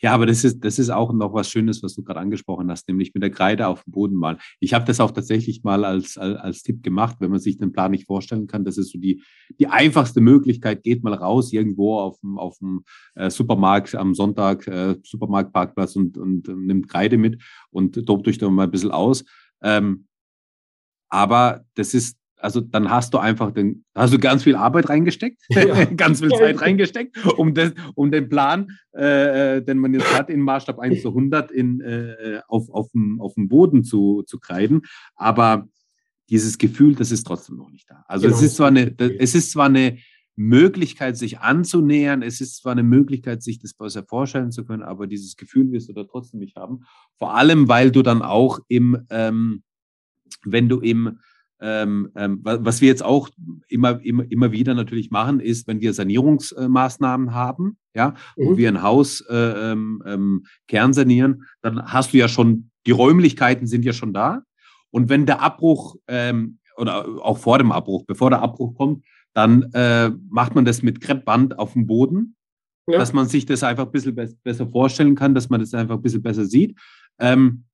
Ja, 0.01 0.13
aber 0.13 0.27
das 0.27 0.45
ist, 0.45 0.65
das 0.65 0.79
ist 0.79 0.91
auch 0.91 1.13
noch 1.13 1.35
was 1.35 1.51
Schönes, 1.51 1.83
was 1.83 1.95
du 1.95 2.03
gerade 2.03 2.21
angesprochen 2.21 2.71
hast, 2.71 2.89
nämlich 2.89 3.15
mit 3.15 3.23
der 3.23 3.31
Kreide 3.31 3.69
auf 3.69 3.85
dem 3.85 3.93
Boden 3.93 4.17
malen. 4.17 4.39
Ich 4.61 4.75
habe 4.75 4.85
das 4.85 5.01
auch 5.01 5.11
tatsächlich 5.11 5.63
mal 5.63 5.85
als, 5.85 6.17
als, 6.17 6.39
als 6.39 6.63
Tipp 6.63 6.83
gemacht, 6.83 7.17
wenn 7.21 7.31
man 7.31 7.41
sich 7.41 7.59
den 7.59 7.73
Plan 7.73 7.91
nicht 7.91 8.07
vorstellen 8.07 8.47
kann. 8.47 8.65
Das 8.65 8.79
ist 8.79 8.93
so 8.93 8.99
die, 8.99 9.23
die 9.59 9.69
einfachste 9.69 10.21
Möglichkeit. 10.21 10.83
Geht 10.83 11.03
mal 11.03 11.15
raus 11.15 11.53
irgendwo 11.53 11.99
auf 11.99 12.19
dem, 12.21 12.39
auf 12.39 12.59
dem 12.59 12.85
äh, 13.15 13.31
Supermarkt 13.31 13.95
am 13.95 14.15
Sonntag, 14.15 14.67
äh, 14.67 14.97
Supermarktparkplatz 15.03 15.97
und, 15.97 16.19
und 16.19 16.49
äh, 16.49 16.55
nimmt 16.55 16.89
Kreide 16.89 17.19
mit 17.19 17.43
und 17.71 17.95
tobt 18.07 18.29
euch 18.29 18.39
da 18.39 18.49
mal 18.51 18.65
ein 18.65 18.71
bisschen 18.71 18.91
aus. 18.91 19.25
Ähm, 19.63 20.07
aber 21.09 21.65
das 21.75 21.95
ist 21.95 22.19
also 22.45 22.61
dann 22.61 22.91
hast 22.91 23.15
du 23.15 23.19
einfach 23.19 23.53
den, 23.53 23.85
hast 23.95 24.13
du 24.13 24.19
ganz 24.19 24.43
viel 24.43 24.55
Arbeit 24.55 24.91
reingesteckt, 24.91 25.41
ja. 25.49 25.85
ganz 25.97 26.21
viel 26.21 26.29
Zeit 26.29 26.61
reingesteckt, 26.61 27.17
um, 27.39 27.55
das, 27.55 27.73
um 27.95 28.11
den 28.11 28.29
Plan, 28.29 28.71
äh, 28.93 29.63
den 29.63 29.79
man 29.79 29.95
jetzt 29.95 30.15
hat, 30.15 30.29
in 30.29 30.41
Maßstab 30.41 30.79
1 30.79 31.01
zu 31.01 31.09
100 31.09 31.51
in, 31.51 31.81
äh, 31.81 32.41
auf, 32.47 32.69
auf, 32.69 32.91
dem, 32.91 33.19
auf 33.19 33.33
dem 33.35 33.49
Boden 33.49 33.83
zu, 33.83 34.25
zu 34.27 34.39
kreiden. 34.39 34.83
Aber 35.17 35.67
dieses 36.29 36.59
Gefühl, 36.59 36.95
das 36.95 37.11
ist 37.11 37.27
trotzdem 37.27 37.57
noch 37.57 37.71
nicht 37.71 37.89
da. 37.89 38.05
Also 38.09 38.27
genau. 38.27 38.37
es 38.37 38.43
ist 38.43 38.57
zwar 38.57 38.69
eine, 38.69 38.95
es 38.99 39.35
ist 39.35 39.53
zwar 39.53 39.67
eine 39.67 39.97
Möglichkeit, 40.37 41.17
sich 41.17 41.39
anzunähern, 41.39 42.21
es 42.21 42.43
ist 42.43 42.57
zwar 42.57 42.73
eine 42.73 42.83
Möglichkeit, 42.83 43.43
sich 43.43 43.59
das 43.59 43.73
besser 43.73 44.05
vorstellen 44.05 44.53
zu 44.53 44.67
können, 44.67 44.83
aber 44.83 45.07
dieses 45.07 45.37
Gefühl 45.37 45.73
wirst 45.73 45.89
du 45.89 45.95
da 45.95 46.05
trotzdem 46.05 46.41
nicht 46.41 46.57
haben. 46.57 46.85
Vor 47.17 47.35
allem, 47.35 47.69
weil 47.69 47.91
du 47.91 48.03
dann 48.03 48.21
auch 48.21 48.59
im, 48.69 48.99
ähm, 49.09 49.63
wenn 50.45 50.69
du 50.69 50.81
im 50.81 51.21
ähm, 51.67 52.11
ähm, 52.15 52.41
was 52.43 52.83
wir 52.83 52.89
jetzt 52.89 53.03
auch 53.03 53.31
immer, 53.69 53.99
immer, 54.05 54.31
immer 54.31 54.53
wieder 54.53 54.75
natürlich 54.75 55.11
machen, 55.11 55.41
ist, 55.41 55.67
wenn 55.67 55.81
wir 55.81 55.95
Sanierungsmaßnahmen 55.95 57.33
haben, 57.33 57.79
ja, 57.95 58.11
mhm. 58.37 58.45
wo 58.45 58.57
wir 58.59 58.69
ein 58.69 58.83
Haus 58.83 59.23
äh, 59.23 59.35
ähm, 59.73 60.03
ähm, 60.07 60.45
kernsanieren, 60.69 61.45
dann 61.63 61.91
hast 61.91 62.13
du 62.13 62.19
ja 62.19 62.29
schon, 62.29 62.71
die 62.87 62.91
Räumlichkeiten 62.91 63.67
sind 63.67 63.87
ja 63.87 63.95
schon 63.95 64.13
da. 64.13 64.43
Und 64.91 65.09
wenn 65.09 65.25
der 65.25 65.41
Abbruch 65.41 65.97
ähm, 66.07 66.59
oder 66.77 67.07
auch 67.23 67.39
vor 67.39 67.57
dem 67.57 67.73
Abbruch, 67.73 68.05
bevor 68.05 68.29
der 68.29 68.43
Abbruch 68.43 68.75
kommt, 68.75 69.03
dann 69.33 69.71
äh, 69.73 70.11
macht 70.29 70.55
man 70.55 70.67
das 70.67 70.83
mit 70.83 71.01
Kreppband 71.01 71.59
auf 71.59 71.73
dem 71.73 71.87
Boden, 71.87 72.37
ja. 72.87 72.99
dass 72.99 73.15
man 73.15 73.27
sich 73.27 73.47
das 73.47 73.63
einfach 73.63 73.87
ein 73.87 73.93
bisschen 73.93 74.15
be 74.15 74.37
besser 74.43 74.67
vorstellen 74.67 75.15
kann, 75.15 75.35
dass 75.35 75.49
man 75.49 75.61
das 75.61 75.73
einfach 75.73 75.97
ein 75.97 76.03
bisschen 76.03 76.23
besser 76.23 76.45
sieht. 76.45 76.79
Ähm, 77.19 77.65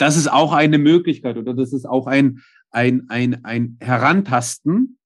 das 0.00 0.16
ist 0.16 0.32
auch 0.32 0.52
eine 0.52 0.78
Möglichkeit 0.78 1.36
oder 1.36 1.52
das 1.52 1.72
ist 1.72 1.84
auch 1.84 2.06
ein, 2.06 2.40
ein, 2.70 3.08
ein, 3.08 3.44
ein 3.44 3.76
Herantasten, 3.80 4.98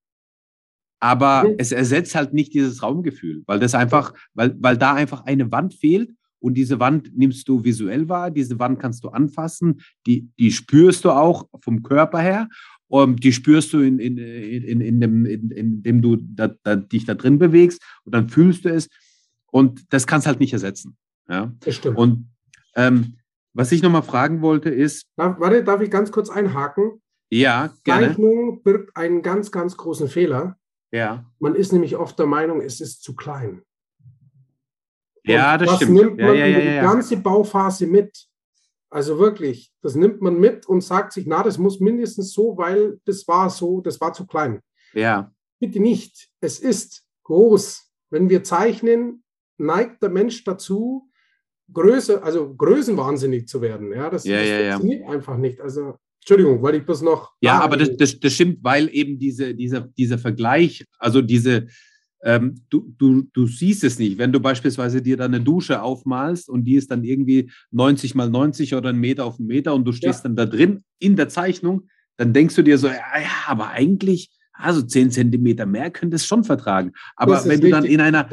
aber 1.00 1.44
mhm. 1.44 1.54
es 1.58 1.72
ersetzt 1.72 2.14
halt 2.14 2.32
nicht 2.32 2.54
dieses 2.54 2.82
Raumgefühl, 2.82 3.42
weil 3.46 3.58
das 3.58 3.74
einfach, 3.74 4.14
weil, 4.34 4.56
weil 4.60 4.76
da 4.76 4.94
einfach 4.94 5.24
eine 5.24 5.50
Wand 5.52 5.74
fehlt 5.74 6.12
und 6.40 6.54
diese 6.54 6.80
Wand 6.80 7.16
nimmst 7.16 7.48
du 7.48 7.64
visuell 7.64 8.08
wahr, 8.08 8.30
diese 8.30 8.58
Wand 8.58 8.78
kannst 8.78 9.04
du 9.04 9.08
anfassen, 9.08 9.80
die, 10.06 10.28
die 10.38 10.50
spürst 10.50 11.04
du 11.04 11.10
auch 11.10 11.48
vom 11.60 11.82
Körper 11.82 12.20
her, 12.20 12.48
und 12.88 13.24
die 13.24 13.32
spürst 13.32 13.72
du 13.72 13.80
in, 13.80 13.98
in, 13.98 14.18
in, 14.18 14.80
in, 14.80 15.00
dem, 15.00 15.26
in, 15.26 15.50
in 15.50 15.82
dem 15.82 16.02
du 16.02 16.16
da, 16.16 16.48
da, 16.62 16.76
dich 16.76 17.04
da 17.04 17.14
drin 17.14 17.38
bewegst 17.38 17.82
und 18.04 18.14
dann 18.14 18.28
fühlst 18.28 18.64
du 18.64 18.68
es 18.68 18.88
und 19.50 19.92
das 19.92 20.06
kannst 20.06 20.26
halt 20.26 20.38
nicht 20.38 20.52
ersetzen. 20.52 20.96
Ja? 21.28 21.52
Das 21.60 21.74
stimmt. 21.74 21.96
Und 21.96 22.28
ähm, 22.76 23.16
was 23.52 23.72
ich 23.72 23.82
nochmal 23.82 24.02
fragen 24.02 24.42
wollte 24.42 24.68
ist, 24.70 25.06
Darf, 25.16 25.40
warte, 25.40 25.64
darf 25.64 25.80
ich 25.80 25.90
ganz 25.90 26.12
kurz 26.12 26.30
einhaken? 26.30 27.00
Ja, 27.34 27.74
gerne. 27.84 28.08
Zeichnung 28.08 28.62
birgt 28.62 28.96
einen 28.96 29.22
ganz, 29.22 29.50
ganz 29.50 29.76
großen 29.76 30.08
Fehler. 30.08 30.56
Ja, 30.92 31.24
Man 31.40 31.54
ist 31.56 31.72
nämlich 31.72 31.96
oft 31.96 32.18
der 32.18 32.26
Meinung, 32.26 32.60
es 32.60 32.80
ist 32.80 33.02
zu 33.02 33.16
klein. 33.16 33.62
ja 35.24 35.54
Und 35.54 35.62
das 35.62 35.76
stimmt. 35.76 35.92
nimmt 35.92 36.20
Ja, 36.20 36.26
man 36.28 36.36
ja, 36.36 36.46
über 36.48 36.58
ja, 36.58 36.60
die 36.70 36.76
ja. 36.76 36.82
ganze 36.82 37.16
Bauphase 37.16 37.86
mit. 37.86 38.28
Also 38.90 39.18
wirklich, 39.18 39.72
das 39.82 39.96
nimmt 39.96 40.22
man 40.22 40.38
mit 40.38 40.66
und 40.66 40.82
sagt 40.82 41.12
sich, 41.12 41.26
na, 41.26 41.42
das 41.42 41.58
muss 41.58 41.80
mindestens 41.80 42.32
so, 42.32 42.56
weil 42.56 43.00
das 43.06 43.26
war 43.26 43.50
so, 43.50 43.80
das 43.80 44.00
war 44.00 44.12
zu 44.12 44.26
klein. 44.26 44.60
ja, 44.92 45.32
Bitte 45.60 45.80
nicht. 45.80 46.28
Es 46.40 46.58
ist 46.60 47.04
groß. 47.24 47.90
Wenn 48.10 48.28
wir 48.28 48.44
zeichnen, 48.44 49.24
neigt 49.58 50.02
der 50.02 50.10
Mensch 50.10 50.44
dazu, 50.44 51.10
Größe, 51.72 52.22
also 52.22 52.54
größenwahnsinnig 52.54 53.48
zu 53.48 53.62
werden. 53.62 53.92
Ja, 53.92 54.10
das, 54.10 54.24
Ja, 54.24 54.36
das 54.38 54.48
ja, 54.48 54.60
ja. 54.60 54.72
funktioniert 54.76 55.08
einfach 55.08 55.36
nicht. 55.38 55.60
Also, 55.60 55.96
Entschuldigung, 56.24 56.62
weil 56.62 56.76
ich 56.76 56.86
bloß 56.86 57.02
noch. 57.02 57.34
Ja, 57.42 57.60
aber 57.60 57.76
das, 57.76 57.94
das, 57.98 58.18
das 58.18 58.32
stimmt, 58.32 58.60
weil 58.62 58.88
eben 58.90 59.18
diese, 59.18 59.54
dieser, 59.54 59.82
dieser 59.82 60.16
Vergleich, 60.16 60.86
also 60.98 61.20
diese, 61.20 61.66
ähm, 62.22 62.62
du, 62.70 62.94
du, 62.96 63.24
du 63.34 63.46
siehst 63.46 63.84
es 63.84 63.98
nicht. 63.98 64.16
Wenn 64.16 64.32
du 64.32 64.40
beispielsweise 64.40 65.02
dir 65.02 65.18
dann 65.18 65.34
eine 65.34 65.44
Dusche 65.44 65.82
aufmalst 65.82 66.48
und 66.48 66.64
die 66.64 66.76
ist 66.76 66.90
dann 66.90 67.04
irgendwie 67.04 67.50
90 67.72 68.14
mal 68.14 68.30
90 68.30 68.74
oder 68.74 68.88
ein 68.88 68.98
Meter 68.98 69.26
auf 69.26 69.38
einen 69.38 69.48
Meter 69.48 69.74
und 69.74 69.84
du 69.84 69.92
stehst 69.92 70.24
dann 70.24 70.34
da 70.34 70.46
drin 70.46 70.82
in 70.98 71.14
der 71.14 71.28
Zeichnung, 71.28 71.88
dann 72.16 72.32
denkst 72.32 72.54
du 72.54 72.62
dir 72.62 72.78
so, 72.78 72.86
ja, 72.86 72.94
ja 72.94 73.28
aber 73.46 73.68
eigentlich, 73.68 74.30
also 74.54 74.80
10 74.80 75.10
Zentimeter 75.10 75.66
mehr 75.66 75.90
könnte 75.90 76.16
es 76.16 76.24
schon 76.24 76.42
vertragen. 76.42 76.92
Aber 77.16 77.44
wenn 77.44 77.60
du 77.60 77.68
dann 77.68 77.84
in 77.84 78.00
einer. 78.00 78.30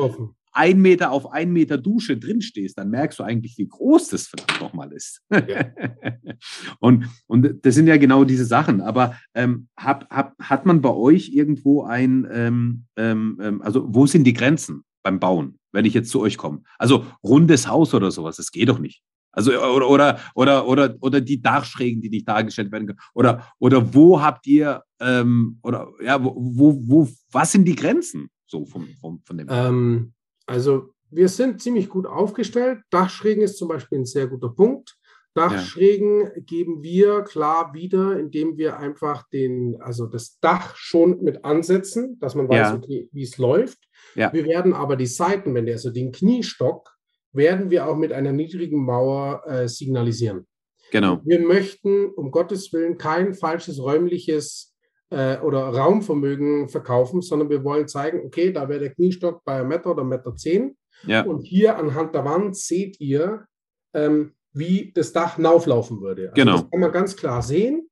Ein 0.52 0.82
Meter 0.82 1.12
auf 1.12 1.32
ein 1.32 1.52
Meter 1.52 1.78
Dusche 1.78 2.18
drin 2.18 2.42
stehst, 2.42 2.78
dann 2.78 2.90
merkst 2.90 3.20
du 3.20 3.24
eigentlich, 3.24 3.58
wie 3.58 3.68
groß 3.68 4.10
das 4.10 4.28
verdammt 4.28 4.62
nochmal 4.62 4.92
ist. 4.92 5.22
und, 6.80 7.06
und 7.28 7.66
das 7.66 7.76
sind 7.76 7.88
ja 7.88 7.98
genau 7.98 8.24
diese 8.24 8.46
Sachen. 8.46 8.82
Aber 8.82 9.16
ähm, 9.34 9.68
hab, 9.78 10.10
hab, 10.10 10.38
hat 10.40 10.66
man 10.66 10.82
bei 10.82 10.92
euch 10.92 11.30
irgendwo 11.30 11.84
ein, 11.84 12.28
ähm, 12.32 12.86
ähm, 12.98 13.40
ähm, 13.42 13.62
also 13.62 13.86
wo 13.88 14.06
sind 14.06 14.26
die 14.26 14.34
Grenzen 14.34 14.84
beim 15.04 15.20
Bauen, 15.20 15.58
wenn 15.72 15.86
ich 15.86 15.94
jetzt 15.94 16.10
zu 16.10 16.20
euch 16.20 16.38
komme? 16.38 16.64
Also 16.78 17.06
rundes 17.24 17.68
Haus 17.68 17.94
oder 17.94 18.12
sowas, 18.12 18.38
das 18.38 18.52
geht 18.52 18.70
doch 18.70 18.80
nicht. 18.80 19.02
Also 19.34 19.52
oder 19.54 19.90
oder 19.90 20.20
oder 20.36 20.68
oder, 20.68 20.96
oder 21.00 21.22
die 21.22 21.42
Dachschrägen, 21.42 22.02
die 22.02 22.10
nicht 22.10 22.28
dargestellt 22.28 22.72
werden 22.72 22.88
können. 22.88 23.00
Oder 23.14 23.48
oder 23.60 23.94
wo 23.94 24.22
habt 24.22 24.46
ihr 24.46 24.84
ähm, 25.00 25.60
oder 25.64 25.88
ja 26.04 26.22
wo, 26.22 26.36
wo 26.36 26.82
wo 26.86 27.10
was 27.32 27.54
sind 27.54 27.66
die 27.66 27.76
Grenzen 27.76 28.30
so 28.46 28.66
vom, 28.66 28.90
vom 29.00 29.22
von 29.24 29.38
dem? 29.38 29.48
Ähm, 29.50 30.14
also 30.46 30.90
wir 31.10 31.28
sind 31.28 31.62
ziemlich 31.62 31.90
gut 31.90 32.08
aufgestellt. 32.08 32.80
Dachschrägen 32.90 33.44
ist 33.44 33.58
zum 33.58 33.68
Beispiel 33.68 34.00
ein 34.00 34.06
sehr 34.06 34.28
guter 34.28 34.50
Punkt. 34.50 34.96
Dachschrägen 35.34 36.30
geben 36.46 36.84
wir 36.84 37.22
klar 37.22 37.74
wieder, 37.74 38.20
indem 38.20 38.58
wir 38.58 38.78
einfach 38.78 39.28
den, 39.30 39.78
also 39.82 40.06
das 40.08 40.40
Dach 40.40 40.76
schon 40.76 41.22
mit 41.24 41.46
ansetzen, 41.46 42.18
dass 42.20 42.36
man 42.36 42.50
weiß, 42.50 42.58
Ja. 42.58 42.76
okay, 42.76 43.10
wie 43.14 43.24
es 43.24 43.38
läuft. 43.38 43.80
Ja. 44.16 44.34
Wir 44.34 44.46
werden 44.46 44.74
aber 44.74 44.98
die 44.98 45.06
Seitenwände, 45.06 45.72
also 45.72 45.90
den 45.90 46.12
Kniestock, 46.12 46.90
werden 47.34 47.70
wir 47.70 47.88
auch 47.88 47.96
mit 47.96 48.12
einer 48.12 48.34
niedrigen 48.34 48.84
Mauer 48.84 49.44
äh, 49.48 49.68
signalisieren. 49.70 50.48
Genau. 50.92 51.22
Wir 51.24 51.40
möchten 51.40 52.10
um 52.10 52.32
Gottes 52.32 52.74
Willen 52.74 52.98
kein 52.98 53.34
falsches 53.34 53.82
räumliches 53.82 54.71
äh, 55.12 55.38
oder 55.40 55.60
Raumvermögen 55.66 56.70
verkaufen, 56.70 57.22
sondern 57.22 57.50
wir 57.50 57.64
wollen 57.64 57.88
zeigen, 57.88 58.22
okay, 58.26 58.52
da 58.52 58.68
wäre 58.68 58.80
der 58.80 58.94
Kniestock 58.94 59.44
bei 59.44 59.60
einem 59.60 59.68
Meter 59.68 59.92
oder 59.92 60.04
Meter 60.04 60.36
zehn. 60.36 60.76
Ja. 61.06 61.24
Und 61.24 61.42
hier 61.42 61.78
anhand 61.78 62.16
der 62.16 62.26
Wand 62.26 62.58
seht 62.58 63.00
ihr, 63.00 63.46
ähm, 63.94 64.34
wie 64.54 64.92
das 64.94 65.14
Dach 65.14 65.36
hinauflaufen 65.36 66.02
würde. 66.02 66.30
Also 66.30 66.34
Genau. 66.36 66.52
Das 66.54 66.70
kann 66.72 66.80
man 66.80 66.92
ganz 66.92 67.16
klar 67.16 67.42
sehen. 67.42 67.90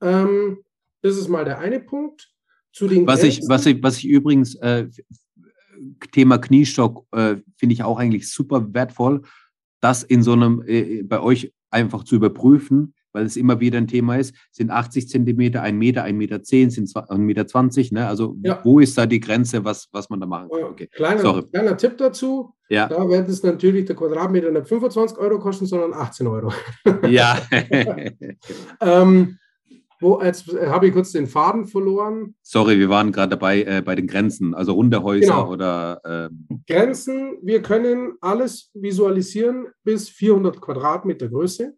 Ähm, 0.00 0.58
das 1.02 1.16
ist 1.16 1.28
mal 1.28 1.44
der 1.44 1.58
eine 1.58 1.80
Punkt. 1.80 2.32
Zu 2.72 2.88
den 2.88 3.06
Was 3.06 3.22
ich, 3.22 3.40
was 3.48 3.64
ich, 3.64 3.82
was 3.82 3.98
ich 3.98 4.06
übrigens, 4.06 4.54
äh, 4.56 4.88
Thema 6.12 6.38
Kniestock, 6.38 7.06
äh, 7.12 7.36
finde 7.56 7.74
ich 7.74 7.82
auch 7.82 7.98
eigentlich 7.98 8.30
super 8.30 8.74
wertvoll, 8.74 9.22
das 9.80 10.02
in 10.02 10.22
so 10.22 10.32
einem, 10.32 10.62
äh, 10.66 11.02
bei 11.02 11.20
euch 11.20 11.52
einfach 11.70 12.04
zu 12.04 12.16
überprüfen, 12.16 12.94
weil 13.16 13.24
es 13.24 13.36
immer 13.36 13.58
wieder 13.60 13.78
ein 13.78 13.86
Thema 13.86 14.16
ist, 14.16 14.34
sind 14.52 14.70
80 14.70 15.08
Zentimeter, 15.08 15.62
1 15.62 15.76
Meter, 15.76 16.02
1 16.04 16.16
Meter 16.18 16.42
10, 16.42 16.68
sind 16.70 16.94
1 16.94 17.18
Meter 17.18 17.46
20, 17.46 17.90
ne? 17.92 18.06
Also 18.06 18.36
Ja. 18.44 18.60
wo 18.62 18.78
ist 18.78 18.96
da 18.98 19.06
die 19.06 19.20
Grenze, 19.20 19.64
was, 19.64 19.88
was 19.90 20.10
man 20.10 20.20
da 20.20 20.26
machen 20.26 20.50
kann? 20.50 20.60
Äh, 20.60 20.64
Okay. 20.64 20.88
kleiner, 20.92 21.20
Sorry. 21.22 21.42
kleiner 21.50 21.76
Tipp 21.78 21.96
dazu. 21.96 22.52
Ja, 22.68 22.88
Da 22.88 23.08
wird 23.08 23.28
es 23.28 23.42
natürlich 23.42 23.86
der 23.86 23.96
Quadratmeter 23.96 24.50
nicht 24.50 24.66
25 24.68 25.16
Euro 25.18 25.38
kosten, 25.38 25.64
sondern 25.66 25.94
18 25.94 26.26
Euro. 26.26 26.52
ja. 27.08 27.38
Ähm, 28.80 29.38
wo, 30.00 30.20
jetzt 30.22 30.52
äh, 30.52 30.66
habe 30.66 30.88
ich 30.88 30.92
kurz 30.92 31.12
den 31.12 31.26
Faden 31.26 31.64
verloren. 31.66 32.34
Sorry, 32.42 32.78
wir 32.78 32.90
waren 32.90 33.12
gerade 33.12 33.30
dabei 33.30 33.62
äh, 33.62 33.82
bei 33.82 33.94
den 33.94 34.06
Grenzen, 34.06 34.54
also 34.54 34.74
runde 34.74 35.02
Häuser 35.02 35.26
Genau. 35.36 35.50
oder 35.50 36.00
ähm, 36.04 36.46
Grenzen, 36.68 37.38
wir 37.42 37.62
können 37.62 38.14
alles 38.20 38.70
visualisieren 38.74 39.68
bis 39.84 40.10
400 40.10 40.60
Quadratmeter 40.60 41.28
Größe, 41.28 41.74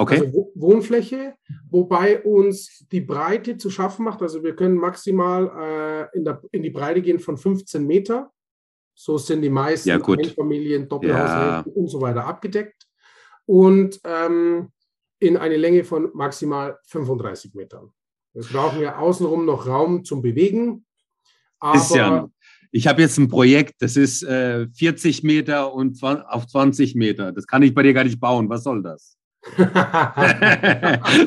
okay. 0.00 0.20
also 0.20 0.32
Wo- 0.32 0.52
Wohnfläche, 0.54 1.34
wobei 1.70 2.22
uns 2.22 2.86
die 2.90 3.00
Breite 3.00 3.56
zu 3.56 3.70
schaffen 3.70 4.04
macht. 4.04 4.22
Also 4.22 4.42
wir 4.42 4.54
können 4.54 4.76
maximal 4.76 6.08
äh, 6.12 6.16
in, 6.16 6.24
der, 6.24 6.42
in 6.52 6.62
die 6.62 6.70
Breite 6.70 7.02
gehen 7.02 7.18
von 7.18 7.36
15 7.36 7.86
Meter. 7.86 8.30
So 8.94 9.16
sind 9.18 9.42
die 9.42 9.50
meisten 9.50 9.88
Ja, 9.88 9.98
gut. 9.98 10.18
Einfamilien, 10.18 10.88
Doppelhaushälften 10.88 11.72
und 11.72 11.88
so 11.88 12.00
weiter 12.00 12.26
abgedeckt. 12.26 12.86
Und 13.46 14.00
ähm, 14.04 14.70
in 15.20 15.36
eine 15.36 15.56
Länge 15.56 15.84
von 15.84 16.10
maximal 16.14 16.78
35 16.86 17.54
Metern. 17.54 17.90
Wir 18.32 18.42
brauchen 18.42 18.80
ja 18.80 18.98
außenrum 18.98 19.44
noch 19.44 19.66
Raum 19.66 20.04
zum 20.04 20.22
Bewegen. 20.22 20.84
Ja, 21.62 22.28
ich 22.72 22.86
habe 22.86 23.02
jetzt 23.02 23.18
ein 23.18 23.28
Projekt, 23.28 23.82
das 23.82 23.96
ist 23.96 24.22
äh, 24.22 24.68
40 24.68 25.22
Meter 25.24 25.74
und 25.74 25.96
20, 25.96 26.24
auf 26.26 26.46
20 26.46 26.94
Meter. 26.94 27.32
Das 27.32 27.46
kann 27.46 27.62
ich 27.62 27.74
bei 27.74 27.82
dir 27.82 27.92
gar 27.92 28.04
nicht 28.04 28.20
bauen. 28.20 28.48
Was 28.48 28.62
soll 28.62 28.82
das? 28.82 29.18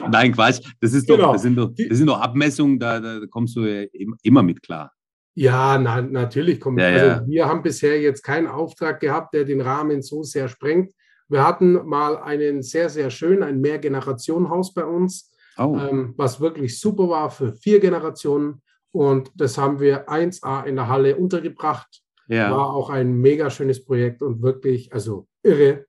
Nein, 0.09 0.31
Quatsch. 0.33 0.61
Das, 0.79 0.93
ist 0.93 1.09
doch, 1.09 1.15
Genau. 1.17 1.33
das, 1.33 1.41
sind, 1.41 1.55
doch, 1.55 1.71
das 1.75 1.97
sind 1.97 2.07
doch 2.07 2.19
Abmessungen, 2.21 2.79
da, 2.79 2.99
da 2.99 3.19
kommst 3.29 3.55
du 3.55 3.61
ja 3.65 3.83
im- 3.93 4.15
immer 4.23 4.43
mit 4.43 4.61
klar. 4.61 4.91
Ja, 5.35 5.79
na, 5.79 6.01
natürlich 6.01 6.59
kommt. 6.59 6.79
Ja, 6.79 6.87
also 6.87 7.05
ja. 7.05 7.23
wir 7.27 7.47
haben 7.47 7.63
bisher 7.63 7.99
jetzt 7.99 8.21
keinen 8.23 8.45
Auftrag 8.47 8.99
gehabt, 8.99 9.33
der 9.33 9.45
den 9.45 9.61
Rahmen 9.61 10.01
so 10.03 10.21
sehr 10.23 10.47
sprengt. 10.47 10.93
Wir 11.27 11.43
hatten 11.45 11.73
mal 11.87 12.17
einen 12.17 12.61
sehr, 12.61 12.89
sehr 12.89 13.09
schönen, 13.09 13.41
ein 13.41 13.59
Mehrgenerationenhaus 13.61 14.73
bei 14.73 14.85
uns, 14.85 15.31
Oh, 15.55 15.77
ähm, 15.79 16.13
was 16.17 16.39
wirklich 16.41 16.79
super 16.79 17.07
war 17.09 17.29
für 17.29 17.53
vier 17.53 17.79
Generationen. 17.79 18.61
Und 18.91 19.29
das 19.35 19.55
haben 19.57 19.79
wir 19.79 20.09
1A 20.09 20.63
in 20.65 20.75
der 20.75 20.87
Halle 20.87 21.15
untergebracht. 21.15 22.01
ja. 22.27 22.49
War 22.51 22.73
auch 22.73 22.89
ein 22.89 23.13
mega 23.13 23.49
schönes 23.51 23.83
Projekt 23.85 24.21
und 24.23 24.41
wirklich, 24.41 24.91
also 24.93 25.27
irre. 25.43 25.85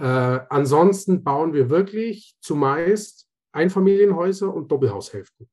Äh, 0.00 0.40
ansonsten 0.48 1.22
bauen 1.22 1.52
wir 1.52 1.68
wirklich 1.70 2.36
zumeist 2.40 3.28
Einfamilienhäuser 3.52 4.52
und 4.52 4.70
Doppelhaushälften. 4.72 5.48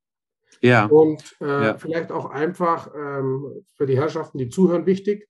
Ja, 0.62 0.86
Und 0.86 1.36
äh, 1.42 1.66
Ja. 1.66 1.78
vielleicht 1.78 2.12
auch 2.12 2.26
einfach 2.30 2.92
ähm, 2.96 3.64
für 3.76 3.86
die 3.86 3.98
Herrschaften, 3.98 4.38
die 4.38 4.50
zuhören, 4.50 4.86
wichtig. 4.86 5.28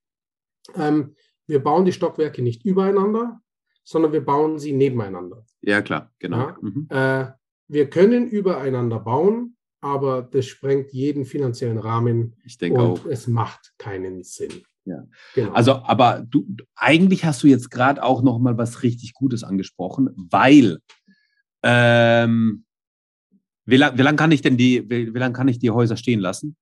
Ähm, 0.76 1.15
wir 1.47 1.63
bauen 1.63 1.86
die 1.86 1.93
Stockwerke 1.93 2.41
nicht 2.41 2.63
übereinander, 2.65 3.39
sondern 3.84 4.11
wir 4.11 4.24
bauen 4.24 4.59
sie 4.59 4.74
nebeneinander. 4.74 5.45
ja, 5.61 5.82
klar, 5.82 6.11
genau. 6.20 6.38
Ja. 6.38 6.57
Mhm. 6.61 6.88
Äh, 6.89 7.26
wir 7.70 7.89
können 7.89 8.28
übereinander 8.30 8.99
bauen, 8.99 9.57
aber 9.82 10.22
das 10.22 10.45
sprengt 10.45 10.91
jeden 10.93 11.26
finanziellen 11.26 11.78
Rahmen 11.78 12.36
Ich 12.45 12.57
denke 12.57 12.80
und 12.82 12.86
auch. 13.01 13.05
es 13.05 13.28
macht 13.28 13.74
keinen 13.78 14.24
Sinn. 14.24 14.63
Ja. 14.88 15.03
Genau. 15.35 15.51
Also, 15.51 15.73
aber 15.83 16.25
du, 16.27 16.45
eigentlich 16.75 17.25
hast 17.25 17.43
du 17.43 17.47
jetzt 17.47 17.69
gerade 17.69 18.01
auch 18.01 18.21
noch 18.21 18.39
mal 18.39 18.57
was 18.57 18.83
richtig 18.83 19.13
Gutes 19.13 19.43
angesprochen, 19.43 20.09
weil 20.15 20.79
ähm, 21.63 22.63
wie 23.65 23.77
lange 23.77 23.97
wie 23.97 24.01
lang 24.03 24.15
kann 24.15 24.31
ich 24.31 24.41
denn 24.41 24.55
die, 24.55 24.89
wie, 24.89 25.13
wie 25.13 25.19
lang 25.19 25.33
kann 25.33 25.49
ich 25.49 25.59
die 25.59 25.71
Häuser 25.71 25.97
stehen 25.97 26.21
lassen? 26.21 26.55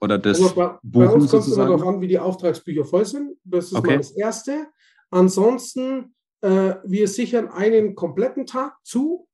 Oder 0.00 0.18
das 0.18 0.40
Also 0.40 0.54
bei, 0.54 0.78
bei 0.82 1.04
uns 1.08 1.12
kommt 1.12 1.24
es 1.24 1.32
immer 1.32 1.42
sozusagen? 1.42 1.70
darauf 1.70 1.86
an, 1.94 2.00
wie 2.00 2.08
die 2.08 2.18
Auftragsbücher 2.18 2.84
voll 2.84 3.06
sind. 3.06 3.36
Das 3.44 3.66
ist 3.66 3.74
Okay. 3.74 3.92
mal 3.92 3.96
das 3.98 4.10
Erste. 4.10 4.66
Ansonsten, 5.10 6.14
äh, 6.42 6.74
wir 6.84 7.08
sichern 7.08 7.48
einen 7.48 7.94
kompletten 7.94 8.44
Tag 8.44 8.76
zu. 8.82 9.28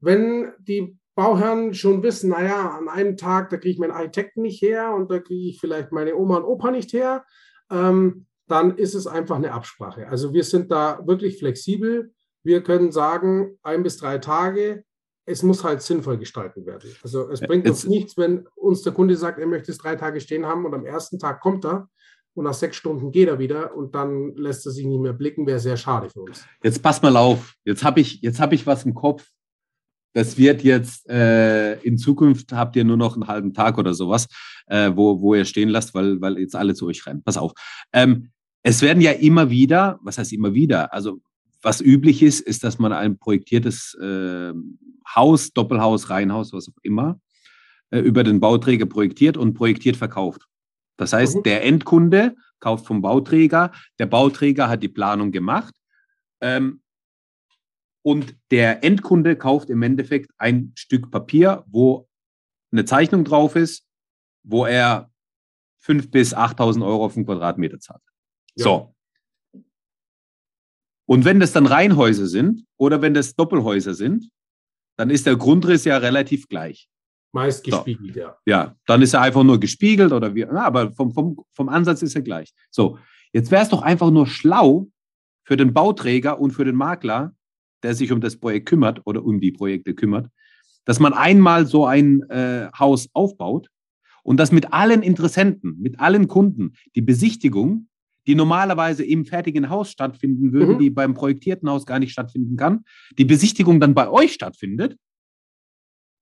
Wenn 0.00 0.52
die 0.58 0.98
Bauherren 1.14 1.72
schon 1.74 2.02
wissen, 2.02 2.30
naja, 2.30 2.70
an 2.70 2.88
einem 2.88 3.16
Tag, 3.16 3.50
da 3.50 3.56
kriege 3.56 3.72
ich 3.72 3.78
meinen 3.78 3.92
Architekten 3.92 4.42
nicht 4.42 4.60
her 4.60 4.94
und 4.94 5.10
da 5.10 5.18
kriege 5.18 5.48
ich 5.50 5.60
vielleicht 5.60 5.92
meine 5.92 6.16
Oma 6.16 6.38
und 6.38 6.44
Opa 6.44 6.70
nicht 6.70 6.92
her, 6.92 7.24
ähm, 7.70 8.26
dann 8.48 8.76
ist 8.76 8.94
es 8.94 9.06
einfach 9.06 9.36
eine 9.36 9.52
Absprache. 9.52 10.08
Also 10.08 10.32
wir 10.32 10.44
sind 10.44 10.70
da 10.70 11.00
wirklich 11.04 11.38
flexibel. 11.38 12.12
Wir 12.44 12.62
können 12.62 12.92
sagen, 12.92 13.58
ein 13.62 13.82
bis 13.82 13.96
drei 13.96 14.18
Tage. 14.18 14.84
Es 15.24 15.42
muss 15.42 15.64
halt 15.64 15.82
sinnvoll 15.82 16.18
gestalten 16.18 16.64
werden. 16.64 16.88
Also 17.02 17.28
es 17.28 17.40
bringt 17.40 17.68
uns 17.68 17.82
Jetzt- 17.82 17.90
nichts, 17.90 18.16
wenn 18.16 18.46
uns 18.54 18.82
der 18.82 18.92
Kunde 18.92 19.16
sagt, 19.16 19.40
er 19.40 19.46
möchte 19.48 19.72
es 19.72 19.78
drei 19.78 19.96
Tage 19.96 20.20
stehen 20.20 20.46
haben 20.46 20.64
und 20.64 20.74
am 20.74 20.86
ersten 20.86 21.18
Tag 21.18 21.40
kommt 21.40 21.64
er. 21.64 21.88
und 22.34 22.44
nach 22.44 22.52
sechs 22.52 22.76
Stunden 22.76 23.12
geht 23.12 23.28
er 23.28 23.38
wieder 23.38 23.74
und 23.74 23.94
dann 23.94 24.34
lässt 24.36 24.66
er 24.66 24.70
sich 24.72 24.84
nicht 24.84 25.00
mehr 25.00 25.14
blicken, 25.14 25.46
wäre 25.46 25.58
sehr 25.58 25.78
schade 25.78 26.10
für 26.10 26.20
uns. 26.20 26.44
Jetzt 26.62 26.82
pass 26.82 27.00
mal 27.00 27.16
auf, 27.16 27.54
jetzt 27.64 27.82
habe 27.82 28.00
ich, 28.00 28.20
hab 28.38 28.52
ich 28.52 28.66
was 28.66 28.84
im 28.84 28.92
Kopf. 28.92 29.26
Das 30.16 30.38
wird 30.38 30.64
jetzt 30.64 31.06
äh, 31.10 31.74
in 31.80 31.98
Zukunft 31.98 32.50
habt 32.50 32.74
ihr 32.74 32.84
nur 32.84 32.96
noch 32.96 33.16
einen 33.16 33.28
halben 33.28 33.52
Tag 33.52 33.76
oder 33.76 33.92
sowas, 33.92 34.28
äh, 34.66 34.90
wo, 34.94 35.20
wo 35.20 35.34
ihr 35.34 35.44
stehen 35.44 35.68
lasst, 35.68 35.92
weil, 35.92 36.22
weil 36.22 36.38
jetzt 36.38 36.56
alle 36.56 36.72
zu 36.72 36.86
euch 36.86 37.04
rennen. 37.04 37.22
Pass 37.22 37.36
auf. 37.36 37.52
Ähm, 37.92 38.30
es 38.62 38.80
werden 38.80 39.02
ja 39.02 39.10
immer 39.10 39.50
wieder, 39.50 39.98
was 40.00 40.16
heißt 40.16 40.32
immer 40.32 40.54
wieder? 40.54 40.94
Also 40.94 41.20
was 41.60 41.82
üblich 41.82 42.22
ist, 42.22 42.40
ist, 42.40 42.64
dass 42.64 42.78
man 42.78 42.94
ein 42.94 43.18
projektiertes 43.18 43.92
äh, 44.00 44.54
Haus, 45.14 45.52
Doppelhaus, 45.52 46.08
Reihenhaus, 46.08 46.50
was 46.54 46.70
auch 46.70 46.82
immer, 46.82 47.20
äh, 47.90 47.98
über 47.98 48.24
den 48.24 48.40
Bauträger 48.40 48.86
projektiert 48.86 49.36
und 49.36 49.52
projektiert 49.52 49.98
verkauft. 49.98 50.46
Das 50.96 51.12
heißt, 51.12 51.36
mhm. 51.36 51.42
der 51.42 51.62
Endkunde 51.62 52.36
kauft 52.58 52.86
vom 52.86 53.02
Bauträger, 53.02 53.70
der 53.98 54.06
Bauträger 54.06 54.70
hat 54.70 54.82
die 54.82 54.88
Planung 54.88 55.30
gemacht 55.30 55.74
ähm, 56.40 56.80
und 58.06 58.36
der 58.52 58.84
Endkunde 58.84 59.34
kauft 59.34 59.68
im 59.68 59.82
Endeffekt 59.82 60.30
ein 60.38 60.70
Stück 60.76 61.10
Papier, 61.10 61.64
wo 61.66 62.08
eine 62.70 62.84
Zeichnung 62.84 63.24
drauf 63.24 63.56
ist, 63.56 63.84
wo 64.44 64.64
er 64.64 65.10
5.000 65.84 66.10
bis 66.12 66.32
8.000 66.32 66.86
Euro 66.86 67.04
auf 67.04 67.14
den 67.14 67.26
Quadratmeter 67.26 67.80
zahlt. 67.80 68.04
Ja. 68.54 68.62
So. 68.62 68.94
Und 71.06 71.24
wenn 71.24 71.40
das 71.40 71.50
dann 71.50 71.66
Reihenhäuser 71.66 72.28
sind 72.28 72.64
oder 72.76 73.02
wenn 73.02 73.12
das 73.12 73.34
Doppelhäuser 73.34 73.94
sind, 73.94 74.30
dann 74.96 75.10
ist 75.10 75.26
der 75.26 75.34
Grundriss 75.34 75.84
ja 75.84 75.96
relativ 75.96 76.46
gleich. 76.46 76.88
Meist 77.32 77.64
gespiegelt, 77.64 78.14
so. 78.14 78.20
ja. 78.20 78.38
Ja, 78.46 78.76
dann 78.86 79.02
ist 79.02 79.14
er 79.14 79.22
einfach 79.22 79.42
nur 79.42 79.58
gespiegelt 79.58 80.12
oder 80.12 80.32
wie, 80.32 80.46
na, 80.48 80.64
aber 80.64 80.92
vom, 80.92 81.10
vom, 81.10 81.44
vom 81.52 81.68
Ansatz 81.68 82.02
ist 82.02 82.14
er 82.14 82.22
gleich. 82.22 82.54
So, 82.70 83.00
jetzt 83.32 83.50
wäre 83.50 83.64
es 83.64 83.68
doch 83.68 83.82
einfach 83.82 84.12
nur 84.12 84.28
schlau 84.28 84.86
für 85.42 85.56
den 85.56 85.74
Bauträger 85.74 86.38
und 86.38 86.52
für 86.52 86.64
den 86.64 86.76
Makler, 86.76 87.34
der 87.86 87.94
sich 87.94 88.10
um 88.10 88.20
das 88.20 88.36
Projekt 88.36 88.68
kümmert 88.68 89.00
oder 89.04 89.24
um 89.24 89.38
die 89.38 89.52
Projekte 89.52 89.94
kümmert, 89.94 90.28
dass 90.84 90.98
man 90.98 91.12
einmal 91.12 91.66
so 91.66 91.86
ein 91.86 92.22
äh, 92.30 92.68
Haus 92.76 93.08
aufbaut 93.12 93.68
und 94.24 94.40
das 94.40 94.50
mit 94.50 94.72
allen 94.72 95.02
Interessenten, 95.02 95.80
mit 95.80 96.00
allen 96.00 96.26
Kunden, 96.26 96.72
die 96.96 97.00
Besichtigung, 97.00 97.86
die 98.26 98.34
normalerweise 98.34 99.04
im 99.04 99.24
fertigen 99.24 99.70
Haus 99.70 99.92
stattfinden 99.92 100.52
würde, 100.52 100.74
mhm. 100.74 100.78
die 100.80 100.90
beim 100.90 101.14
projektierten 101.14 101.70
Haus 101.70 101.86
gar 101.86 102.00
nicht 102.00 102.10
stattfinden 102.10 102.56
kann, 102.56 102.82
die 103.16 103.24
Besichtigung 103.24 103.78
dann 103.78 103.94
bei 103.94 104.10
euch 104.10 104.32
stattfindet, 104.32 104.96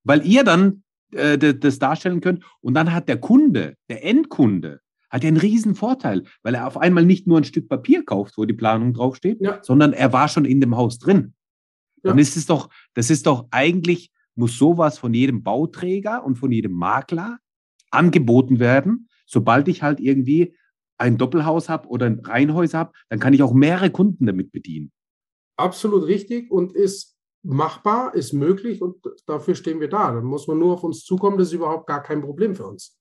weil 0.05 0.27
ihr 0.27 0.45
dann 0.45 0.83
äh, 1.13 1.39
das 1.39 1.79
darstellen 1.79 2.21
könnt. 2.21 2.45
Und 2.61 2.75
dann 2.75 2.93
hat 2.93 3.09
der 3.09 3.17
Kunde, 3.17 3.75
der 3.89 4.05
Endkunde, 4.05 4.81
hat 5.09 5.25
ja 5.25 5.29
einen 5.29 5.39
riesen 5.39 5.75
Vorteil, 5.75 6.25
weil 6.43 6.57
er 6.57 6.67
auf 6.67 6.77
einmal 6.77 7.07
nicht 7.07 7.27
nur 7.27 7.39
ein 7.39 7.45
Stück 7.45 7.71
Papier 7.71 8.05
kauft, 8.05 8.37
wo 8.37 8.45
die 8.45 8.53
Planung 8.53 8.93
draufsteht, 8.93 9.41
ja. 9.41 9.61
sondern 9.63 9.95
er 9.95 10.13
war 10.13 10.29
schon 10.29 10.45
in 10.45 10.61
dem 10.61 10.77
Haus 10.77 10.99
drin. 10.99 11.33
Ja. 12.05 12.11
Dann 12.11 12.19
ist 12.19 12.37
es 12.37 12.47
doch, 12.47 12.69
das 12.95 13.11
ist 13.11 13.27
doch 13.27 13.49
eigentlich, 13.51 14.13
muss 14.35 14.59
sowas 14.59 14.99
von 14.99 15.15
jedem 15.15 15.43
Bauträger 15.43 16.25
und 16.25 16.37
von 16.37 16.53
jedem 16.53 16.73
Makler 16.73 17.39
angeboten 17.91 18.61
werden. 18.61 19.09
Sobald 19.27 19.69
ich 19.69 19.83
halt 19.83 20.01
irgendwie 20.01 20.57
ein 20.99 21.19
Doppelhaus 21.19 21.69
habe 21.69 21.89
oder 21.89 22.07
ein 22.07 22.21
Reihenhäuser 22.21 22.79
habe, 22.79 22.93
dann 23.09 23.19
kann 23.19 23.33
ich 23.33 23.43
auch 23.43 23.55
mehrere 23.55 23.91
Kunden 23.91 24.27
damit 24.27 24.53
bedienen. 24.53 24.93
Absolut 25.57 26.07
richtig 26.07 26.51
und 26.51 26.73
ist 26.73 27.17
machbar, 27.43 28.15
ist 28.15 28.33
möglich 28.33 28.83
und 28.83 28.97
dafür 29.27 29.55
stehen 29.55 29.81
wir 29.81 29.89
da. 29.89 30.13
Dann 30.13 30.25
muss 30.25 30.47
man 30.47 30.59
nur 30.59 30.75
auf 30.75 30.85
uns 30.85 31.05
zukommen, 31.05 31.39
das 31.39 31.49
ist 31.49 31.55
überhaupt 31.55 31.87
gar 31.87 32.03
kein 32.03 32.23
Problem 32.23 32.55
für 32.55 32.67
uns. 32.67 32.99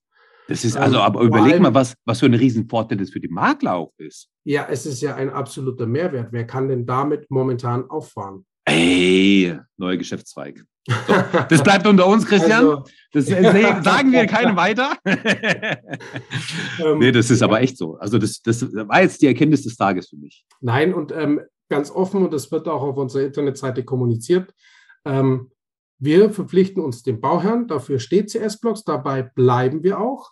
Das 0.47 0.66
ist 0.66 0.76
also, 0.76 0.97
ähm, 0.97 1.04
aber 1.04 1.22
überleg 1.22 1.62
mal, 1.62 1.74
was, 1.74 1.95
was 2.06 2.20
für 2.20 2.26
ein 2.26 2.34
Riesenvorteil 2.34 2.97
das 2.97 3.12
für 3.12 3.22
die 3.22 3.30
Makler 3.30 3.76
auch 3.76 3.93
ist. 3.97 4.30
Ja, 4.43 4.68
es 4.70 4.86
ist 4.86 5.01
ja 5.01 5.16
ein 5.16 5.30
absoluter 5.30 5.88
Mehrwert. 5.88 6.30
Wer 6.32 6.45
kann 6.45 6.68
denn 6.68 6.86
damit 6.86 7.30
momentan 7.30 7.89
auffahren? 7.89 8.45
Ey, 8.66 9.57
neuer 9.78 9.97
Geschäftszweig. 9.97 10.64
So, 10.88 10.93
das 11.49 11.64
bleibt 11.64 11.88
unter 11.88 12.07
uns, 12.07 12.26
Christian. 12.26 12.66
Also, 12.66 12.84
das 13.11 13.26
sagen 13.84 14.11
wir 14.11 14.26
keinem 14.26 14.55
weiter. 14.55 14.97
Ähm, 15.05 16.99
nee, 16.99 17.11
das 17.11 17.30
ist 17.30 17.41
aber 17.41 17.61
echt 17.61 17.78
so. 17.78 17.95
Also 17.97 18.18
das, 18.18 18.41
das 18.41 18.61
war 18.74 19.01
jetzt 19.01 19.22
die 19.22 19.28
Erkenntnis 19.28 19.64
des 19.64 19.76
Tages 19.76 20.09
für 20.09 20.18
mich. 20.18 20.45
Nein, 20.61 20.93
und 20.93 21.11
ähm, 21.11 21.41
ganz 21.70 21.91
offen 21.91 22.24
und 22.24 22.34
das 22.34 22.51
wird 22.51 22.68
auch 22.68 22.82
auf 22.82 22.97
unserer 22.97 23.24
Internetseite 23.24 23.84
kommuniziert. 23.84 24.53
Ähm, 25.05 25.51
wir 25.99 26.32
verpflichten 26.32 26.84
uns 26.84 27.03
dem 27.03 27.22
Bauherrn, 27.22 27.68
dafür 27.68 27.99
steht 27.99 28.30
CS-Blocks, 28.30 28.84
dabei 28.84 29.24
bleiben 29.24 29.84
wir 29.84 29.99
auch. 29.99 30.32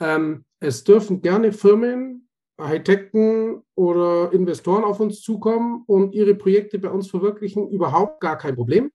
Ähm, 0.00 0.44
es 0.60 0.84
dürfen 0.84 1.22
gerne 1.22 1.52
Firmen, 1.52 2.27
Architekten 2.58 3.62
oder 3.74 4.32
Investoren 4.32 4.84
auf 4.84 5.00
uns 5.00 5.22
zukommen 5.22 5.84
und 5.86 6.14
ihre 6.14 6.34
Projekte 6.34 6.78
bei 6.78 6.90
uns 6.90 7.08
verwirklichen, 7.08 7.68
überhaupt 7.68 8.20
gar 8.20 8.36
kein 8.36 8.56
Problem. 8.56 8.90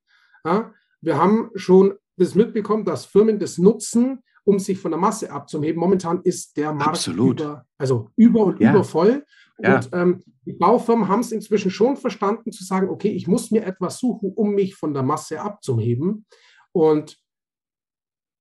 Ja, 0.46 0.74
wir 1.02 1.18
haben 1.18 1.50
schon 1.56 1.94
das 2.18 2.36
mitbekommen, 2.36 2.86
dass 2.86 3.06
Firmen 3.06 3.40
das 3.40 3.58
nutzen, 3.58 4.20
um 4.44 4.60
sich 4.60 4.78
von 4.78 4.92
der 4.92 5.00
Masse 5.00 5.32
abzuheben. 5.32 5.80
Momentan 5.80 6.22
ist 6.24 6.58
der 6.58 6.74
Markt 6.74 6.90
Absolut. 6.90 7.40
über, 7.40 7.66
also 7.78 8.10
über 8.18 8.46
und 8.46 8.60
ja. 8.60 8.72
über 8.72 8.84
voll. 8.84 9.26
Ja. 9.60 9.76
Und 9.76 9.90
ähm, 9.94 10.24
die 10.46 10.54
Baufirmen 10.54 11.08
haben 11.08 11.22
es 11.22 11.32
inzwischen 11.32 11.72
schon 11.72 11.96
verstanden 11.96 12.52
zu 12.52 12.64
sagen, 12.66 12.90
okay, 12.90 13.10
ich 13.10 13.28
muss 13.28 13.52
mir 13.52 13.66
etwas 13.66 14.00
suchen, 14.00 14.34
um 14.36 14.54
mich 14.54 14.76
von 14.76 14.94
der 14.94 15.04
Masse 15.04 15.40
abzuheben. 15.40 16.26
Und 16.74 17.18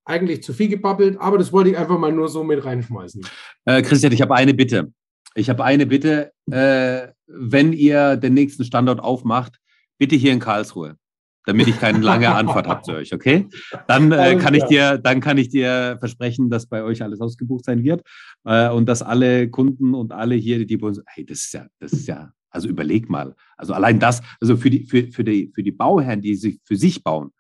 eigentlich 0.04 0.42
zu 0.42 0.52
viel 0.52 0.68
gebabbelt, 0.68 1.20
aber 1.20 1.38
das 1.38 1.52
wollte 1.52 1.70
ich 1.70 1.78
einfach 1.78 1.98
mal 1.98 2.10
nur 2.10 2.28
so 2.28 2.42
mit 2.42 2.64
reinschmeißen. 2.64 3.24
Äh, 3.66 3.82
Christian, 3.82 4.12
ich 4.12 4.20
habe 4.20 4.34
eine 4.34 4.52
Bitte. 4.52 4.92
Ich 5.34 5.48
habe 5.50 5.64
eine 5.64 5.86
Bitte. 5.86 6.32
Äh, 6.50 7.08
wenn 7.26 7.72
ihr 7.72 8.16
den 8.16 8.34
nächsten 8.34 8.64
Standort 8.64 9.00
aufmacht, 9.00 9.58
bitte 9.98 10.16
hier 10.16 10.32
in 10.32 10.40
Karlsruhe 10.40 10.96
damit 11.44 11.68
ich 11.68 11.78
keine 11.78 11.98
lange 12.00 12.32
Antwort 12.34 12.68
habe 12.68 12.82
zu 12.82 12.92
euch, 12.92 13.12
okay? 13.12 13.48
Dann 13.86 14.12
äh, 14.12 14.36
kann 14.36 14.54
ich 14.54 14.64
dir, 14.64 14.98
dann 14.98 15.20
kann 15.20 15.38
ich 15.38 15.48
dir 15.48 15.96
versprechen, 15.98 16.50
dass 16.50 16.66
bei 16.66 16.82
euch 16.82 17.02
alles 17.02 17.20
ausgebucht 17.20 17.64
sein 17.64 17.82
wird 17.82 18.02
äh, 18.44 18.68
und 18.70 18.86
dass 18.86 19.02
alle 19.02 19.48
Kunden 19.50 19.94
und 19.94 20.12
alle 20.12 20.34
hier, 20.34 20.64
die 20.64 20.76
bei 20.76 20.88
uns, 20.88 21.02
hey, 21.06 21.24
das 21.24 21.38
ist 21.38 21.54
ja, 21.54 21.66
das 21.80 21.92
ist 21.92 22.06
ja, 22.06 22.32
also 22.50 22.68
überleg 22.68 23.10
mal, 23.10 23.34
also 23.56 23.72
allein 23.72 23.98
das, 23.98 24.22
also 24.40 24.56
für 24.56 24.70
die, 24.70 24.86
für, 24.86 25.10
für 25.10 25.24
die, 25.24 25.50
für 25.54 25.62
die 25.62 25.72
Bauherren, 25.72 26.20
die 26.20 26.34
sich 26.34 26.60
für 26.64 26.76
sich 26.76 27.02
bauen, 27.02 27.30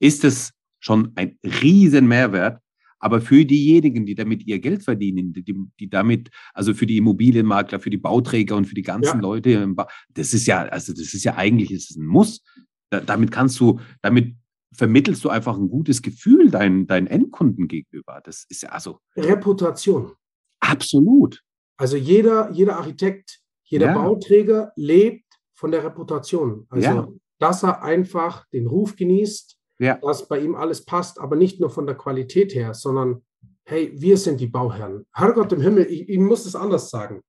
ist 0.00 0.24
es 0.24 0.52
schon 0.78 1.12
ein 1.14 1.38
riesen 1.42 2.06
Mehrwert. 2.06 2.60
Aber 2.98 3.20
für 3.20 3.44
diejenigen, 3.44 4.06
die 4.06 4.14
damit 4.14 4.46
ihr 4.46 4.58
Geld 4.58 4.82
verdienen, 4.82 5.32
die, 5.32 5.54
die 5.78 5.90
damit, 5.90 6.30
also 6.54 6.74
für 6.74 6.86
die 6.86 6.96
Immobilienmakler, 6.96 7.78
für 7.78 7.90
die 7.90 7.98
Bauträger 7.98 8.56
und 8.56 8.66
für 8.66 8.74
die 8.74 8.82
ganzen 8.82 9.16
ja. 9.16 9.20
Leute, 9.20 9.74
das 10.10 10.32
ist 10.32 10.46
ja, 10.46 10.62
also 10.62 10.92
das 10.92 11.12
ist 11.14 11.24
ja 11.24 11.36
eigentlich 11.36 11.70
ist 11.70 11.90
es 11.90 11.96
ein 11.96 12.06
Muss, 12.06 12.42
da, 12.90 13.00
damit 13.00 13.30
kannst 13.30 13.60
du, 13.60 13.80
damit 14.02 14.36
vermittelst 14.72 15.24
du 15.24 15.28
einfach 15.28 15.56
ein 15.56 15.68
gutes 15.68 16.02
Gefühl 16.02 16.50
deinen, 16.50 16.86
deinen 16.86 17.06
Endkunden 17.06 17.68
gegenüber. 17.68 18.20
Das 18.24 18.44
ist 18.48 18.62
ja 18.62 18.70
also. 18.70 19.00
Reputation. 19.16 20.12
Absolut. 20.60 21.42
Also 21.76 21.96
jeder, 21.96 22.50
jeder 22.52 22.76
Architekt, 22.76 23.40
jeder 23.64 23.86
ja. 23.86 23.94
Bauträger 23.94 24.72
lebt 24.76 25.24
von 25.54 25.70
der 25.70 25.84
Reputation. 25.84 26.66
Also, 26.68 26.88
ja. 26.88 27.08
dass 27.38 27.62
er 27.62 27.82
einfach 27.82 28.46
den 28.52 28.66
Ruf 28.66 28.96
genießt, 28.96 29.58
ja. 29.78 29.98
dass 29.98 30.28
bei 30.28 30.40
ihm 30.40 30.54
alles 30.54 30.84
passt, 30.84 31.18
aber 31.18 31.36
nicht 31.36 31.60
nur 31.60 31.70
von 31.70 31.86
der 31.86 31.96
Qualität 31.96 32.54
her, 32.54 32.74
sondern 32.74 33.22
hey, 33.64 33.92
wir 33.94 34.16
sind 34.16 34.40
die 34.40 34.46
Bauherren. 34.46 35.06
Herrgott 35.12 35.52
im 35.52 35.60
Himmel, 35.60 35.86
ich, 35.90 36.08
ich 36.08 36.18
muss 36.18 36.46
es 36.46 36.54
anders 36.54 36.88
sagen. 36.88 37.22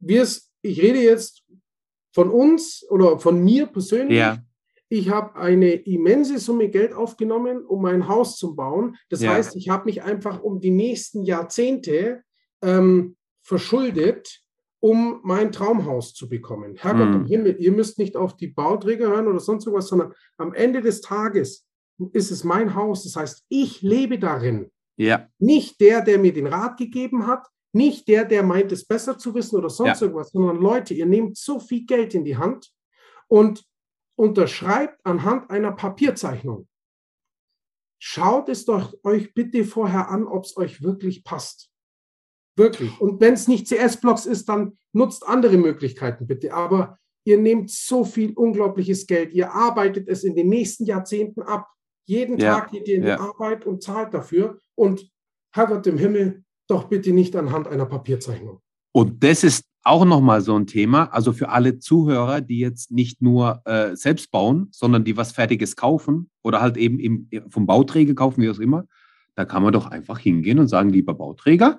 Wir, 0.00 0.26
ich 0.62 0.82
rede 0.82 1.00
jetzt 1.00 1.44
von 2.14 2.30
uns 2.30 2.84
oder 2.90 3.18
von 3.18 3.42
mir 3.42 3.66
persönlich, 3.66 4.18
ja. 4.18 4.38
ich 4.88 5.10
habe 5.10 5.36
eine 5.36 5.72
immense 5.72 6.38
Summe 6.38 6.70
Geld 6.70 6.92
aufgenommen, 6.92 7.64
um 7.64 7.82
mein 7.82 8.08
Haus 8.08 8.36
zu 8.36 8.54
bauen. 8.54 8.96
Das 9.10 9.20
ja. 9.20 9.32
heißt, 9.32 9.56
ich 9.56 9.68
habe 9.68 9.84
mich 9.86 10.02
einfach 10.02 10.42
um 10.42 10.60
die 10.60 10.70
nächsten 10.70 11.24
Jahrzehnte 11.24 12.22
ähm, 12.62 13.16
verschuldet, 13.42 14.43
um 14.84 15.20
mein 15.22 15.50
Traumhaus 15.50 16.12
zu 16.12 16.28
bekommen. 16.28 16.74
Herrgott 16.76 17.08
mhm. 17.08 17.14
im 17.14 17.24
Himmel, 17.24 17.56
ihr 17.58 17.72
müsst 17.72 17.98
nicht 17.98 18.18
auf 18.18 18.36
die 18.36 18.48
Bauträger 18.48 19.06
hören 19.08 19.28
oder 19.28 19.40
sonst 19.40 19.64
irgendwas, 19.64 19.88
sondern 19.88 20.12
am 20.36 20.52
Ende 20.52 20.82
des 20.82 21.00
Tages 21.00 21.66
ist 22.12 22.30
es 22.30 22.44
mein 22.44 22.74
Haus. 22.74 23.04
Das 23.04 23.16
heißt, 23.16 23.46
ich 23.48 23.80
lebe 23.80 24.18
darin. 24.18 24.70
Ja. 24.96 25.26
Nicht 25.38 25.80
der, 25.80 26.02
der 26.02 26.18
mir 26.18 26.34
den 26.34 26.46
Rat 26.46 26.76
gegeben 26.76 27.26
hat, 27.26 27.46
nicht 27.72 28.08
der, 28.08 28.26
der 28.26 28.42
meint, 28.42 28.72
es 28.72 28.84
besser 28.84 29.16
zu 29.16 29.34
wissen 29.34 29.56
oder 29.56 29.70
sonst 29.70 30.02
ja. 30.02 30.06
irgendwas, 30.06 30.32
sondern 30.32 30.58
Leute, 30.58 30.92
ihr 30.92 31.06
nehmt 31.06 31.38
so 31.38 31.58
viel 31.58 31.86
Geld 31.86 32.12
in 32.12 32.26
die 32.26 32.36
Hand 32.36 32.70
und 33.26 33.64
unterschreibt 34.16 35.00
anhand 35.06 35.48
einer 35.48 35.72
Papierzeichnung. 35.72 36.68
Schaut 37.98 38.50
es 38.50 38.66
doch 38.66 38.92
euch 39.02 39.32
bitte 39.32 39.64
vorher 39.64 40.10
an, 40.10 40.26
ob 40.26 40.44
es 40.44 40.58
euch 40.58 40.82
wirklich 40.82 41.24
passt. 41.24 41.70
Wirklich. 42.56 43.00
Und 43.00 43.20
wenn 43.20 43.34
es 43.34 43.48
nicht 43.48 43.66
CS-Blocks 43.68 44.26
ist, 44.26 44.48
dann 44.48 44.78
nutzt 44.92 45.26
andere 45.26 45.56
Möglichkeiten 45.56 46.26
bitte. 46.26 46.52
Aber 46.52 46.98
ihr 47.24 47.38
nehmt 47.38 47.70
so 47.70 48.04
viel 48.04 48.32
unglaubliches 48.32 49.06
Geld. 49.06 49.32
Ihr 49.32 49.52
arbeitet 49.52 50.08
es 50.08 50.24
in 50.24 50.36
den 50.36 50.48
nächsten 50.48 50.84
Jahrzehnten 50.84 51.42
ab. 51.42 51.68
Jeden 52.06 52.38
ja. 52.38 52.54
Tag 52.54 52.70
geht 52.70 52.86
ihr 52.86 52.96
in 52.96 53.04
ja. 53.04 53.16
die 53.16 53.22
Arbeit 53.22 53.66
und 53.66 53.82
zahlt 53.82 54.14
dafür. 54.14 54.58
Und 54.74 55.10
Herrgott 55.52 55.86
im 55.86 55.98
Himmel, 55.98 56.44
doch 56.68 56.84
bitte 56.84 57.12
nicht 57.12 57.34
anhand 57.36 57.66
einer 57.66 57.86
Papierzeichnung. 57.86 58.60
Und 58.92 59.24
das 59.24 59.42
ist 59.42 59.64
auch 59.82 60.04
nochmal 60.04 60.40
so 60.40 60.56
ein 60.58 60.66
Thema, 60.66 61.12
also 61.12 61.32
für 61.32 61.50
alle 61.50 61.78
Zuhörer, 61.78 62.40
die 62.40 62.58
jetzt 62.58 62.90
nicht 62.90 63.20
nur 63.20 63.60
äh, 63.66 63.94
selbst 63.94 64.30
bauen, 64.30 64.68
sondern 64.70 65.04
die 65.04 65.16
was 65.16 65.32
Fertiges 65.32 65.76
kaufen 65.76 66.30
oder 66.42 66.60
halt 66.60 66.76
eben 66.76 66.98
im, 66.98 67.28
vom 67.50 67.66
Bauträger 67.66 68.14
kaufen, 68.14 68.42
wie 68.42 68.50
auch 68.50 68.58
immer, 68.58 68.86
da 69.34 69.44
kann 69.44 69.62
man 69.62 69.72
doch 69.72 69.86
einfach 69.86 70.18
hingehen 70.18 70.58
und 70.58 70.68
sagen, 70.68 70.88
lieber 70.88 71.14
Bauträger, 71.14 71.78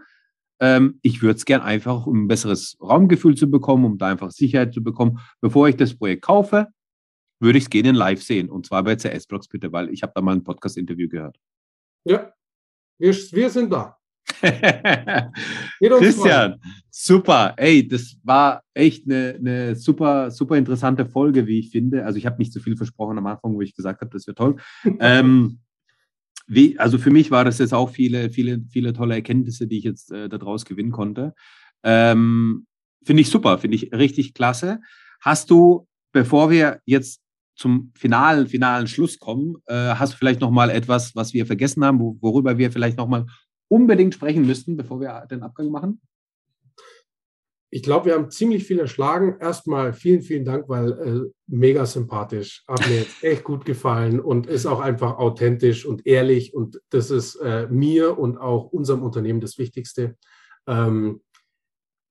ähm, 0.59 0.99
ich 1.01 1.21
würde 1.21 1.37
es 1.37 1.45
gern 1.45 1.61
einfach, 1.61 2.05
um 2.05 2.23
ein 2.23 2.27
besseres 2.27 2.77
Raumgefühl 2.81 3.35
zu 3.35 3.49
bekommen, 3.49 3.85
um 3.85 3.97
da 3.97 4.07
einfach 4.07 4.31
Sicherheit 4.31 4.73
zu 4.73 4.83
bekommen, 4.83 5.19
bevor 5.41 5.67
ich 5.67 5.75
das 5.75 5.97
Projekt 5.97 6.23
kaufe, 6.23 6.67
würde 7.39 7.57
ich 7.57 7.65
es 7.65 7.69
gerne 7.69 7.91
live 7.91 8.23
sehen. 8.23 8.49
Und 8.49 8.65
zwar 8.65 8.83
bei 8.83 8.95
CS-Blogs 8.95 9.47
bitte, 9.47 9.71
weil 9.71 9.89
ich 9.89 10.03
habe 10.03 10.13
da 10.15 10.21
mal 10.21 10.35
ein 10.35 10.43
Podcast-Interview 10.43 11.09
gehört. 11.09 11.37
Ja, 12.05 12.31
wir, 12.99 13.13
wir 13.13 13.49
sind 13.49 13.71
da. 13.71 13.97
Christian, 15.79 16.59
super. 16.89 17.53
Ey, 17.57 17.87
das 17.87 18.17
war 18.23 18.63
echt 18.73 19.05
eine, 19.05 19.35
eine, 19.37 19.75
super, 19.75 20.31
super 20.31 20.57
interessante 20.57 21.05
Folge, 21.05 21.45
wie 21.45 21.59
ich 21.59 21.69
finde. 21.69 22.05
Also 22.05 22.17
ich 22.17 22.25
habe 22.25 22.37
nicht 22.37 22.51
so 22.51 22.59
viel 22.59 22.75
versprochen 22.75 23.17
am 23.17 23.27
Anfang, 23.27 23.53
wo 23.53 23.61
ich 23.61 23.75
gesagt 23.75 24.01
habe, 24.01 24.11
das 24.11 24.25
wäre 24.27 24.35
toll. 24.35 24.55
ähm, 24.99 25.59
wie, 26.47 26.77
also 26.77 26.97
für 26.97 27.11
mich 27.11 27.31
war 27.31 27.43
das 27.43 27.59
jetzt 27.59 27.73
auch 27.73 27.89
viele, 27.89 28.29
viele, 28.29 28.61
viele 28.69 28.93
tolle 28.93 29.15
Erkenntnisse, 29.15 29.67
die 29.67 29.79
ich 29.79 29.83
jetzt 29.83 30.11
äh, 30.11 30.29
daraus 30.29 30.65
gewinnen 30.65 30.91
konnte. 30.91 31.33
Ähm, 31.83 32.67
finde 33.03 33.21
ich 33.21 33.29
super, 33.29 33.57
finde 33.57 33.75
ich 33.75 33.91
richtig 33.93 34.33
klasse. 34.33 34.79
Hast 35.21 35.49
du, 35.49 35.87
bevor 36.11 36.49
wir 36.49 36.81
jetzt 36.85 37.21
zum 37.55 37.91
finalen, 37.95 38.47
finalen 38.47 38.87
Schluss 38.87 39.17
kommen, 39.17 39.55
äh, 39.65 39.73
hast 39.73 40.13
du 40.13 40.17
vielleicht 40.17 40.41
noch 40.41 40.51
mal 40.51 40.69
etwas, 40.69 41.15
was 41.15 41.33
wir 41.33 41.45
vergessen 41.45 41.83
haben, 41.83 41.99
wo, 41.99 42.17
worüber 42.21 42.57
wir 42.57 42.71
vielleicht 42.71 42.97
noch 42.97 43.07
mal 43.07 43.25
unbedingt 43.67 44.13
sprechen 44.13 44.45
müssten, 44.45 44.77
bevor 44.77 44.99
wir 44.99 45.25
den 45.29 45.41
Abgang 45.41 45.69
machen? 45.69 46.01
Ich 47.75 47.83
glaube, 47.83 48.05
wir 48.05 48.13
haben 48.13 48.31
ziemlich 48.31 48.63
viel 48.63 48.79
erschlagen. 48.79 49.35
Erstmal 49.41 49.91
vielen, 49.91 50.21
vielen 50.21 50.45
Dank, 50.45 50.69
weil 50.69 50.93
äh, 50.93 51.29
mega 51.47 51.85
sympathisch. 51.85 52.63
Hat 52.69 52.87
mir 52.87 52.99
jetzt 52.99 53.21
echt 53.21 53.43
gut 53.43 53.65
gefallen 53.65 54.21
und 54.21 54.47
ist 54.47 54.65
auch 54.65 54.79
einfach 54.79 55.17
authentisch 55.17 55.85
und 55.85 56.07
ehrlich. 56.07 56.53
Und 56.53 56.81
das 56.89 57.11
ist 57.11 57.35
äh, 57.35 57.67
mir 57.67 58.17
und 58.17 58.37
auch 58.37 58.71
unserem 58.71 59.03
Unternehmen 59.03 59.41
das 59.41 59.57
Wichtigste. 59.57 60.15
Ähm, 60.65 61.21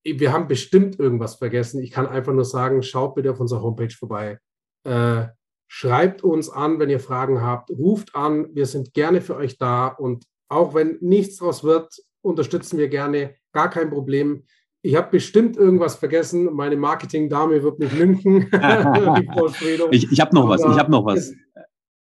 wir 0.05 0.35
haben 0.35 0.49
bestimmt 0.49 1.01
irgendwas 1.01 1.37
vergessen. 1.37 1.81
Ich 1.81 1.93
kann 1.93 2.09
einfach 2.09 2.35
nur 2.35 2.45
sagen, 2.45 2.83
schaut 2.83 3.15
bitte 3.15 3.31
auf 3.31 3.41
unserer 3.41 3.63
Homepage 3.63 3.95
vorbei. 3.99 4.39
Äh, 4.87 5.29
schreibt 5.67 6.23
uns 6.23 6.51
an, 6.51 6.79
wenn 6.79 6.91
ihr 6.91 7.01
Fragen 7.01 7.41
habt. 7.41 7.71
Ruft 7.71 8.15
an. 8.15 8.55
Wir 8.55 8.67
sind 8.67 8.93
gerne 8.93 9.23
für 9.23 9.37
euch 9.37 9.57
da. 9.57 9.87
Und 9.87 10.27
auch 10.51 10.75
wenn 10.75 10.99
nichts 11.01 11.39
draus 11.39 11.65
wird, 11.65 12.03
unterstützen 12.21 12.77
wir 12.77 12.89
gerne. 12.89 13.35
Gar 13.53 13.71
kein 13.71 13.89
Problem. 13.89 14.45
Ich 14.85 14.97
habe 14.97 15.11
bestimmt 15.11 15.57
irgendwas 15.57 15.97
vergessen. 15.97 16.53
Meine 16.53 16.77
Marketing-Dame 16.77 17.63
wird 17.63 17.79
mich 17.79 17.91
lünchen. 17.99 18.51
ich 19.91 20.13
ich 20.13 20.21
habe 20.21 20.35
noch 20.35 20.47
was. 20.47 20.61
Ich 20.61 20.79
habe 20.79 20.91
noch 20.91 21.07
was. 21.07 21.33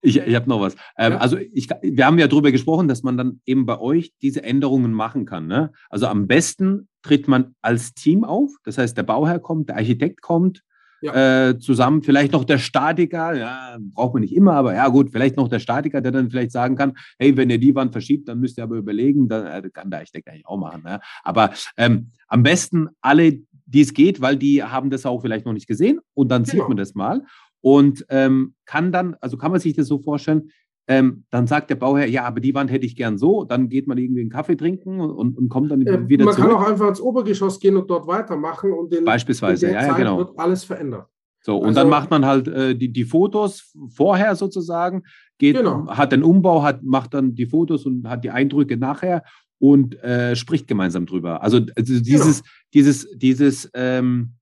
Ich, 0.01 0.17
ich 0.17 0.35
habe 0.35 0.49
noch 0.49 0.61
was. 0.61 0.75
Ähm, 0.99 1.13
ja. 1.13 1.19
Also 1.19 1.37
ich, 1.37 1.69
wir 1.81 2.05
haben 2.05 2.19
ja 2.19 2.27
darüber 2.27 2.51
gesprochen, 2.51 2.89
dass 2.89 3.05
man 3.05 3.17
dann 3.17 3.41
eben 3.47 3.67
bei 3.67 3.79
euch 3.79 4.13
diese 4.21 4.43
Änderungen 4.43 4.93
machen 4.93 5.27
kann. 5.27 5.47
Ne? 5.47 5.71
Also 5.91 6.09
am 6.09 6.27
besten 6.27 6.89
tritt 7.03 7.29
man 7.29 7.55
als 7.63 7.95
Team 7.95 8.25
auf. 8.25 8.51
Das 8.65 8.79
heißt, 8.79 8.97
der 8.97 9.05
Bauherr 9.05 9.39
kommt, 9.39 9.69
der 9.69 9.77
Architekt 9.77 10.21
kommt, 10.21 10.65
ja. 11.03 11.49
äh, 11.49 11.59
zusammen. 11.59 12.03
Vielleicht 12.03 12.33
noch 12.33 12.45
der 12.45 12.59
Statiker, 12.59 13.35
ja, 13.35 13.77
braucht 13.93 14.15
man 14.15 14.23
nicht 14.23 14.35
immer, 14.35 14.55
aber 14.55 14.75
ja 14.75 14.89
gut, 14.89 15.11
vielleicht 15.11 15.37
noch 15.37 15.49
der 15.49 15.59
Statiker, 15.59 16.01
der 16.01 16.13
dann 16.13 16.31
vielleicht 16.31 16.53
sagen 16.53 16.77
kann, 16.77 16.95
hey, 17.19 17.37
wenn 17.37 17.51
ihr 17.51 17.59
die 17.59 17.75
Wand 17.75 17.93
verschiebt, 17.93 18.29
dann 18.29 18.41
müsst 18.41 18.59
ihr 18.59 18.65
aber 18.65 18.77
überlegen, 18.77 19.29
dann 19.29 19.47
äh, 19.47 19.69
kann 19.71 19.91
der 19.91 20.01
Architekt 20.01 20.29
eigentlich 20.29 20.47
auch 20.47 20.59
machen. 20.59 20.83
Ne? 20.85 21.01
Aber 21.23 21.53
ähm, 21.77 22.11
am 22.29 22.43
besten 22.43 22.89
alle, 23.01 23.41
die 23.67 23.81
es 23.81 23.93
geht, 23.93 24.21
weil 24.21 24.37
die 24.37 24.63
haben 24.63 24.91
das 24.91 25.07
auch 25.07 25.21
vielleicht 25.21 25.47
noch 25.47 25.53
nicht 25.53 25.67
gesehen 25.67 26.01
und 26.15 26.29
dann 26.29 26.45
genau. 26.45 26.53
sieht 26.53 26.69
man 26.69 26.77
das 26.77 26.95
mal 26.95 27.23
und 27.61 28.05
ähm, 28.09 28.55
kann 28.65 28.93
dann, 28.93 29.17
also 29.21 29.37
kann 29.37 29.51
man 29.51 29.61
sich 29.61 29.75
das 29.75 29.87
so 29.87 29.99
vorstellen, 29.99 30.51
ähm, 30.89 31.25
dann 31.31 31.47
sagt 31.47 31.71
der 31.71 31.77
Bauherr, 31.77 32.09
ja, 32.09 32.25
aber 32.25 32.41
die 32.41 32.55
Wand 32.55 32.71
hätte 32.71 32.87
ich 32.87 32.97
gern 32.97 33.17
so. 33.17 33.45
Dann 33.45 33.69
geht 33.69 33.87
man 33.87 33.99
irgendwie 33.99 34.23
einen 34.23 34.31
Kaffee 34.31 34.57
trinken 34.57 35.01
und, 35.01 35.39
und 35.39 35.49
kommt 35.49 35.71
dann 35.71 35.83
äh, 35.83 36.09
wieder 36.09 36.25
man 36.25 36.35
zurück. 36.35 36.49
Man 36.49 36.57
kann 36.57 36.65
auch 36.65 36.71
einfach 36.71 36.89
ins 36.89 37.01
Obergeschoss 37.01 37.61
gehen 37.61 37.77
und 37.77 37.89
dort 37.89 38.07
weitermachen 38.07 38.73
und 38.73 38.93
den, 38.93 39.05
Beispielsweise, 39.05 39.67
in 39.67 39.73
der 39.73 39.83
ja, 39.83 39.89
Zeit 39.89 39.99
ja, 39.99 40.05
genau. 40.05 40.19
wird 40.19 40.39
alles 40.39 40.65
verändert. 40.65 41.07
So, 41.45 41.57
und 41.57 41.69
also, 41.69 41.81
dann 41.81 41.89
macht 41.89 42.11
man 42.11 42.25
halt 42.25 42.49
äh, 42.49 42.75
die, 42.77 42.93
die 42.93 43.05
Fotos 43.05 43.75
vorher 43.95 44.37
sozusagen, 44.37 45.03
geht, 45.39 45.57
genau. 45.57 45.89
hat 45.89 46.13
den 46.13 46.23
Umbau, 46.23 46.63
hat, 46.63 46.83
macht 46.83 47.15
dann 47.15 47.35
die 47.35 47.47
Fotos 47.47 47.85
und 47.85 48.09
hat 48.09 48.23
die 48.25 48.31
Eindrücke 48.31 48.77
nachher 48.77 49.23
und 49.59 50.01
äh, 50.03 50.37
spricht 50.37 50.69
gemeinsam 50.69 51.07
drüber. 51.07 51.43
Also, 51.43 51.59
also 51.77 52.01
dieses, 52.01 52.43
genau. 52.43 52.53
dieses, 52.75 53.09
dieses, 53.19 53.71
ähm, 53.75 54.35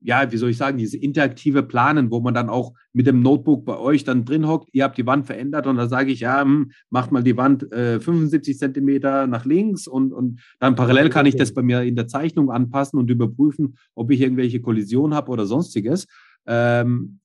ja, 0.00 0.30
wie 0.30 0.36
soll 0.36 0.50
ich 0.50 0.56
sagen, 0.56 0.78
diese 0.78 0.98
interaktive 0.98 1.62
Planen, 1.62 2.10
wo 2.10 2.20
man 2.20 2.34
dann 2.34 2.48
auch 2.48 2.72
mit 2.92 3.06
dem 3.06 3.22
Notebook 3.22 3.64
bei 3.64 3.78
euch 3.78 4.04
dann 4.04 4.24
drin 4.24 4.46
hockt, 4.46 4.68
ihr 4.72 4.84
habt 4.84 4.98
die 4.98 5.06
Wand 5.06 5.26
verändert 5.26 5.66
und 5.66 5.76
da 5.76 5.88
sage 5.88 6.12
ich, 6.12 6.20
ja, 6.20 6.42
hm, 6.42 6.70
macht 6.90 7.12
mal 7.12 7.22
die 7.22 7.36
Wand 7.36 7.70
äh, 7.72 8.00
75 8.00 8.58
Zentimeter 8.58 9.26
nach 9.26 9.44
links 9.44 9.86
und, 9.86 10.12
und 10.12 10.40
dann 10.60 10.76
parallel 10.76 11.08
kann 11.08 11.26
ich 11.26 11.36
das 11.36 11.52
bei 11.54 11.62
mir 11.62 11.82
in 11.82 11.96
der 11.96 12.08
Zeichnung 12.08 12.50
anpassen 12.50 12.98
und 12.98 13.10
überprüfen, 13.10 13.78
ob 13.94 14.10
ich 14.10 14.20
irgendwelche 14.20 14.60
Kollisionen 14.60 15.14
habe 15.14 15.30
oder 15.30 15.46
sonstiges. 15.46 16.06
Ähm, 16.46 17.20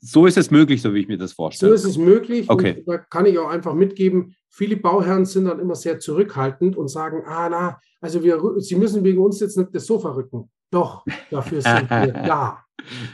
so 0.00 0.26
ist 0.26 0.36
es 0.36 0.50
möglich, 0.50 0.82
so 0.82 0.92
wie 0.92 1.00
ich 1.00 1.08
mir 1.08 1.16
das 1.16 1.32
vorstelle. 1.32 1.70
So 1.70 1.74
ist 1.74 1.90
es 1.90 1.98
möglich. 1.98 2.50
Okay. 2.50 2.82
Und 2.84 2.88
da 2.88 2.98
kann 2.98 3.24
ich 3.24 3.38
auch 3.38 3.48
einfach 3.48 3.74
mitgeben, 3.74 4.34
viele 4.50 4.76
Bauherren 4.76 5.24
sind 5.24 5.46
dann 5.46 5.58
immer 5.60 5.74
sehr 5.74 5.98
zurückhaltend 5.98 6.76
und 6.76 6.88
sagen, 6.88 7.22
ah 7.26 7.48
na, 7.48 7.78
also 8.00 8.22
wir, 8.22 8.38
Sie 8.58 8.76
müssen 8.76 9.02
wegen 9.02 9.20
uns 9.20 9.40
jetzt 9.40 9.56
nicht 9.56 9.74
das 9.74 9.86
Sofa 9.86 10.10
rücken. 10.10 10.50
Doch, 10.74 11.04
dafür 11.30 11.62
sind 11.62 11.88
wir 11.88 12.06
da. 12.26 12.64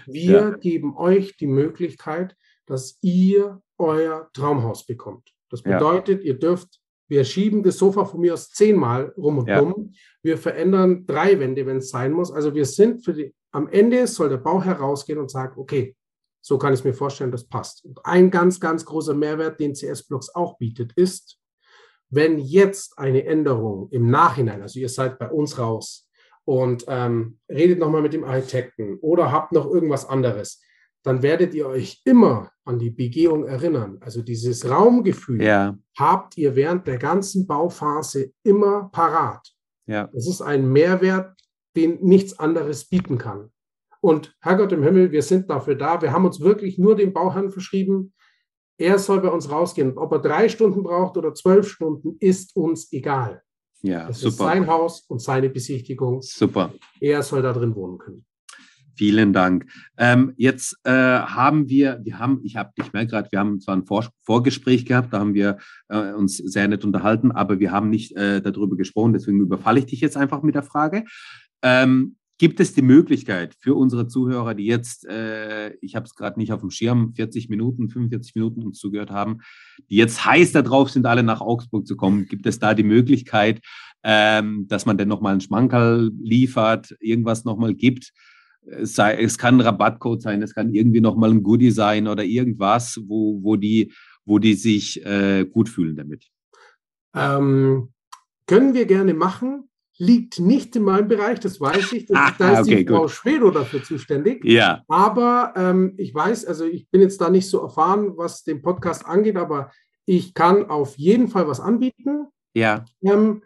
Wir 0.06 0.32
ja. 0.32 0.50
geben 0.50 0.96
euch 0.96 1.36
die 1.36 1.46
Möglichkeit, 1.46 2.34
dass 2.66 2.98
ihr 3.02 3.60
euer 3.76 4.30
Traumhaus 4.32 4.86
bekommt. 4.86 5.30
Das 5.50 5.62
bedeutet, 5.62 6.22
ja. 6.22 6.28
ihr 6.28 6.38
dürft, 6.38 6.80
wir 7.08 7.22
schieben 7.24 7.62
das 7.62 7.76
Sofa 7.76 8.06
von 8.06 8.20
mir 8.20 8.32
aus 8.32 8.50
zehnmal 8.50 9.12
rum 9.16 9.38
und 9.38 9.48
ja. 9.48 9.60
um. 9.60 9.92
Wir 10.22 10.38
verändern 10.38 11.04
drei 11.06 11.38
Wände, 11.38 11.66
wenn 11.66 11.78
es 11.78 11.90
sein 11.90 12.12
muss. 12.12 12.32
Also 12.32 12.54
wir 12.54 12.64
sind 12.64 13.04
für 13.04 13.12
die, 13.12 13.34
am 13.52 13.68
Ende 13.68 14.06
soll 14.06 14.30
der 14.30 14.38
Bau 14.38 14.62
herausgehen 14.62 15.18
und 15.18 15.30
sagen, 15.30 15.60
okay, 15.60 15.94
so 16.40 16.56
kann 16.56 16.72
ich 16.72 16.84
mir 16.84 16.94
vorstellen, 16.94 17.32
das 17.32 17.46
passt. 17.46 17.84
Und 17.84 18.04
ein 18.06 18.30
ganz, 18.30 18.58
ganz 18.58 18.86
großer 18.86 19.12
Mehrwert, 19.12 19.60
den 19.60 19.74
CS-Blocks 19.74 20.34
auch 20.34 20.56
bietet, 20.56 20.92
ist, 20.94 21.38
wenn 22.08 22.38
jetzt 22.38 22.98
eine 22.98 23.26
Änderung 23.26 23.88
im 23.90 24.08
Nachhinein, 24.08 24.62
also 24.62 24.80
ihr 24.80 24.88
seid 24.88 25.18
bei 25.18 25.28
uns 25.30 25.58
raus, 25.58 26.09
und 26.50 26.84
ähm, 26.88 27.38
redet 27.48 27.78
nochmal 27.78 28.02
mit 28.02 28.12
dem 28.12 28.24
Architekten 28.24 28.98
oder 29.02 29.30
habt 29.30 29.52
noch 29.52 29.70
irgendwas 29.70 30.04
anderes, 30.04 30.60
dann 31.04 31.22
werdet 31.22 31.54
ihr 31.54 31.68
euch 31.68 32.02
immer 32.04 32.50
an 32.64 32.80
die 32.80 32.90
Begehung 32.90 33.46
erinnern. 33.46 33.98
Also 34.00 34.20
dieses 34.20 34.68
Raumgefühl 34.68 35.44
ja. 35.44 35.78
habt 35.96 36.36
ihr 36.36 36.56
während 36.56 36.88
der 36.88 36.98
ganzen 36.98 37.46
Bauphase 37.46 38.32
immer 38.42 38.90
parat. 38.90 39.46
Ja. 39.86 40.08
Das 40.12 40.26
ist 40.26 40.42
ein 40.42 40.72
Mehrwert, 40.72 41.40
den 41.76 42.02
nichts 42.02 42.36
anderes 42.40 42.88
bieten 42.88 43.16
kann. 43.16 43.50
Und 44.00 44.36
Herrgott 44.40 44.72
im 44.72 44.82
Himmel, 44.82 45.12
wir 45.12 45.22
sind 45.22 45.48
dafür 45.50 45.76
da. 45.76 46.02
Wir 46.02 46.12
haben 46.12 46.24
uns 46.24 46.40
wirklich 46.40 46.78
nur 46.78 46.96
dem 46.96 47.12
Bauherrn 47.12 47.52
verschrieben. 47.52 48.12
Er 48.76 48.98
soll 48.98 49.20
bei 49.20 49.28
uns 49.28 49.52
rausgehen. 49.52 49.96
Ob 49.96 50.10
er 50.10 50.18
drei 50.18 50.48
Stunden 50.48 50.82
braucht 50.82 51.16
oder 51.16 51.32
zwölf 51.32 51.68
Stunden, 51.68 52.16
ist 52.18 52.56
uns 52.56 52.92
egal. 52.92 53.40
Ja, 53.82 54.08
das 54.08 54.20
super. 54.20 54.30
ist 54.30 54.38
sein 54.38 54.66
Haus 54.66 55.00
und 55.08 55.20
seine 55.20 55.48
Besichtigung. 55.48 56.20
Super. 56.22 56.72
Er 57.00 57.22
soll 57.22 57.42
da 57.42 57.52
drin 57.52 57.74
wohnen 57.74 57.98
können. 57.98 58.24
Vielen 59.00 59.32
Dank. 59.32 59.64
Ähm, 59.96 60.34
jetzt 60.36 60.76
äh, 60.84 60.90
haben 60.90 61.70
wir, 61.70 62.00
wir 62.02 62.18
haben, 62.18 62.40
ich 62.44 62.56
habe, 62.56 62.70
ich 62.76 62.92
merke 62.92 63.12
gerade, 63.12 63.32
wir 63.32 63.38
haben 63.38 63.58
zwar 63.58 63.76
ein 63.76 63.86
Vor 63.86 64.06
Vorgespräch 64.24 64.84
gehabt, 64.84 65.14
da 65.14 65.20
haben 65.20 65.32
wir 65.32 65.56
äh, 65.88 66.12
uns 66.12 66.36
sehr 66.36 66.68
nett 66.68 66.84
unterhalten, 66.84 67.32
aber 67.32 67.60
wir 67.60 67.72
haben 67.72 67.88
nicht 67.88 68.14
äh, 68.16 68.42
darüber 68.42 68.76
gesprochen, 68.76 69.14
deswegen 69.14 69.40
überfalle 69.40 69.78
ich 69.78 69.86
dich 69.86 70.02
jetzt 70.02 70.18
einfach 70.18 70.42
mit 70.42 70.54
der 70.54 70.64
Frage. 70.64 71.04
Ähm, 71.62 72.16
Gibt 72.40 72.58
es 72.58 72.72
die 72.72 72.80
Möglichkeit 72.80 73.54
für 73.60 73.74
unsere 73.74 74.08
Zuhörer, 74.08 74.54
die 74.54 74.64
jetzt, 74.64 75.04
äh, 75.04 75.74
ich 75.82 75.94
habe 75.94 76.06
es 76.06 76.14
gerade 76.14 76.40
nicht 76.40 76.54
auf 76.54 76.60
dem 76.60 76.70
Schirm, 76.70 77.12
40 77.12 77.50
Minuten, 77.50 77.90
45 77.90 78.34
Minuten 78.34 78.62
uns 78.62 78.78
zugehört 78.78 79.10
haben, 79.10 79.40
die 79.90 79.96
jetzt 79.96 80.24
heiß 80.24 80.52
darauf 80.52 80.88
sind, 80.88 81.04
alle 81.04 81.22
nach 81.22 81.42
Augsburg 81.42 81.86
zu 81.86 81.98
kommen, 81.98 82.24
gibt 82.28 82.46
es 82.46 82.58
da 82.58 82.72
die 82.72 82.82
Möglichkeit, 82.82 83.60
ähm, 84.04 84.66
dass 84.68 84.86
man 84.86 84.96
denn 84.96 85.06
nochmal 85.06 85.32
einen 85.32 85.42
Schmankerl 85.42 86.12
liefert, 86.18 86.96
irgendwas 87.00 87.44
nochmal 87.44 87.74
gibt? 87.74 88.10
Es, 88.62 88.94
sei, 88.94 89.22
es 89.22 89.36
kann 89.36 89.56
ein 89.56 89.60
Rabattcode 89.60 90.22
sein, 90.22 90.40
es 90.40 90.54
kann 90.54 90.72
irgendwie 90.72 91.02
nochmal 91.02 91.32
ein 91.32 91.42
Goodie 91.42 91.70
sein 91.70 92.08
oder 92.08 92.24
irgendwas, 92.24 92.98
wo, 93.06 93.38
wo, 93.42 93.56
die, 93.56 93.92
wo 94.24 94.38
die 94.38 94.54
sich 94.54 95.04
äh, 95.04 95.44
gut 95.44 95.68
fühlen 95.68 95.94
damit. 95.94 96.24
Ähm, 97.14 97.92
können 98.46 98.72
wir 98.72 98.86
gerne 98.86 99.12
machen 99.12 99.69
liegt 100.00 100.40
nicht 100.40 100.74
in 100.76 100.84
meinem 100.84 101.08
Bereich, 101.08 101.40
das 101.40 101.60
weiß 101.60 101.92
ich. 101.92 102.06
Das, 102.06 102.16
ah, 102.16 102.34
da 102.38 102.52
ist 102.60 102.66
okay, 102.66 102.84
die 102.84 102.86
Frau 102.86 103.06
Schwedo 103.06 103.50
dafür 103.50 103.82
zuständig. 103.82 104.42
Ja. 104.44 104.82
Aber 104.88 105.52
ähm, 105.56 105.92
ich 105.98 106.14
weiß, 106.14 106.46
also 106.46 106.64
ich 106.64 106.88
bin 106.88 107.02
jetzt 107.02 107.20
da 107.20 107.28
nicht 107.28 107.48
so 107.48 107.60
erfahren, 107.60 108.16
was 108.16 108.42
den 108.42 108.62
Podcast 108.62 109.04
angeht, 109.04 109.36
aber 109.36 109.70
ich 110.06 110.32
kann 110.32 110.70
auf 110.70 110.96
jeden 110.96 111.28
Fall 111.28 111.46
was 111.46 111.60
anbieten. 111.60 112.28
Ja. 112.54 112.86
Ähm, 113.02 113.42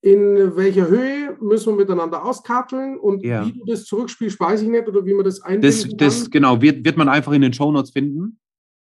in 0.00 0.56
welcher 0.56 0.88
Höhe 0.88 1.36
müssen 1.40 1.74
wir 1.74 1.84
miteinander 1.84 2.24
auskarteln 2.24 2.98
und 2.98 3.22
ja. 3.22 3.44
wie 3.44 3.52
du 3.52 3.64
das 3.66 3.84
zurückspielst, 3.84 4.40
weiß 4.40 4.62
ich 4.62 4.68
nicht 4.68 4.88
oder 4.88 5.04
wie 5.04 5.12
man 5.12 5.24
das 5.24 5.42
einbinden 5.42 5.98
das, 5.98 6.20
das, 6.20 6.30
Genau, 6.30 6.62
wird, 6.62 6.86
wird 6.86 6.96
man 6.96 7.10
einfach 7.10 7.32
in 7.32 7.42
den 7.42 7.52
Shownotes 7.52 7.90
finden. 7.90 8.38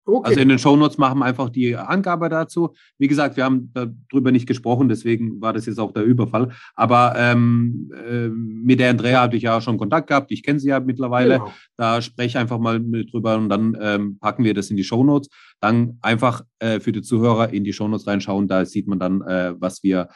Okay. 0.07 0.28
Also 0.28 0.40
in 0.40 0.48
den 0.50 0.59
Shownotes 0.59 0.98
machen 0.98 1.18
wir 1.20 1.24
einfach 1.24 1.48
die 1.48 1.76
Angabe 1.76 2.28
dazu. 2.28 2.74
Wie 2.98 3.09
gesagt, 3.09 3.36
wir 3.36 3.44
haben 3.44 3.72
darüber 3.72 4.32
nicht 4.32 4.46
gesprochen, 4.46 4.88
deswegen 4.88 5.40
war 5.40 5.55
das 5.55 5.64
jetzt 5.64 5.80
auch 5.80 5.92
der 5.92 6.05
Überfall. 6.05 6.50
Aber 6.74 7.14
ähm, 7.16 7.90
äh, 8.07 8.28
mit 8.28 8.80
der 8.80 8.90
Andrea 8.90 9.22
habe 9.22 9.36
ich 9.36 9.44
ja 9.44 9.61
schon 9.62 9.78
Kontakt 9.78 10.09
gehabt. 10.09 10.30
Ich 10.30 10.42
kenne 10.42 10.61
sie 10.61 10.68
ja 10.68 10.80
mittlerweile. 10.80 11.38
Genau. 11.38 11.52
Da 11.78 12.02
spreche 12.02 12.38
einfach 12.38 12.59
mal 12.59 12.80
mit 12.80 13.12
drüber 13.12 13.36
und 13.36 13.48
dann 13.48 13.76
ähm, 13.80 14.18
packen 14.18 14.44
wir 14.44 14.52
das 14.52 14.70
in 14.70 14.76
die 14.76 14.84
Shownotes. 14.84 15.30
Dann 15.61 15.98
einfach 16.02 16.42
äh, 16.59 16.80
für 16.80 16.92
die 16.92 17.02
Zuhörer 17.02 17.55
in 17.55 17.64
die 17.64 17.72
Shownotes 17.72 18.07
reinschauen. 18.07 18.46
Da 18.46 18.66
sieht 18.66 18.86
man 18.86 18.98
dann, 18.98 19.22
äh, 19.22 19.55
was 19.59 19.82
wir, 19.82 20.09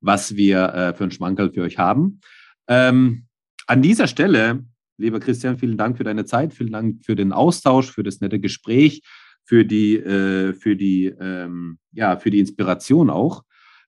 was 0.00 0.36
wir 0.36 0.72
äh, 0.72 0.94
für 0.94 1.04
einen 1.04 1.10
Schmankerl 1.10 1.52
für 1.52 1.62
euch 1.62 1.76
haben. 1.76 2.20
Ähm, 2.66 3.26
an 3.66 3.82
dieser 3.82 4.06
Stelle, 4.06 4.64
lieber 4.96 5.20
Christian, 5.20 5.58
vielen 5.58 5.76
Dank 5.76 5.98
für 5.98 6.04
deine 6.04 6.24
Zeit, 6.24 6.54
vielen 6.54 6.72
Dank 6.72 7.04
für 7.04 7.14
den 7.14 7.32
Austausch, 7.32 7.90
für 7.90 8.02
das 8.02 8.20
nette 8.20 8.40
Gespräch 8.40 9.02
für 9.44 9.64
die, 9.64 9.96
äh, 9.96 10.52
für 10.54 10.76
die, 10.76 11.06
ähm, 11.06 11.78
ja, 11.92 12.16
für 12.16 12.30
die 12.30 12.40
Inspiration 12.40 13.10
auch. 13.10 13.44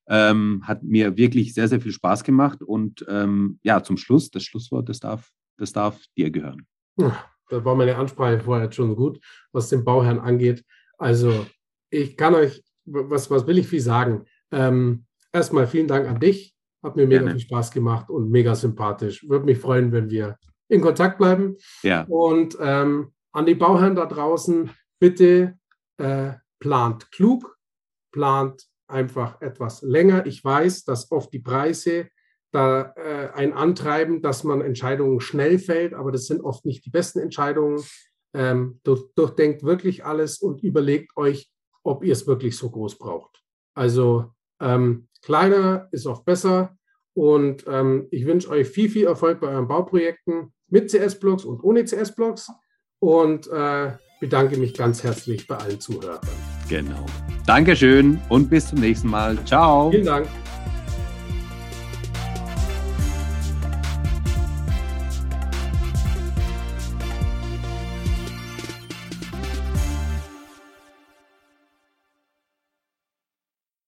Ähm, 0.08 0.62
hat 0.64 0.84
mir 0.84 1.16
wirklich 1.16 1.52
sehr, 1.54 1.66
sehr 1.66 1.80
viel 1.80 1.92
Spaß 1.92 2.22
gemacht. 2.22 2.62
Und 2.62 3.04
ähm, 3.08 3.58
ja, 3.62 3.82
zum 3.82 3.96
Schluss, 3.96 4.30
das 4.30 4.44
Schlusswort, 4.44 4.88
das 4.88 5.00
darf, 5.00 5.30
das 5.56 5.72
darf 5.72 6.00
dir 6.16 6.30
gehören. 6.30 6.66
Da 6.96 7.64
war 7.64 7.74
meine 7.74 7.96
Ansprache 7.96 8.40
vorher 8.40 8.70
schon 8.70 8.94
gut, 8.96 9.18
was 9.52 9.68
den 9.68 9.84
Bauherrn 9.84 10.18
angeht. 10.18 10.64
Also 10.98 11.46
ich 11.90 12.16
kann 12.16 12.34
euch, 12.34 12.62
was, 12.84 13.30
was 13.30 13.46
will 13.46 13.58
ich 13.58 13.66
viel 13.66 13.80
sagen? 13.80 14.24
Ähm, 14.50 15.06
erstmal 15.32 15.66
vielen 15.66 15.88
Dank 15.88 16.08
an 16.08 16.20
dich. 16.20 16.54
Hat 16.82 16.96
mir 16.96 17.06
mega 17.06 17.22
Gerne. 17.22 17.32
viel 17.32 17.40
Spaß 17.40 17.70
gemacht 17.72 18.10
und 18.10 18.30
mega 18.30 18.54
sympathisch. 18.54 19.28
Würde 19.28 19.44
mich 19.44 19.58
freuen, 19.58 19.92
wenn 19.92 20.10
wir 20.10 20.36
in 20.68 20.80
Kontakt 20.80 21.18
bleiben. 21.18 21.56
Ja. 21.82 22.02
Und 22.08 22.56
ähm, 22.60 23.12
an 23.32 23.46
die 23.46 23.54
Bauherren 23.54 23.96
da 23.96 24.06
draußen, 24.06 24.70
bitte 24.98 25.58
äh, 25.98 26.32
plant 26.58 27.10
klug, 27.10 27.58
plant 28.12 28.66
einfach 28.88 29.40
etwas 29.40 29.82
länger. 29.82 30.26
Ich 30.26 30.44
weiß, 30.44 30.84
dass 30.84 31.10
oft 31.10 31.32
die 31.32 31.40
Preise 31.40 32.08
da 32.52 32.94
äh, 32.96 33.30
ein 33.34 33.52
antreiben, 33.52 34.22
dass 34.22 34.44
man 34.44 34.60
Entscheidungen 34.60 35.20
schnell 35.20 35.58
fällt, 35.58 35.94
aber 35.94 36.12
das 36.12 36.26
sind 36.26 36.42
oft 36.42 36.64
nicht 36.64 36.84
die 36.84 36.90
besten 36.90 37.18
Entscheidungen. 37.18 37.82
Ähm, 38.34 38.80
durch, 38.82 39.02
durchdenkt 39.14 39.62
wirklich 39.62 40.04
alles 40.04 40.38
und 40.38 40.62
überlegt 40.62 41.16
euch, 41.16 41.50
ob 41.82 42.04
ihr 42.04 42.12
es 42.12 42.26
wirklich 42.26 42.56
so 42.56 42.70
groß 42.70 42.98
braucht. 42.98 43.42
Also 43.74 44.32
ähm, 44.60 45.08
kleiner 45.22 45.88
ist 45.92 46.06
oft 46.06 46.24
besser 46.24 46.76
und 47.14 47.64
ähm, 47.66 48.08
ich 48.10 48.26
wünsche 48.26 48.50
euch 48.50 48.68
viel, 48.68 48.90
viel 48.90 49.06
Erfolg 49.06 49.40
bei 49.40 49.48
euren 49.48 49.68
Bauprojekten 49.68 50.52
mit 50.68 50.90
CS-Blocks 50.90 51.44
und 51.44 51.62
ohne 51.62 51.84
CS-Blocks 51.84 52.50
und 52.98 53.46
äh, 53.48 53.92
bedanke 54.20 54.56
mich 54.56 54.74
ganz 54.74 55.02
herzlich 55.02 55.46
bei 55.46 55.56
allen 55.56 55.80
Zuhörern. 55.80 56.20
Genau. 56.68 57.06
Dankeschön 57.46 58.20
und 58.28 58.50
bis 58.50 58.68
zum 58.68 58.80
nächsten 58.80 59.08
Mal. 59.08 59.38
Ciao. 59.44 59.90
Vielen 59.90 60.06
Dank. 60.06 60.26